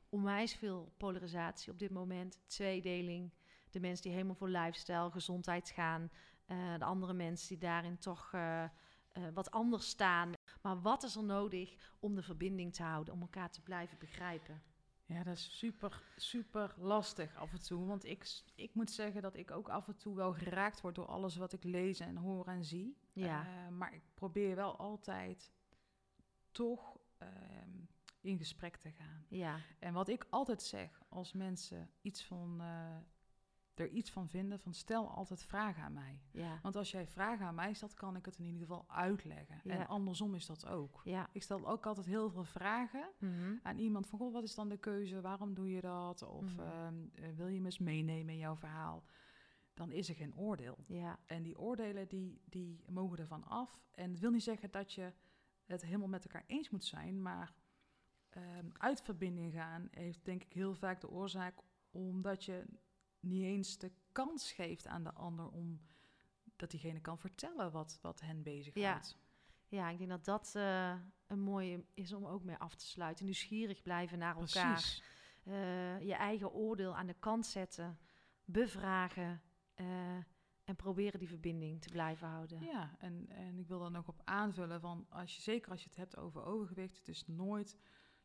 onwijs 0.08 0.54
veel 0.54 0.92
polarisatie 0.96 1.72
op 1.72 1.78
dit 1.78 1.90
moment. 1.90 2.40
Tweedeling. 2.46 3.32
De 3.70 3.80
mensen 3.80 4.02
die 4.02 4.12
helemaal 4.12 4.34
voor 4.34 4.48
lifestyle, 4.48 5.10
gezondheid 5.10 5.70
gaan. 5.70 6.10
Eh, 6.46 6.78
de 6.78 6.84
andere 6.84 7.12
mensen 7.12 7.48
die 7.48 7.58
daarin 7.58 7.98
toch 7.98 8.32
eh, 8.32 8.62
eh, 8.62 8.70
wat 9.34 9.50
anders 9.50 9.88
staan. 9.88 10.32
Maar 10.62 10.80
wat 10.80 11.02
is 11.02 11.16
er 11.16 11.24
nodig 11.24 11.94
om 11.98 12.14
de 12.14 12.22
verbinding 12.22 12.74
te 12.74 12.82
houden, 12.82 13.14
om 13.14 13.20
elkaar 13.20 13.50
te 13.50 13.62
blijven 13.62 13.98
begrijpen? 13.98 14.62
Ja, 15.04 15.22
dat 15.22 15.36
is 15.36 15.58
super, 15.58 16.02
super 16.16 16.74
lastig 16.78 17.36
af 17.36 17.52
en 17.52 17.62
toe. 17.62 17.86
Want 17.86 18.04
ik, 18.04 18.42
ik 18.54 18.74
moet 18.74 18.90
zeggen 18.90 19.22
dat 19.22 19.36
ik 19.36 19.50
ook 19.50 19.68
af 19.68 19.88
en 19.88 19.96
toe 19.96 20.14
wel 20.14 20.32
geraakt 20.32 20.80
word 20.80 20.94
door 20.94 21.06
alles 21.06 21.36
wat 21.36 21.52
ik 21.52 21.64
lees 21.64 22.00
en 22.00 22.16
hoor 22.16 22.46
en 22.46 22.64
zie. 22.64 22.98
Ja. 23.12 23.70
Maar 23.70 23.94
ik 23.94 24.02
probeer 24.14 24.56
wel 24.56 24.76
altijd 24.76 25.52
toch 26.50 26.98
ehm, 27.18 27.84
in 28.20 28.38
gesprek 28.38 28.76
te 28.76 28.90
gaan. 28.90 29.24
Ja, 29.28 29.60
En 29.78 29.92
wat 29.92 30.08
ik 30.08 30.26
altijd 30.30 30.62
zeg, 30.62 31.02
als 31.08 31.32
mensen 31.32 31.90
iets 32.00 32.24
van, 32.24 32.62
er 33.80 33.88
iets 33.88 34.10
van 34.10 34.28
vinden, 34.28 34.58
van 34.60 34.74
stel 34.74 35.08
altijd 35.10 35.44
vragen 35.44 35.82
aan 35.82 35.92
mij. 35.92 36.20
ja, 36.30 36.58
Want 36.62 36.76
als 36.76 36.90
jij 36.90 37.06
vragen 37.06 37.46
aan 37.46 37.54
mij 37.54 37.72
stelt, 37.74 37.94
kan 37.94 38.16
ik 38.16 38.24
het 38.24 38.38
in 38.38 38.44
ieder 38.44 38.60
geval 38.60 38.84
uitleggen. 38.88 39.60
Ja. 39.64 39.70
En 39.78 39.86
andersom 39.86 40.34
is 40.34 40.46
dat 40.46 40.66
ook. 40.66 41.00
ja. 41.04 41.28
Ik 41.32 41.42
stel 41.42 41.68
ook 41.68 41.86
altijd 41.86 42.06
heel 42.06 42.30
veel 42.30 42.44
vragen 42.44 43.08
Mhm. 43.18 43.54
aan 43.62 43.78
iemand 43.78 44.06
van, 44.06 44.18
goh, 44.18 44.32
wat 44.32 44.42
is 44.44 44.54
dan 44.54 44.68
de 44.68 44.76
keuze? 44.78 45.20
Waarom 45.20 45.54
doe 45.54 45.70
je 45.70 45.80
dat? 45.80 46.22
Of 46.22 46.56
Mhm. 46.56 46.60
ehm, 46.60 46.94
eh, 47.14 47.30
wil 47.36 47.46
je 47.46 47.58
me 47.60 47.64
eens 47.64 47.78
meenemen 47.78 48.32
in 48.34 48.40
jouw 48.40 48.56
verhaal? 48.56 49.04
Dan 49.74 49.90
is 49.92 50.08
er 50.08 50.14
geen 50.14 50.36
oordeel. 50.36 50.84
En 51.26 51.42
die 51.42 51.58
oordelen, 51.58 52.08
die, 52.08 52.40
die 52.44 52.84
mogen 52.88 53.18
ervan 53.18 53.44
af. 53.44 53.80
En 53.94 54.10
het 54.10 54.20
wil 54.20 54.30
niet 54.30 54.42
zeggen 54.42 54.70
dat 54.70 54.92
je 54.92 55.12
het 55.64 55.82
helemaal 55.82 56.08
met 56.08 56.22
elkaar 56.24 56.44
eens 56.46 56.70
moet 56.70 56.84
zijn, 56.84 57.22
maar 57.22 57.54
ehm, 58.28 58.68
uit 58.72 59.02
verbinding 59.02 59.52
gaan 59.52 59.88
heeft 59.90 60.24
denk 60.24 60.42
ik 60.42 60.52
heel 60.52 60.74
vaak 60.74 61.00
de 61.00 61.10
oorzaak 61.10 61.54
omdat 61.90 62.44
je 62.44 62.64
niet 63.26 63.44
eens 63.44 63.78
de 63.78 63.92
kans 64.12 64.52
geeft 64.52 64.86
aan 64.86 65.04
de 65.04 65.12
ander 65.12 65.48
om 65.48 65.80
dat 66.56 66.70
diegene 66.70 67.00
kan 67.00 67.18
vertellen 67.18 67.72
wat, 67.72 67.98
wat 68.02 68.20
hen 68.20 68.42
bezighoudt. 68.42 69.18
ja, 69.68 69.88
ik 69.88 69.98
denk 69.98 70.10
dat 70.10 70.24
dat 70.24 70.52
eh, 70.54 70.94
een 71.26 71.40
mooie 71.40 71.84
is 71.94 72.12
om 72.12 72.26
ook 72.26 72.44
mee 72.44 72.56
af 72.56 72.74
te 72.74 72.86
sluiten. 72.86 73.24
Nieuwsgierig 73.24 73.82
blijven 73.82 74.18
naar 74.18 74.36
elkaar. 74.36 75.00
Eh, 75.44 76.00
je 76.00 76.14
eigen 76.14 76.52
oordeel 76.52 76.96
aan 76.96 77.06
de 77.06 77.16
kant 77.18 77.46
zetten, 77.46 77.98
bevragen 78.44 79.42
eh, 79.74 80.16
en 80.64 80.76
proberen 80.76 81.18
die 81.18 81.28
verbinding 81.28 81.82
te 81.82 81.88
blijven 81.88 82.28
houden. 82.28 82.62
Ja, 82.62 82.96
en, 82.98 83.26
en 83.28 83.58
ik 83.58 83.68
wil 83.68 83.78
daar 83.78 83.90
nog 83.90 84.08
op 84.08 84.22
aanvullen 84.24 84.80
van 84.80 85.06
als 85.08 85.36
je 85.36 85.42
zeker 85.42 85.70
als 85.70 85.82
je 85.82 85.88
het 85.88 85.98
hebt 85.98 86.16
over 86.16 86.44
overgewicht, 86.44 86.98
het 86.98 87.08
is 87.08 87.26
nooit, 87.26 87.76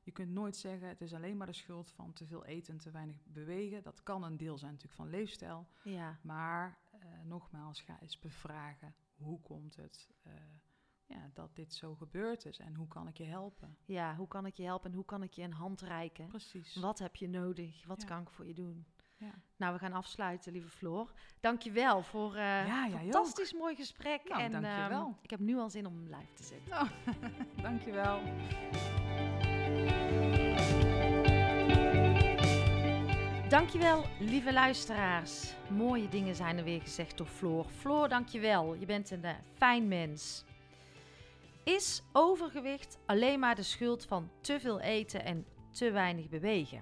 je 0.04 0.12
kunt 0.12 0.32
nooit 0.32 0.56
zeggen 0.56 0.88
het 0.88 1.02
is 1.02 1.14
alleen 1.14 1.38
maar 1.38 1.47
de 1.47 1.54
schuld 1.54 1.91
van 1.91 2.14
te 2.14 2.26
veel 2.26 2.45
eten 2.45 2.74
en 2.74 2.80
te 2.80 2.91
weinig 2.91 3.16
bewegen. 3.26 3.84
Dat 3.84 4.04
kan 4.04 4.24
een 4.24 4.38
deel 4.38 4.58
zijn 4.58 4.72
natuurlijk 4.72 4.99
van 5.02 5.10
leefstijl, 5.10 5.68
Ja, 5.84 6.20
maar 6.22 6.78
eh, 6.89 6.99
nogmaals 7.24 7.82
ga 7.82 7.99
eens 8.02 8.20
bevragen 8.20 8.95
hoe 9.16 9.39
komt 9.39 9.76
het 9.76 10.10
eh, 10.24 10.34
ja, 11.06 11.30
dat 11.34 11.56
dit 11.56 11.74
zo 11.74 11.95
gebeurd 11.95 12.45
is 12.45 12.60
en 12.60 12.76
hoe 12.76 12.88
kan 12.88 13.08
ik 13.08 13.18
je 13.18 13.24
helpen? 13.24 13.78
ja, 13.86 14.16
hoe 14.16 14.28
kan 14.28 14.45
ik 14.45 14.54
je 14.56 14.64
helpen 14.64 14.89
en 14.89 14.95
hoe 14.95 15.06
kan 15.06 15.24
ik 15.24 15.34
je 15.34 15.41
een 15.43 15.54
hand 15.54 15.82
reiken? 15.82 16.28
Precies. 16.28 16.76
Wat 16.76 16.99
heb 16.99 17.16
je 17.16 17.28
nodig? 17.30 17.86
Wat 17.86 18.02
Ja. 18.02 18.08
kan 18.08 18.22
ik 18.22 18.30
voor 18.30 18.47
je 18.47 18.54
doen? 18.54 18.86
Ja. 19.22 19.34
Nou, 19.58 19.74
we 19.74 19.80
gaan 19.80 19.94
afsluiten, 19.94 20.52
lieve 20.52 20.70
Floor. 20.70 21.12
Dankjewel 21.40 22.02
voor 22.04 22.36
eh 22.36 22.42
Ja, 22.68 22.84
een 22.86 22.92
jij 22.92 23.00
fantastisch 23.02 23.54
mooi 23.54 23.76
gesprek. 23.76 24.30
Nou, 24.30 24.42
en 24.42 24.52
dankjewel. 24.52 25.02
ehm, 25.02 25.12
ik 25.22 25.30
heb 25.30 25.40
nu 25.40 25.58
al 25.58 25.70
zin 25.70 25.86
om 25.86 26.04
live 26.04 26.34
te 26.34 26.44
zetten. 26.44 26.70
Nou, 26.70 26.88
dankjewel. 27.68 28.22
Dankjewel, 33.50 34.06
lieve 34.20 34.54
luisteraars. 34.54 35.54
Mooie 35.70 36.10
dingen 36.10 36.36
zijn 36.36 36.58
er 36.58 36.64
weer 36.64 36.82
gezegd 36.82 37.18
door 37.18 37.28
Floor. 37.28 37.66
Floor, 37.66 38.10
dankjewel. 38.10 38.76
Je 38.76 38.86
bent 38.86 39.12
een 39.12 39.24
eh, 39.24 39.34
fijn 39.54 39.88
mens. 39.88 40.44
Is 41.64 42.02
overgewicht 42.14 42.98
alleen 43.06 43.40
maar 43.40 43.56
de 43.56 43.64
schuld 43.64 44.06
van 44.06 44.30
te 44.42 44.60
veel 44.60 44.80
eten 44.80 45.26
en 45.26 45.46
te 45.72 45.92
weinig 45.92 46.30
bewegen? 46.30 46.82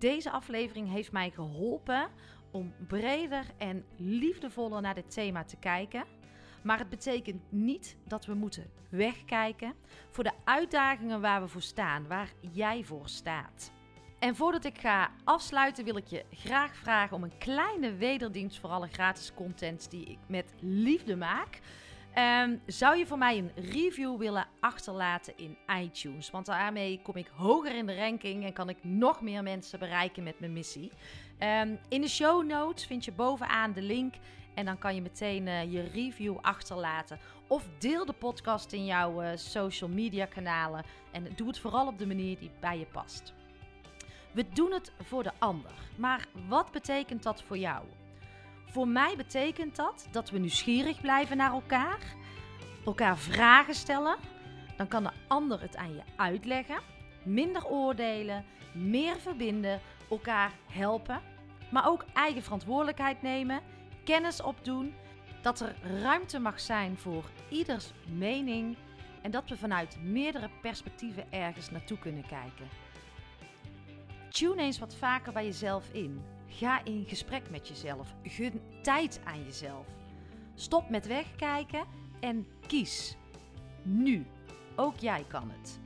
Deze 0.00 0.30
aflevering 0.30 0.90
heeft 0.92 1.12
mij 1.12 1.30
geholpen 1.30 2.08
om 2.50 2.74
breder 2.86 3.44
en 3.58 3.84
liefdevoller 3.96 4.82
naar 4.82 4.94
dit 4.94 5.10
thema 5.10 5.44
te 5.44 5.56
kijken. 5.56 6.04
Maar 6.62 6.78
het 6.78 6.88
betekent 6.88 7.42
niet 7.48 7.96
dat 8.04 8.26
we 8.26 8.34
moeten 8.34 8.70
wegkijken 8.88 9.74
voor 10.10 10.24
de 10.24 10.32
uitdagingen 10.44 11.20
waar 11.20 11.42
we 11.42 11.48
voor 11.48 11.62
staan, 11.62 12.06
waar 12.06 12.32
jij 12.52 12.84
voor 12.84 13.08
staat. 13.08 13.72
En 14.18 14.36
voordat 14.36 14.64
ik 14.64 14.78
ga 14.78 15.10
afsluiten, 15.24 15.84
wil 15.84 15.96
ik 15.96 16.06
je 16.06 16.24
graag 16.30 16.76
vragen 16.76 17.16
om 17.16 17.22
een 17.22 17.38
kleine 17.38 17.94
wederdienst 17.94 18.60
voor 18.60 18.70
alle 18.70 18.88
gratis 18.88 19.34
content 19.34 19.90
die 19.90 20.06
ik 20.06 20.18
met 20.26 20.52
liefde 20.60 21.16
maak. 21.16 21.60
Ehm, 22.14 22.56
zou 22.66 22.96
je 22.96 23.06
voor 23.06 23.18
mij 23.18 23.38
een 23.38 23.52
review 23.54 24.18
willen 24.18 24.46
achterlaten 24.60 25.32
in 25.36 25.56
iTunes? 25.80 26.30
Want 26.30 26.46
daarmee 26.46 27.00
kom 27.02 27.16
ik 27.16 27.30
hoger 27.34 27.74
in 27.74 27.86
de 27.86 27.96
ranking 27.96 28.44
en 28.44 28.52
kan 28.52 28.68
ik 28.68 28.76
nog 28.84 29.20
meer 29.20 29.42
mensen 29.42 29.78
bereiken 29.78 30.22
met 30.22 30.40
mijn 30.40 30.52
missie. 30.52 30.92
Ehm, 31.38 31.76
in 31.88 32.00
de 32.00 32.08
show 32.08 32.46
notes 32.46 32.86
vind 32.86 33.04
je 33.04 33.12
bovenaan 33.12 33.72
de 33.72 33.82
link 33.82 34.14
en 34.54 34.64
dan 34.64 34.78
kan 34.78 34.94
je 34.94 35.02
meteen 35.02 35.48
eh, 35.48 35.72
je 35.72 35.82
review 35.82 36.36
achterlaten. 36.40 37.18
Of 37.46 37.68
deel 37.78 38.04
de 38.04 38.12
podcast 38.12 38.72
in 38.72 38.84
jouw 38.84 39.20
eh, 39.20 39.36
social 39.36 39.90
media 39.90 40.26
kanalen 40.26 40.84
en 41.10 41.26
doe 41.36 41.46
het 41.46 41.58
vooral 41.58 41.86
op 41.86 41.98
de 41.98 42.06
manier 42.06 42.38
die 42.38 42.50
bij 42.60 42.78
je 42.78 42.86
past. 42.86 43.34
We 44.32 44.44
doen 44.52 44.72
het 44.72 44.92
voor 45.02 45.22
de 45.22 45.32
ander, 45.38 45.72
maar 45.96 46.26
wat 46.48 46.72
betekent 46.72 47.22
dat 47.22 47.42
voor 47.42 47.58
jou? 47.58 47.84
Voor 48.70 48.88
mij 48.88 49.16
betekent 49.16 49.76
dat 49.76 50.08
dat 50.10 50.30
we 50.30 50.38
nieuwsgierig 50.38 51.00
blijven 51.00 51.36
naar 51.36 51.52
elkaar, 51.52 51.98
elkaar 52.84 53.18
vragen 53.18 53.74
stellen. 53.74 54.16
Dan 54.76 54.88
kan 54.88 55.02
de 55.02 55.10
ander 55.28 55.60
het 55.60 55.76
aan 55.76 55.94
je 55.94 56.02
uitleggen, 56.16 56.80
minder 57.22 57.66
oordelen, 57.66 58.44
meer 58.72 59.16
verbinden, 59.16 59.80
elkaar 60.10 60.52
helpen. 60.72 61.20
Maar 61.70 61.88
ook 61.88 62.04
eigen 62.12 62.42
verantwoordelijkheid 62.42 63.22
nemen, 63.22 63.60
kennis 64.04 64.42
opdoen, 64.42 64.94
dat 65.42 65.60
er 65.60 65.74
ruimte 66.00 66.38
mag 66.38 66.60
zijn 66.60 66.98
voor 66.98 67.24
ieders 67.48 67.92
mening 68.08 68.76
en 69.22 69.30
dat 69.30 69.48
we 69.48 69.56
vanuit 69.56 70.02
meerdere 70.02 70.50
perspectieven 70.60 71.32
ergens 71.32 71.70
naartoe 71.70 71.98
kunnen 71.98 72.26
kijken. 72.26 72.68
Tune 74.28 74.62
eens 74.62 74.78
wat 74.78 74.94
vaker 74.94 75.32
bij 75.32 75.44
jezelf 75.44 75.92
in. 75.92 76.22
Ga 76.52 76.84
in 76.84 77.04
gesprek 77.06 77.50
met 77.50 77.68
jezelf. 77.68 78.14
Gun 78.22 78.60
tijd 78.82 79.20
aan 79.24 79.44
jezelf. 79.44 79.86
Stop 80.54 80.88
met 80.88 81.06
wegkijken 81.06 81.84
en 82.20 82.46
kies. 82.66 83.16
Nu. 83.82 84.26
Ook 84.76 84.98
jij 84.98 85.24
kan 85.28 85.50
het. 85.50 85.78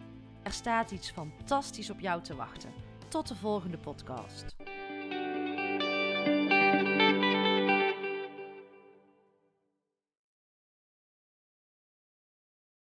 Er 0.43 0.53
staat 0.53 0.91
iets 0.91 1.11
fantastisch 1.11 1.91
op 1.91 2.01
jou 2.01 2.23
te 2.23 2.37
wachten. 2.37 2.71
Tot 3.09 3.29
de 3.29 3.37
volgende 3.37 3.79
podcast. 3.79 4.57